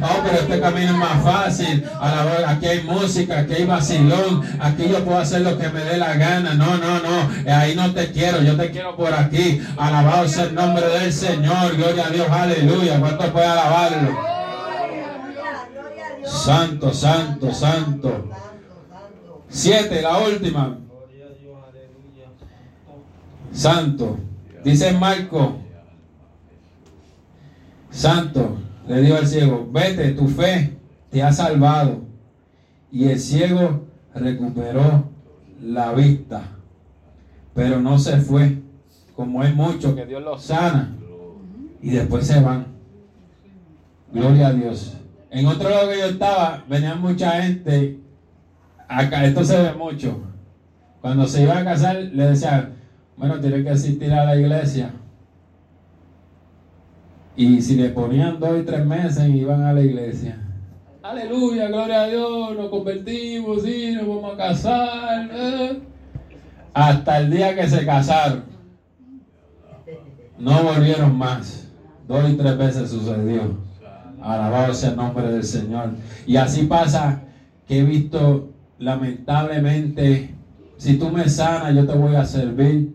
oh, 0.00 0.20
pero 0.24 0.36
este 0.38 0.60
camino 0.60 0.90
es 0.92 0.96
más 0.98 1.22
fácil, 1.22 1.84
alabado, 2.00 2.46
aquí 2.46 2.66
hay 2.66 2.82
música, 2.82 3.38
aquí 3.40 3.54
hay 3.54 3.64
vacilón, 3.64 4.42
aquí 4.60 4.88
yo 4.88 5.04
puedo 5.04 5.18
hacer 5.18 5.42
lo 5.42 5.56
que 5.58 5.68
me 5.68 5.80
dé 5.80 5.96
la 5.98 6.14
gana, 6.14 6.54
no, 6.54 6.76
no, 6.78 7.00
no, 7.00 7.52
ahí 7.54 7.74
no 7.74 7.92
te 7.92 8.10
quiero, 8.12 8.42
yo 8.42 8.56
te 8.56 8.70
quiero 8.70 8.96
por 8.96 9.12
aquí, 9.14 9.60
alabado 9.76 10.28
sea 10.28 10.44
el 10.44 10.54
nombre 10.54 10.86
del 10.86 11.12
Señor, 11.12 11.76
gloria 11.76 12.06
a 12.06 12.10
Dios, 12.10 12.26
aleluya, 12.30 13.00
¿cuánto 13.00 13.32
puede 13.32 13.46
alabarlo? 13.46 14.10
Gloria, 14.10 15.68
gloria 15.72 16.06
a 16.06 16.08
Dios. 16.08 16.11
Santo, 16.24 16.92
santo, 16.92 17.52
santo. 17.52 18.28
Siete, 19.48 20.02
la 20.02 20.18
última. 20.18 20.78
Santo. 23.52 24.18
Dice 24.64 24.92
Marco. 24.92 25.56
Santo. 27.90 28.58
Le 28.88 29.00
dijo 29.02 29.16
al 29.16 29.26
ciego, 29.26 29.68
vete, 29.70 30.12
tu 30.12 30.28
fe 30.28 30.76
te 31.10 31.22
ha 31.22 31.32
salvado. 31.32 32.02
Y 32.90 33.08
el 33.08 33.20
ciego 33.20 33.86
recuperó 34.14 35.04
la 35.60 35.92
vista. 35.92 36.42
Pero 37.54 37.80
no 37.80 37.98
se 37.98 38.16
fue. 38.18 38.58
Como 39.14 39.42
hay 39.42 39.52
muchos 39.52 39.94
que 39.94 40.06
Dios 40.06 40.22
los 40.22 40.42
sana. 40.42 40.96
Y 41.82 41.90
después 41.90 42.26
se 42.26 42.40
van. 42.40 42.66
Gloria 44.12 44.48
a 44.48 44.52
Dios. 44.52 44.96
En 45.32 45.46
otro 45.46 45.70
lado 45.70 45.88
que 45.88 45.98
yo 45.98 46.04
estaba, 46.04 46.62
venía 46.68 46.94
mucha 46.94 47.42
gente. 47.42 47.98
Acá, 48.86 49.24
esto 49.24 49.42
se 49.42 49.62
ve 49.62 49.72
mucho. 49.72 50.20
Cuando 51.00 51.26
se 51.26 51.44
iba 51.44 51.56
a 51.56 51.64
casar, 51.64 51.96
le 51.96 52.26
decía, 52.26 52.70
bueno, 53.16 53.40
tiene 53.40 53.64
que 53.64 53.70
asistir 53.70 54.12
a 54.12 54.26
la 54.26 54.36
iglesia. 54.36 54.92
Y 57.34 57.62
si 57.62 57.76
le 57.76 57.88
ponían 57.88 58.38
dos 58.38 58.60
y 58.60 58.64
tres 58.64 58.84
meses, 58.84 59.26
iban 59.30 59.62
a 59.62 59.72
la 59.72 59.80
iglesia. 59.80 60.38
Aleluya, 61.02 61.68
gloria 61.68 62.02
a 62.02 62.08
Dios, 62.08 62.54
nos 62.54 62.68
convertimos, 62.68 63.62
sí, 63.62 63.94
nos 63.96 64.06
vamos 64.06 64.34
a 64.34 64.36
casar. 64.36 65.30
eh. 65.32 65.80
Hasta 66.74 67.20
el 67.20 67.30
día 67.30 67.56
que 67.56 67.66
se 67.66 67.86
casaron. 67.86 68.44
No 70.38 70.62
volvieron 70.62 71.16
más. 71.16 71.68
Dos 72.06 72.28
y 72.28 72.34
tres 72.34 72.58
veces 72.58 72.90
sucedió. 72.90 73.71
Alabado 74.22 74.74
sea 74.74 74.90
el 74.90 74.96
nombre 74.96 75.28
del 75.30 75.44
Señor. 75.44 75.90
Y 76.26 76.36
así 76.36 76.64
pasa 76.64 77.22
que 77.66 77.80
he 77.80 77.84
visto 77.84 78.50
lamentablemente, 78.78 80.34
si 80.76 80.98
tú 80.98 81.10
me 81.10 81.28
sanas, 81.28 81.74
yo 81.74 81.86
te 81.86 81.96
voy 81.96 82.14
a 82.16 82.24
servir. 82.24 82.94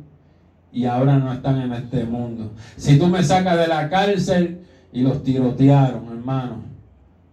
Y 0.71 0.85
ahora 0.85 1.17
no 1.17 1.33
están 1.33 1.61
en 1.61 1.73
este 1.73 2.03
mundo. 2.03 2.51
Si 2.75 2.99
tú 2.99 3.07
me 3.07 3.23
sacas 3.23 3.57
de 3.57 3.67
la 3.67 3.89
cárcel 3.89 4.59
y 4.91 5.01
los 5.01 5.23
tirotearon, 5.23 6.05
hermano. 6.09 6.57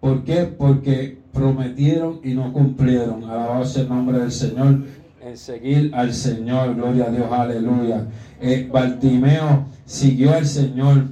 ¿Por 0.01 0.25
qué? 0.25 0.45
Porque 0.45 1.19
prometieron 1.33 2.21
y 2.23 2.33
no 2.33 2.53
cumplieron. 2.53 3.25
Alabado 3.25 3.65
sea 3.65 3.83
el 3.83 3.89
nombre 3.89 4.19
del 4.19 4.33
Señor. 4.33 4.85
En 5.21 5.37
seguir 5.37 5.91
al 5.95 6.15
Señor. 6.15 6.75
Gloria 6.77 7.07
a 7.07 7.11
Dios. 7.11 7.27
Aleluya. 7.31 8.07
Eh, 8.41 8.69
Bartimeo 8.73 9.67
siguió 9.85 10.33
al 10.33 10.47
Señor. 10.47 11.09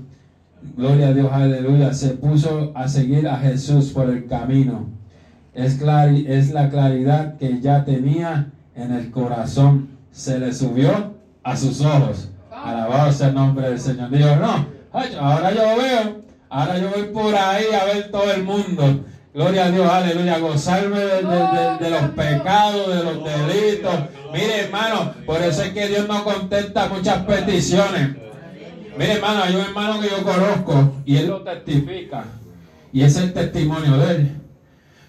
Gloria 0.76 1.08
a 1.08 1.12
Dios, 1.12 1.28
aleluya. 1.32 1.92
Se 1.92 2.10
puso 2.10 2.72
a 2.74 2.88
seguir 2.88 3.28
a 3.28 3.36
Jesús 3.38 3.90
por 3.90 4.08
el 4.08 4.26
camino. 4.26 4.88
Es, 5.54 5.78
es 6.26 6.50
la 6.52 6.70
claridad 6.70 7.36
que 7.36 7.60
ya 7.60 7.84
tenía 7.84 8.46
en 8.74 8.92
el 8.92 9.10
corazón. 9.10 9.90
Se 10.10 10.38
le 10.38 10.52
subió 10.52 11.14
a 11.42 11.56
sus 11.56 11.80
ojos. 11.82 12.30
Alabado 12.50 13.12
sea 13.12 13.28
el 13.28 13.34
nombre 13.34 13.68
del 13.68 13.78
Señor. 13.80 14.10
Dijo, 14.10 14.36
no, 14.36 14.66
ahora 15.20 15.52
yo 15.52 15.62
veo. 15.82 16.22
Ahora 16.48 16.78
yo 16.78 16.90
voy 16.94 17.04
por 17.12 17.34
ahí 17.34 17.64
a 17.80 17.84
ver 17.84 18.10
todo 18.10 18.30
el 18.32 18.44
mundo. 18.44 19.04
Gloria 19.34 19.64
a 19.66 19.70
Dios, 19.70 19.88
aleluya. 19.90 20.38
Gozarme 20.38 20.98
de- 21.00 21.22
de 21.80 21.90
los 21.90 22.10
pecados, 22.10 22.88
de 22.88 23.04
los 23.04 23.24
delitos. 23.24 23.94
Mire, 24.32 24.60
hermano, 24.64 25.12
por 25.26 25.40
eso 25.42 25.62
es 25.62 25.70
que 25.72 25.88
Dios 25.88 26.06
no 26.08 26.22
contesta 26.24 26.88
muchas 26.88 27.18
peticiones. 27.24 28.16
Mire, 28.96 29.12
hermano, 29.14 29.42
hay 29.42 29.54
un 29.54 29.60
hermano 29.62 30.00
que 30.00 30.08
yo 30.08 30.22
conozco 30.22 30.96
y 31.04 31.16
él 31.16 31.28
lo 31.28 31.42
testifica. 31.42 32.24
Y 32.92 33.02
es 33.02 33.16
el 33.16 33.32
testimonio 33.32 33.96
de 33.96 34.14
él. 34.14 34.30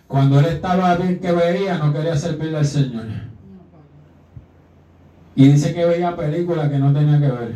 Cuando 0.07 0.39
él 0.39 0.45
estaba 0.45 0.95
bien 0.95 1.19
que 1.19 1.31
veía, 1.31 1.77
no 1.77 1.91
quería 1.91 2.15
servirle 2.15 2.57
al 2.59 2.65
Señor. 2.65 3.05
Y 5.35 5.47
dice 5.47 5.73
que 5.73 5.85
veía 5.85 6.15
películas 6.15 6.69
que 6.69 6.77
no 6.77 6.93
tenía 6.93 7.19
que 7.19 7.27
ver. 7.27 7.55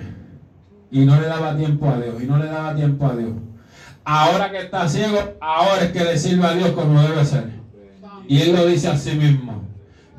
Y 0.91 1.05
no 1.05 1.19
le 1.19 1.27
daba 1.27 1.55
tiempo 1.55 1.87
a 1.89 1.99
Dios. 1.99 2.21
Y 2.21 2.25
no 2.25 2.37
le 2.37 2.47
daba 2.47 2.75
tiempo 2.75 3.05
a 3.05 3.15
Dios. 3.15 3.33
Ahora 4.03 4.51
que 4.51 4.59
está 4.59 4.87
ciego, 4.89 5.19
ahora 5.39 5.83
es 5.83 5.91
que 5.91 6.03
le 6.03 6.17
sirve 6.17 6.45
a 6.45 6.53
Dios 6.53 6.71
como 6.71 7.01
debe 7.01 7.23
ser. 7.25 7.51
Y 8.27 8.41
él 8.41 8.55
lo 8.55 8.65
dice 8.65 8.89
a 8.89 8.97
sí 8.97 9.11
mismo. 9.11 9.63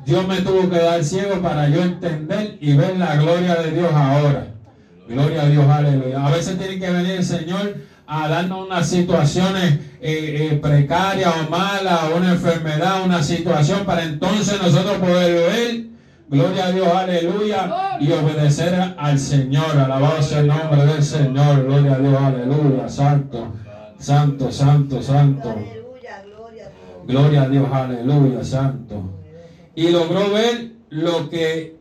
Dios 0.05 0.27
me 0.27 0.41
tuvo 0.41 0.69
que 0.69 0.77
dar 0.77 1.03
ciego 1.03 1.41
para 1.41 1.69
yo 1.69 1.83
entender 1.83 2.57
y 2.61 2.75
ver 2.75 2.97
la 2.97 3.15
gloria 3.15 3.55
de 3.55 3.71
Dios 3.71 3.91
ahora. 3.93 4.47
Gloria 5.09 5.41
a 5.41 5.49
Dios, 5.49 5.67
aleluya. 5.67 6.23
A 6.23 6.29
veces 6.29 6.59
tiene 6.59 6.77
que 6.77 6.91
venir 6.91 7.11
el 7.13 7.25
Señor 7.25 7.77
a 8.05 8.27
darnos 8.27 8.67
unas 8.67 8.87
situaciones 8.87 9.79
eh, 10.01 10.49
eh, 10.51 10.59
precarias 10.61 11.33
o 11.35 11.49
malas, 11.49 12.03
o 12.03 12.17
una 12.17 12.33
enfermedad, 12.33 13.03
una 13.03 13.23
situación, 13.23 13.85
para 13.85 14.03
entonces 14.03 14.61
nosotros 14.61 14.99
poder 14.99 15.49
ver, 15.49 15.85
gloria 16.29 16.65
a 16.65 16.71
Dios, 16.71 16.87
aleluya, 16.87 17.97
y 17.99 18.11
obedecer 18.11 18.93
al 18.97 19.17
Señor. 19.17 19.79
Alabado 19.79 20.21
sea 20.21 20.39
el 20.41 20.47
nombre 20.47 20.85
del 20.85 21.03
Señor, 21.03 21.65
gloria 21.65 21.95
a 21.95 21.99
Dios, 21.99 22.21
aleluya, 22.21 22.87
santo, 22.87 23.53
santo, 23.97 24.51
santo, 24.51 25.01
santo. 25.01 25.49
Aleluya, 25.49 26.23
gloria 26.23 26.65
a 26.65 26.69
Dios. 26.69 27.07
Gloria 27.07 27.41
a 27.41 27.49
Dios, 27.49 27.67
aleluya, 27.71 28.43
santo. 28.43 29.09
Y 29.73 29.89
logró 29.89 30.31
ver 30.31 30.73
lo 30.89 31.29
que 31.31 31.77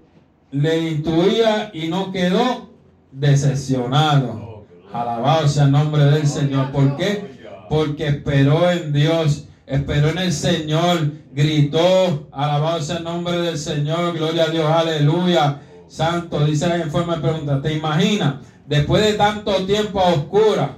le 0.51 0.91
intuía 0.93 1.71
y 1.75 1.89
no 1.89 2.11
quedó 2.11 2.68
decepcionado. 3.13 4.65
Alabado 4.93 5.49
sea 5.49 5.65
el 5.65 5.73
nombre 5.73 6.05
del 6.05 6.27
Señor. 6.27 6.73
¿Por 6.73 6.97
qué? 6.97 7.39
Porque 7.69 8.07
esperó 8.09 8.71
en 8.71 8.93
Dios, 8.93 9.49
esperó 9.67 10.09
en 10.09 10.19
el 10.19 10.33
Señor, 10.33 11.13
gritó, 11.33 12.29
alabado 12.33 12.81
sea 12.81 12.99
el 12.99 13.05
nombre 13.05 13.39
del 13.39 13.59
Señor, 13.59 14.15
gloria 14.15 14.45
a 14.45 14.49
Dios, 14.49 14.67
aleluya. 14.67 15.61
Santo, 15.89 16.45
dice 16.45 16.69
forma 16.91 17.17
de 17.17 17.23
pregunta, 17.23 17.63
¿te 17.63 17.75
imaginas? 17.75 18.37
Después 18.67 19.03
de 19.03 19.15
tanto 19.15 19.65
tiempo 19.65 20.01
a 20.01 20.13
oscura, 20.13 20.77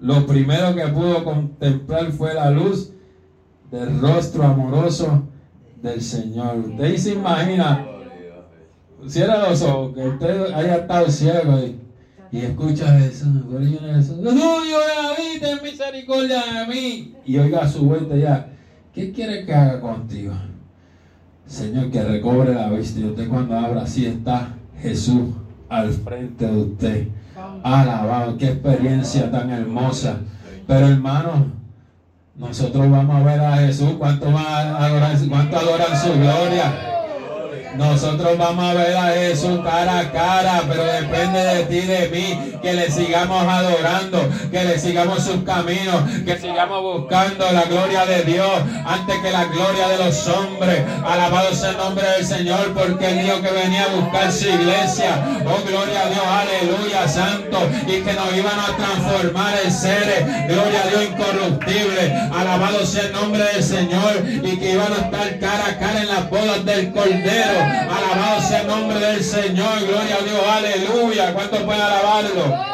lo 0.00 0.26
primero 0.26 0.74
que 0.74 0.86
pudo 0.88 1.22
contemplar 1.22 2.10
fue 2.10 2.34
la 2.34 2.50
luz 2.50 2.92
del 3.70 4.00
rostro 4.00 4.42
amoroso 4.42 5.28
del 5.80 6.00
Señor. 6.02 6.58
Usted 6.58 6.96
se 6.96 7.12
imagina, 7.12 7.86
cierra 9.06 9.48
los 9.48 9.62
ojos, 9.62 9.94
que 9.94 10.08
usted 10.08 10.52
haya 10.52 10.76
estado 10.76 11.10
ciego 11.10 11.58
y, 11.58 11.80
y 12.36 12.40
escucha 12.40 12.98
eso, 12.98 13.26
Jesús. 13.94 14.16
Tuyo 14.22 14.78
David, 14.78 15.40
ten 15.40 15.58
misericordia 15.62 16.42
de 16.42 16.66
mí. 16.66 17.14
Y 17.24 17.38
oiga 17.38 17.68
su 17.68 17.84
vuelta 17.84 18.16
ya, 18.16 18.48
¿qué 18.94 19.12
quiere 19.12 19.44
que 19.44 19.54
haga 19.54 19.80
contigo? 19.80 20.32
Señor, 21.46 21.90
que 21.90 22.02
recobre 22.02 22.54
la 22.54 22.70
vista. 22.70 23.00
Y 23.00 23.04
usted 23.04 23.28
cuando 23.28 23.58
abra 23.58 23.82
así 23.82 24.06
está 24.06 24.54
Jesús 24.80 25.30
al 25.68 25.92
frente 25.92 26.46
de 26.46 26.56
usted. 26.56 27.08
Alabado, 27.62 28.36
qué 28.38 28.46
experiencia 28.46 29.30
tan 29.30 29.50
hermosa. 29.50 30.18
Pero 30.66 30.88
hermano, 30.88 31.46
nosotros 32.36 32.90
vamos 32.90 33.16
a 33.16 33.24
ver 33.24 33.40
a 33.40 33.56
Jesús. 33.58 33.90
¿Cuánto, 33.98 34.26
van 34.26 34.36
a 34.36 34.86
adorar, 34.86 35.16
cuánto 35.28 35.58
adoran 35.58 35.98
su 36.00 36.12
gloria? 36.14 36.91
Nosotros 37.76 38.36
vamos 38.36 38.64
a 38.64 38.74
ver 38.74 38.96
a 38.96 39.12
Jesús 39.12 39.60
cara 39.64 39.98
a 40.00 40.12
cara, 40.12 40.62
pero 40.68 40.84
depende 40.84 41.38
de 41.38 41.64
ti, 41.64 41.80
de 41.80 42.08
mí, 42.08 42.58
que 42.60 42.72
le 42.74 42.90
sigamos 42.90 43.46
adorando, 43.46 44.28
que 44.50 44.64
le 44.64 44.78
sigamos 44.78 45.24
sus 45.24 45.42
caminos, 45.44 46.02
que 46.24 46.38
sigamos 46.38 46.82
buscando 46.82 47.50
la 47.50 47.62
gloria 47.62 48.04
de 48.06 48.22
Dios 48.24 48.50
antes 48.84 49.18
que 49.20 49.30
la 49.30 49.44
gloria 49.46 49.88
de 49.88 50.04
los 50.04 50.28
hombres. 50.28 50.82
Alabado 51.04 51.54
sea 51.54 51.70
el 51.70 51.76
nombre 51.78 52.06
del 52.08 52.26
Señor, 52.26 52.72
porque 52.74 53.06
Él 53.06 53.22
dijo 53.24 53.40
que 53.40 53.50
venía 53.50 53.84
a 53.84 53.94
buscar 53.96 54.30
su 54.30 54.48
iglesia. 54.48 55.40
Oh, 55.46 55.66
gloria 55.66 56.02
a 56.02 56.08
Dios, 56.08 56.24
aleluya, 56.26 57.08
santo, 57.08 57.58
y 57.86 58.00
que 58.02 58.12
nos 58.12 58.36
iban 58.36 58.58
a 58.58 58.76
transformar 58.76 59.54
en 59.64 59.72
seres, 59.72 60.24
gloria 60.46 60.82
a 60.82 60.88
Dios 60.88 61.04
incorruptible. 61.10 62.12
Alabado 62.32 62.84
sea 62.86 63.04
el 63.04 63.12
nombre 63.12 63.44
del 63.44 63.62
Señor, 63.62 64.22
y 64.42 64.58
que 64.58 64.72
iban 64.72 64.92
a 64.92 64.96
estar 65.06 65.38
cara 65.38 65.66
a 65.68 65.78
cara 65.78 66.02
en 66.02 66.08
las 66.08 66.30
bodas 66.30 66.64
del 66.64 66.92
Cordero. 66.92 67.61
Alabado 67.62 68.40
sea 68.42 68.60
el 68.62 68.66
nombre 68.66 68.98
del 68.98 69.22
Señor, 69.22 69.80
gloria 69.86 70.16
a 70.16 70.22
Dios, 70.22 70.42
aleluya. 70.50 71.34
¿Cuántos 71.34 71.60
pueden 71.60 71.82
alabarlo? 71.82 72.72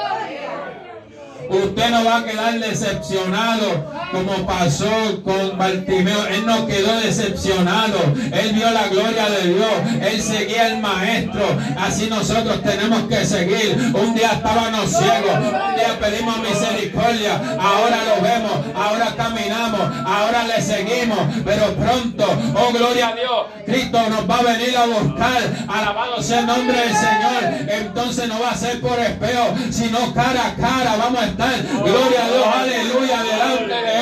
Usted 1.51 1.91
no 1.91 2.05
va 2.05 2.19
a 2.19 2.25
quedar 2.25 2.59
decepcionado 2.59 3.98
como 4.13 4.47
pasó 4.47 5.23
con 5.23 5.59
Bartimeo. 5.59 6.27
Él 6.27 6.47
no 6.47 6.67
quedó 6.67 6.99
decepcionado. 7.01 7.99
Él 8.33 8.53
vio 8.53 8.71
la 8.71 8.89
gloria 8.89 9.29
de 9.31 9.55
Dios. 9.55 9.73
Él 10.01 10.23
seguía 10.23 10.67
al 10.67 10.81
maestro. 10.81 11.45
Así 11.79 12.09
nosotros 12.09 12.63
tenemos 12.63 13.03
que 13.09 13.25
seguir. 13.25 13.77
Un 13.95 14.15
día 14.15 14.33
estábamos 14.33 14.91
ciegos. 14.91 15.37
Un 15.37 15.77
día 15.77 15.99
pedimos 16.01 16.39
misericordia. 16.41 17.41
Ahora 17.61 17.99
lo 18.05 18.23
vemos. 18.23 18.53
Ahora 18.75 19.15
caminamos. 19.17 19.81
Ahora 20.07 20.45
le 20.45 20.63
seguimos. 20.63 21.19
Pero 21.45 21.75
pronto, 21.75 22.25
oh 22.55 22.73
gloria 22.73 23.09
a 23.09 23.15
Dios, 23.15 23.47
Cristo 23.65 23.99
nos 24.09 24.29
va 24.29 24.37
a 24.39 24.43
venir 24.43 24.77
a 24.77 24.87
buscar. 24.87 25.43
Alabado 25.69 26.23
sea 26.23 26.41
el 26.41 26.47
nombre 26.47 26.79
del 26.79 26.95
Señor. 26.95 27.69
Entonces 27.69 28.29
no 28.29 28.41
va 28.41 28.51
a 28.51 28.57
ser 28.57 28.81
por 28.81 28.99
espejo, 28.99 29.55
sino 29.71 30.13
cara 30.15 30.49
a 30.49 30.55
cara. 30.55 30.97
Vamos 30.97 31.23
a 31.23 31.27
estar. 31.27 31.63
Gloria 31.83 32.25
a 32.25 32.29
Dios. 32.29 32.47
Aleluya. 32.61 33.23
Delante 33.23 33.75
de 33.75 33.98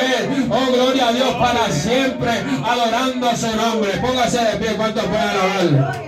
Oh 0.51 0.73
gloria 0.73 1.09
a 1.09 1.13
Dios 1.13 1.35
para 1.35 1.71
siempre. 1.71 2.31
Adorando 2.65 3.37
su 3.37 3.57
nombre. 3.57 3.91
Póngase 4.01 4.45
de 4.45 4.57
pie. 4.59 4.77
¿Cuántos 4.77 5.05
pueden 5.05 5.29
alabarlo? 5.29 6.07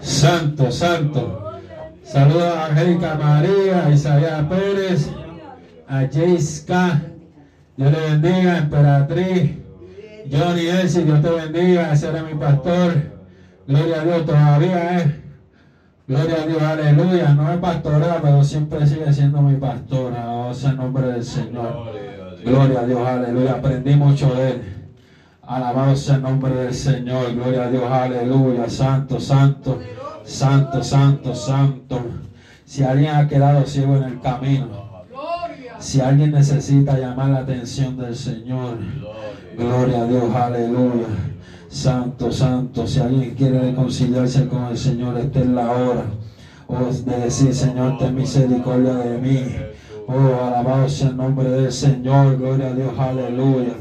Santo, 0.00 0.72
santo. 0.72 1.60
Saludos 2.02 2.56
a 2.56 2.66
Angélica 2.66 3.14
María, 3.14 3.86
a 3.86 4.48
Pérez, 4.48 5.08
a 5.86 6.06
Jayska. 6.10 7.02
Dios 7.76 7.92
le 7.92 8.00
bendiga, 8.00 8.58
Emperatriz. 8.58 9.52
Johnny 10.30 10.66
Elsie, 10.66 11.04
Dios 11.04 11.22
te 11.22 11.30
bendiga. 11.30 11.92
Ese 11.92 12.08
era 12.08 12.22
mi 12.22 12.34
pastor. 12.34 12.94
Gloria 13.66 14.00
a 14.00 14.04
Dios, 14.04 14.26
todavía 14.26 14.98
es. 14.98 15.06
Gloria 16.10 16.42
a 16.42 16.44
Dios, 16.44 16.60
aleluya. 16.60 17.34
No 17.34 17.52
es 17.52 17.58
pastora, 17.58 18.18
pero 18.20 18.42
siempre 18.42 18.84
sigue 18.84 19.12
siendo 19.12 19.40
mi 19.42 19.54
pastora. 19.60 20.28
Oh, 20.28 20.52
sea 20.52 20.70
el 20.70 20.76
nombre 20.78 21.06
del 21.06 21.22
Señor. 21.22 21.84
Gloria 22.44 22.80
a 22.80 22.84
Dios, 22.84 23.06
aleluya. 23.06 23.52
Aprendí 23.52 23.94
mucho 23.94 24.34
de 24.34 24.50
él. 24.50 24.62
Alabado 25.40 25.94
sea 25.94 26.16
el 26.16 26.22
nombre 26.22 26.52
del 26.52 26.74
Señor. 26.74 27.32
Gloria 27.36 27.62
a 27.62 27.70
Dios, 27.70 27.84
aleluya. 27.84 28.68
Santo, 28.68 29.20
santo, 29.20 29.78
santo, 30.24 30.82
santo, 30.82 31.32
santo. 31.32 32.00
Si 32.64 32.82
alguien 32.82 33.14
ha 33.14 33.28
quedado 33.28 33.64
ciego 33.64 33.94
en 33.94 34.02
el 34.02 34.20
camino, 34.20 34.66
si 35.78 36.00
alguien 36.00 36.32
necesita 36.32 36.98
llamar 36.98 37.28
la 37.28 37.38
atención 37.38 37.96
del 37.96 38.16
Señor, 38.16 38.78
gloria 39.56 40.02
a 40.02 40.06
Dios, 40.06 40.34
aleluya. 40.34 41.06
Santo, 41.70 42.32
santo. 42.32 42.84
Si 42.84 42.98
alguien 42.98 43.34
quiere 43.36 43.60
reconciliarse 43.60 44.48
con 44.48 44.64
el 44.66 44.76
Señor, 44.76 45.16
esta 45.18 45.38
es 45.38 45.46
la 45.46 45.70
hora. 45.70 46.04
Oh, 46.66 46.90
de 46.92 47.16
decir, 47.16 47.54
Señor, 47.54 47.96
ten 47.96 48.14
misericordia 48.14 48.94
de 48.94 49.18
mí. 49.18 49.56
Oh, 50.08 50.44
alabado 50.44 50.88
sea 50.88 51.10
el 51.10 51.16
nombre 51.16 51.48
del 51.48 51.70
Señor. 51.70 52.38
Gloria 52.38 52.68
a 52.68 52.74
Dios, 52.74 52.98
aleluya. 52.98 53.74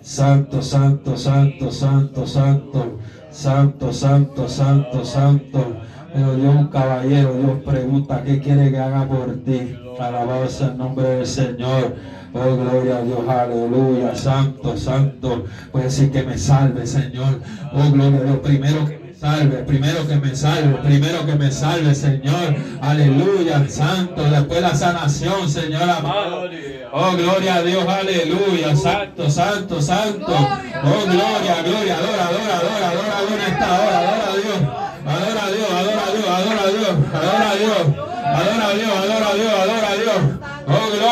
Santo, 0.00 0.62
santo, 0.62 1.16
santo, 1.16 1.72
santo, 1.72 2.24
santo. 2.24 2.98
Santo, 3.30 3.92
santo, 3.92 4.48
santo, 4.48 5.04
santo. 5.04 5.76
Pero 6.14 6.36
Dios, 6.36 6.54
un 6.54 6.68
caballero, 6.68 7.34
Dios 7.34 7.62
pregunta, 7.64 8.22
¿qué 8.22 8.38
quiere 8.38 8.70
que 8.70 8.78
haga 8.78 9.08
por 9.08 9.34
ti? 9.44 9.74
Alabado 9.98 10.48
sea 10.48 10.68
el 10.68 10.78
nombre 10.78 11.08
del 11.08 11.26
Señor. 11.26 11.96
Oh, 12.36 12.56
gloria 12.56 12.96
a 12.96 13.02
Dios, 13.02 13.28
aleluya, 13.28 14.16
santo, 14.16 14.76
santo. 14.76 15.44
Puede 15.70 15.84
decir 15.84 16.10
que 16.10 16.24
me 16.24 16.36
salve, 16.36 16.84
Señor. 16.84 17.38
Oh, 17.72 17.90
gloria 17.92 18.18
a 18.18 18.24
Dios, 18.24 18.38
primero 18.42 18.86
que 18.86 18.98
me 18.98 19.14
salve, 19.14 19.56
primero 19.58 20.08
que 20.08 20.16
me 20.16 20.34
salve, 20.34 20.74
primero 20.82 21.24
que 21.24 21.34
me 21.36 21.52
salve, 21.52 21.94
Señor. 21.94 22.56
Aleluya, 22.80 23.64
santo. 23.68 24.24
Después 24.24 24.62
la 24.62 24.74
sanación, 24.74 25.48
Señor 25.48 25.88
amado. 25.88 26.50
Oh, 26.92 27.12
gloria 27.16 27.54
a 27.54 27.62
Dios, 27.62 27.86
aleluya, 27.86 28.74
santo, 28.74 29.30
santo, 29.30 29.80
santo. 29.80 30.32
Oh, 30.32 31.04
gloria, 31.06 31.62
gloria, 31.62 31.96
adora, 31.98 32.26
adora, 32.26 32.56
adora, 32.58 32.88
adora, 32.90 33.18
adora 33.18 33.46
esta 33.46 33.74
hora, 33.80 33.98
adora 33.98 34.32
a 34.32 34.36
Dios. 34.36 34.84
Adora 35.06 35.44
a 35.44 35.50
Dios, 35.50 35.70
adora 35.70 36.02
a 36.02 36.10
Dios, 36.10 36.28
adora 36.28 36.62
a 36.62 36.72
Dios, 36.72 36.94
adora 37.14 37.50
a 37.50 37.54
Dios, 37.54 37.86
adora 38.24 38.66
a 38.66 38.74
Dios, 38.74 38.92
adora 38.98 39.28
a 39.28 39.34
Dios, 39.34 39.52
adora 39.52 39.83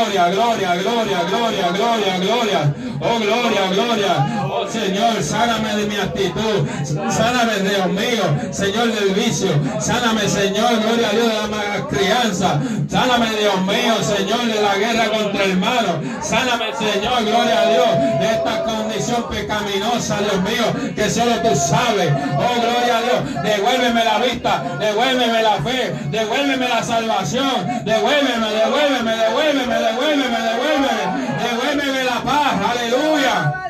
gloria, 0.03 0.31
gloria, 0.31 0.77
gloria, 0.77 1.25
gloria, 1.25 1.73
gloria, 1.73 2.19
gloria. 2.19 2.75
Oh, 3.01 3.19
gloria, 3.19 3.67
gloria. 3.73 4.45
Oh, 4.45 4.67
Señor, 4.69 5.23
sáname 5.23 5.75
de 5.77 5.87
mi 5.87 5.97
actitud. 5.97 6.67
Sáname, 6.85 7.59
Dios 7.61 7.89
mío, 7.89 8.53
Señor, 8.53 8.93
del 8.93 9.15
vicio. 9.15 9.51
Sáname, 9.81 10.29
Señor, 10.29 10.81
gloria 10.83 11.09
a 11.09 11.13
Dios, 11.13 11.29
de 11.29 11.49
la 11.49 11.89
crianza. 11.89 12.61
Sáname, 12.89 13.31
Dios 13.31 13.61
mío, 13.63 13.95
Señor, 14.03 14.47
de 14.47 14.63
la 14.63 14.77
guerra 14.77 15.11
contra 15.11 15.45
el 15.45 15.51
hermano. 15.53 16.01
Sáname, 16.23 16.73
Señor, 16.77 17.25
gloria 17.25 17.61
a 17.61 17.71
Dios, 17.71 18.21
de 18.21 18.33
esta 18.33 18.62
pecaminosa, 19.11 20.19
Dios 20.19 20.43
mío, 20.43 20.95
que 20.95 21.11
solo 21.11 21.37
tú 21.43 21.55
sabes. 21.55 22.13
Oh, 22.37 22.61
gloria 22.61 22.99
a 22.99 23.03
Dios, 23.03 23.43
devuélveme 23.43 24.05
la 24.05 24.19
vista, 24.19 24.63
devuélveme 24.79 25.43
la 25.43 25.55
fe, 25.63 25.95
devuélveme 26.11 26.69
la 26.69 26.83
salvación, 26.83 27.85
devuélveme, 27.85 28.47
devuélveme, 28.47 29.17
devuélveme, 29.17 29.75
devuélveme, 29.75 30.39
devuélveme, 30.49 31.05
devuélveme 31.43 32.05
la 32.05 32.21
paz. 32.23 32.53
Aleluya. 32.71 33.63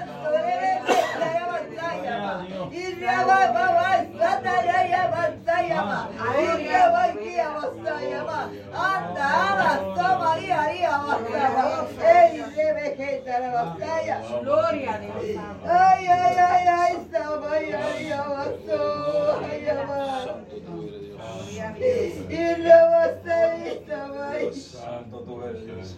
Gloria 14.43 14.95
a 14.95 14.99
Dios. 14.99 15.17
Ay, 15.65 16.07
ay, 16.07 16.37
ay, 16.37 16.67
ay, 16.69 17.11
ay, 17.15 17.73
ay, 17.73 18.13
ay. 18.13 18.53
Santo 24.53 25.21
tú 25.21 25.43
eres. 25.43 25.97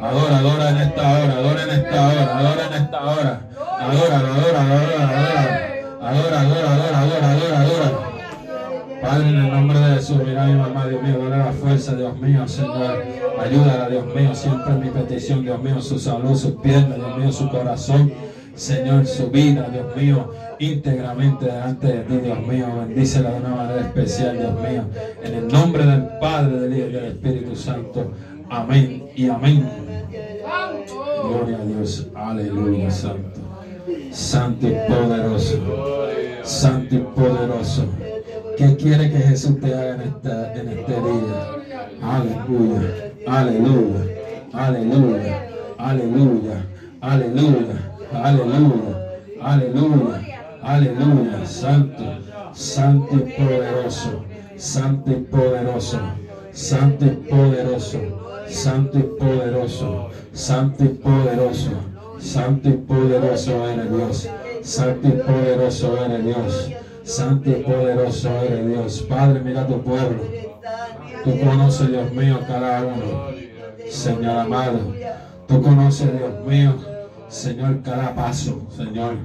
Adora, 0.02 0.38
adora 0.38 0.70
en 0.70 0.78
esta 0.78 1.04
hora, 1.12 1.34
adora 1.38 1.62
en 1.64 1.70
esta 1.70 2.08
hora, 2.08 2.24
adora 2.38 2.64
en 2.68 2.74
esta 2.84 3.00
hora. 3.06 3.34
Adora, 3.80 4.18
adora, 4.18 4.62
adora, 4.62 4.62
adora. 4.62 5.02
Adora, 5.12 5.61
adora, 6.12 6.42
adora, 6.42 7.00
adora, 7.02 7.32
adora, 7.32 7.62
adora. 7.62 8.12
Padre, 9.02 9.30
en 9.30 9.36
el 9.36 9.52
nombre 9.52 9.80
de 9.80 9.96
Jesús, 9.96 10.18
mira 10.24 10.46
mi 10.46 10.54
mamá, 10.54 10.88
Dios 10.88 11.02
mío, 11.02 11.18
dale 11.28 11.38
la 11.38 11.52
fuerza, 11.52 11.96
Dios 11.96 12.20
mío, 12.20 12.48
Señor. 12.48 13.04
Ayúdala, 13.40 13.90
Dios 13.90 14.06
mío, 14.14 14.36
siempre 14.36 14.74
mi 14.76 14.90
petición, 14.90 15.42
Dios 15.42 15.62
mío, 15.62 15.82
su 15.82 15.98
salud, 15.98 16.36
sus 16.36 16.62
piernas, 16.62 16.98
Dios 16.98 17.18
mío, 17.18 17.32
su 17.32 17.50
corazón. 17.50 18.14
Señor, 18.54 19.08
su 19.08 19.32
vida, 19.32 19.70
Dios 19.72 19.96
mío, 19.96 20.30
íntegramente 20.60 21.46
delante 21.46 21.88
de 21.88 22.00
ti, 22.02 22.18
Dios 22.18 22.40
mío. 22.46 22.68
Bendícela 22.80 23.32
de 23.32 23.40
una 23.40 23.56
manera 23.56 23.82
especial, 23.82 24.38
Dios 24.38 24.54
mío. 24.54 24.84
En 25.24 25.34
el 25.34 25.48
nombre 25.48 25.86
del 25.86 26.04
Padre, 26.20 26.60
del 26.60 26.78
Hijo 26.78 26.88
y 26.88 26.92
del 26.92 27.06
Espíritu 27.06 27.56
Santo. 27.56 28.12
Amén 28.50 29.06
y 29.16 29.30
amén. 29.30 29.68
Gloria 31.24 31.58
a 31.58 31.66
Dios. 31.66 32.08
Aleluya, 32.14 32.92
Santo. 32.92 33.41
Santo 34.12 34.68
y 34.68 34.72
poderoso. 34.88 35.58
Santo 36.44 36.96
y 36.96 37.00
poderoso. 37.00 37.86
¿Qué 38.58 38.76
quiere 38.76 39.10
que 39.10 39.18
Jesús 39.18 39.60
te 39.60 39.74
haga 39.74 39.96
en, 39.96 40.02
esta, 40.02 40.54
en 40.56 40.70
este 40.70 40.92
día? 40.92 41.62
Aleluya, 42.02 43.14
aleluya, 43.28 44.02
aleluya, 44.54 45.50
aleluya, 45.78 46.66
aleluya, 47.02 47.78
aleluya, 48.12 48.98
aleluya, 49.42 50.60
aleluya, 50.62 51.46
santo, 51.46 52.04
santo 52.54 53.16
y 53.16 53.32
poderoso, 53.32 54.24
santo 54.58 55.12
y 55.12 55.16
poderoso, 55.16 56.00
santo 56.52 57.06
y 57.06 57.10
poderoso, 57.10 58.00
santo 58.48 58.98
y 59.00 59.02
poderoso, 59.02 60.10
santo 60.34 60.84
y 60.84 60.88
poderoso, 60.90 61.72
santo 62.22 62.70
y 62.70 62.74
poderoso 62.74 63.68
eres 63.68 63.92
Dios, 63.92 64.30
santo 64.62 65.08
y 65.08 65.12
poderoso 65.12 66.06
eres 66.06 66.24
Dios, 66.24 66.72
santo 67.04 67.50
y 67.50 67.54
poderoso 67.54 68.30
eres 68.44 68.68
Dios. 68.68 69.06
Padre, 69.10 69.42
mira 69.44 69.68
tu 69.68 69.82
pueblo. 69.82 70.24
Tú 71.24 71.40
conoces, 71.40 71.90
Dios 71.90 72.12
mío, 72.14 72.40
cada 72.48 72.84
uno. 72.84 73.32
Señor 73.90 74.38
amado, 74.38 74.94
tú 75.48 75.62
conoces, 75.62 76.10
Dios 76.18 76.46
mío, 76.48 76.76
Señor, 77.28 77.82
cada 77.82 78.16
paso, 78.16 78.68
Señor, 78.76 79.16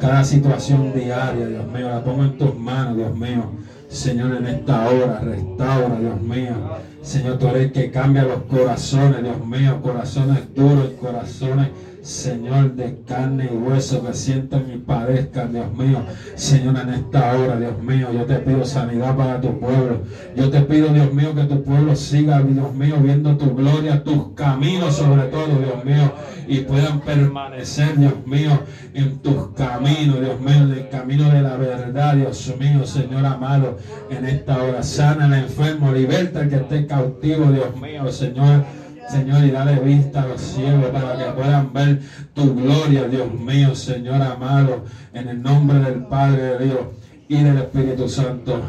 cada 0.00 0.24
situación 0.24 0.94
diaria, 0.94 1.46
Dios 1.46 1.66
mío, 1.66 1.88
la 1.88 2.02
pongo 2.02 2.24
en 2.24 2.38
tus 2.38 2.54
manos, 2.56 2.96
Dios 2.96 3.14
mío. 3.14 3.50
Señor, 3.88 4.36
en 4.36 4.46
esta 4.46 4.88
hora, 4.88 5.20
restaura, 5.20 5.98
Dios 6.00 6.20
mío. 6.22 6.54
Señor, 7.02 7.38
tú 7.38 7.48
eres 7.48 7.72
que 7.72 7.90
cambia 7.90 8.22
los 8.22 8.42
corazones, 8.44 9.22
Dios 9.22 9.46
mío, 9.46 9.80
corazones 9.82 10.54
duros 10.54 10.90
corazones 11.00 11.68
Señor, 12.04 12.74
de 12.74 13.00
carne 13.06 13.48
y 13.50 13.56
hueso 13.56 14.04
que 14.04 14.12
sientan 14.12 14.66
y 14.70 14.76
padezcan, 14.76 15.54
Dios 15.54 15.74
mío. 15.74 16.02
Señor, 16.34 16.78
en 16.78 16.90
esta 16.90 17.34
hora, 17.34 17.58
Dios 17.58 17.82
mío, 17.82 18.08
yo 18.12 18.26
te 18.26 18.34
pido 18.40 18.62
sanidad 18.66 19.16
para 19.16 19.40
tu 19.40 19.58
pueblo. 19.58 20.02
Yo 20.36 20.50
te 20.50 20.60
pido, 20.60 20.88
Dios 20.88 21.14
mío, 21.14 21.34
que 21.34 21.44
tu 21.44 21.62
pueblo 21.62 21.96
siga, 21.96 22.42
Dios 22.42 22.74
mío, 22.74 22.96
viendo 23.02 23.38
tu 23.38 23.54
gloria, 23.54 24.04
tus 24.04 24.34
caminos 24.34 24.96
sobre 24.96 25.22
todo, 25.28 25.46
Dios 25.46 25.82
mío, 25.82 26.12
y 26.46 26.58
puedan 26.58 27.00
permanecer, 27.00 27.96
Dios 27.96 28.26
mío, 28.26 28.60
en 28.92 29.18
tus 29.20 29.54
caminos, 29.56 30.20
Dios 30.20 30.38
mío, 30.40 30.56
en 30.56 30.72
el 30.72 30.88
camino 30.90 31.30
de 31.30 31.40
la 31.40 31.56
verdad, 31.56 32.16
Dios 32.16 32.52
mío, 32.60 32.84
Señor 32.84 33.24
amado, 33.24 33.78
en 34.10 34.26
esta 34.26 34.62
hora. 34.62 34.82
Sana 34.82 35.24
al 35.24 35.32
enfermo, 35.32 35.90
liberta 35.90 36.40
al 36.40 36.50
que 36.50 36.56
esté 36.56 36.86
cautivo, 36.86 37.50
Dios 37.50 37.74
mío, 37.80 38.12
Señor. 38.12 38.83
Señor, 39.08 39.44
y 39.44 39.50
dale 39.50 39.78
vista 39.80 40.22
a 40.22 40.26
los 40.26 40.40
ciegos 40.40 40.86
para 40.86 41.16
que 41.16 41.32
puedan 41.32 41.72
ver 41.72 42.00
tu 42.32 42.54
gloria, 42.54 43.08
Dios 43.08 43.32
mío, 43.32 43.74
Señor 43.74 44.20
amado, 44.22 44.84
en 45.12 45.28
el 45.28 45.42
nombre 45.42 45.78
del 45.78 46.04
Padre 46.06 46.42
de 46.42 46.64
Dios 46.64 46.80
y 47.28 47.42
del 47.42 47.58
Espíritu 47.58 48.08
Santo. 48.08 48.60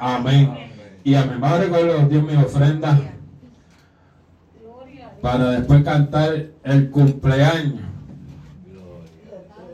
Amén. 0.00 0.52
Y 1.04 1.14
amén. 1.14 1.40
Vamos 1.40 1.58
a 1.58 1.62
recoger, 1.62 2.08
Dios 2.08 2.22
mío, 2.22 2.40
ofrenda 2.40 3.00
para 5.20 5.50
después 5.50 5.82
cantar 5.82 6.46
el 6.64 6.90
cumpleaños. 6.90 7.80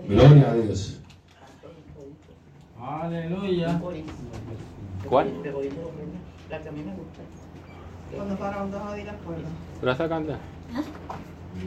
Gloria 0.09 0.51
a 0.51 0.55
Dios. 0.55 1.01
Aleluya. 2.81 3.81
¿Cuál? 5.09 5.33
La 6.51 6.61
que 6.61 6.69
a 6.69 6.73
mí 6.73 6.83
me 6.83 6.93
gusta. 6.95 7.34
Cuando 8.17 8.37
Faraón 8.37 8.71
dejó 8.71 8.93
de 8.93 9.01
ir 9.03 9.09
al 9.09 9.17
pueblo. 9.17 9.45
¿Tú 9.81 9.87
la 9.87 9.97
cantando? 9.97 10.37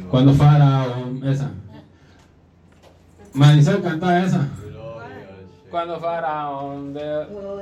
Cuando 0.10 0.34
fuera 0.34 0.86
esa. 1.26 1.52
Marisol 3.34 3.82
canta 3.82 4.24
esa. 4.24 4.48
Cuando 5.70 6.00
Faraón 6.00 6.94
de... 6.94 7.02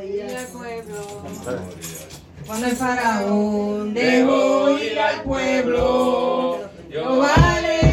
Ir 0.06 0.38
al 0.38 0.48
pueblo. 0.48 0.96
Cuando 2.46 2.68
el 2.68 2.76
faraón 2.76 3.94
dejó 3.96 4.78
ir 4.78 5.00
al 5.00 5.24
pueblo, 5.24 6.60
Jehová 6.92 7.60
le 7.62 7.85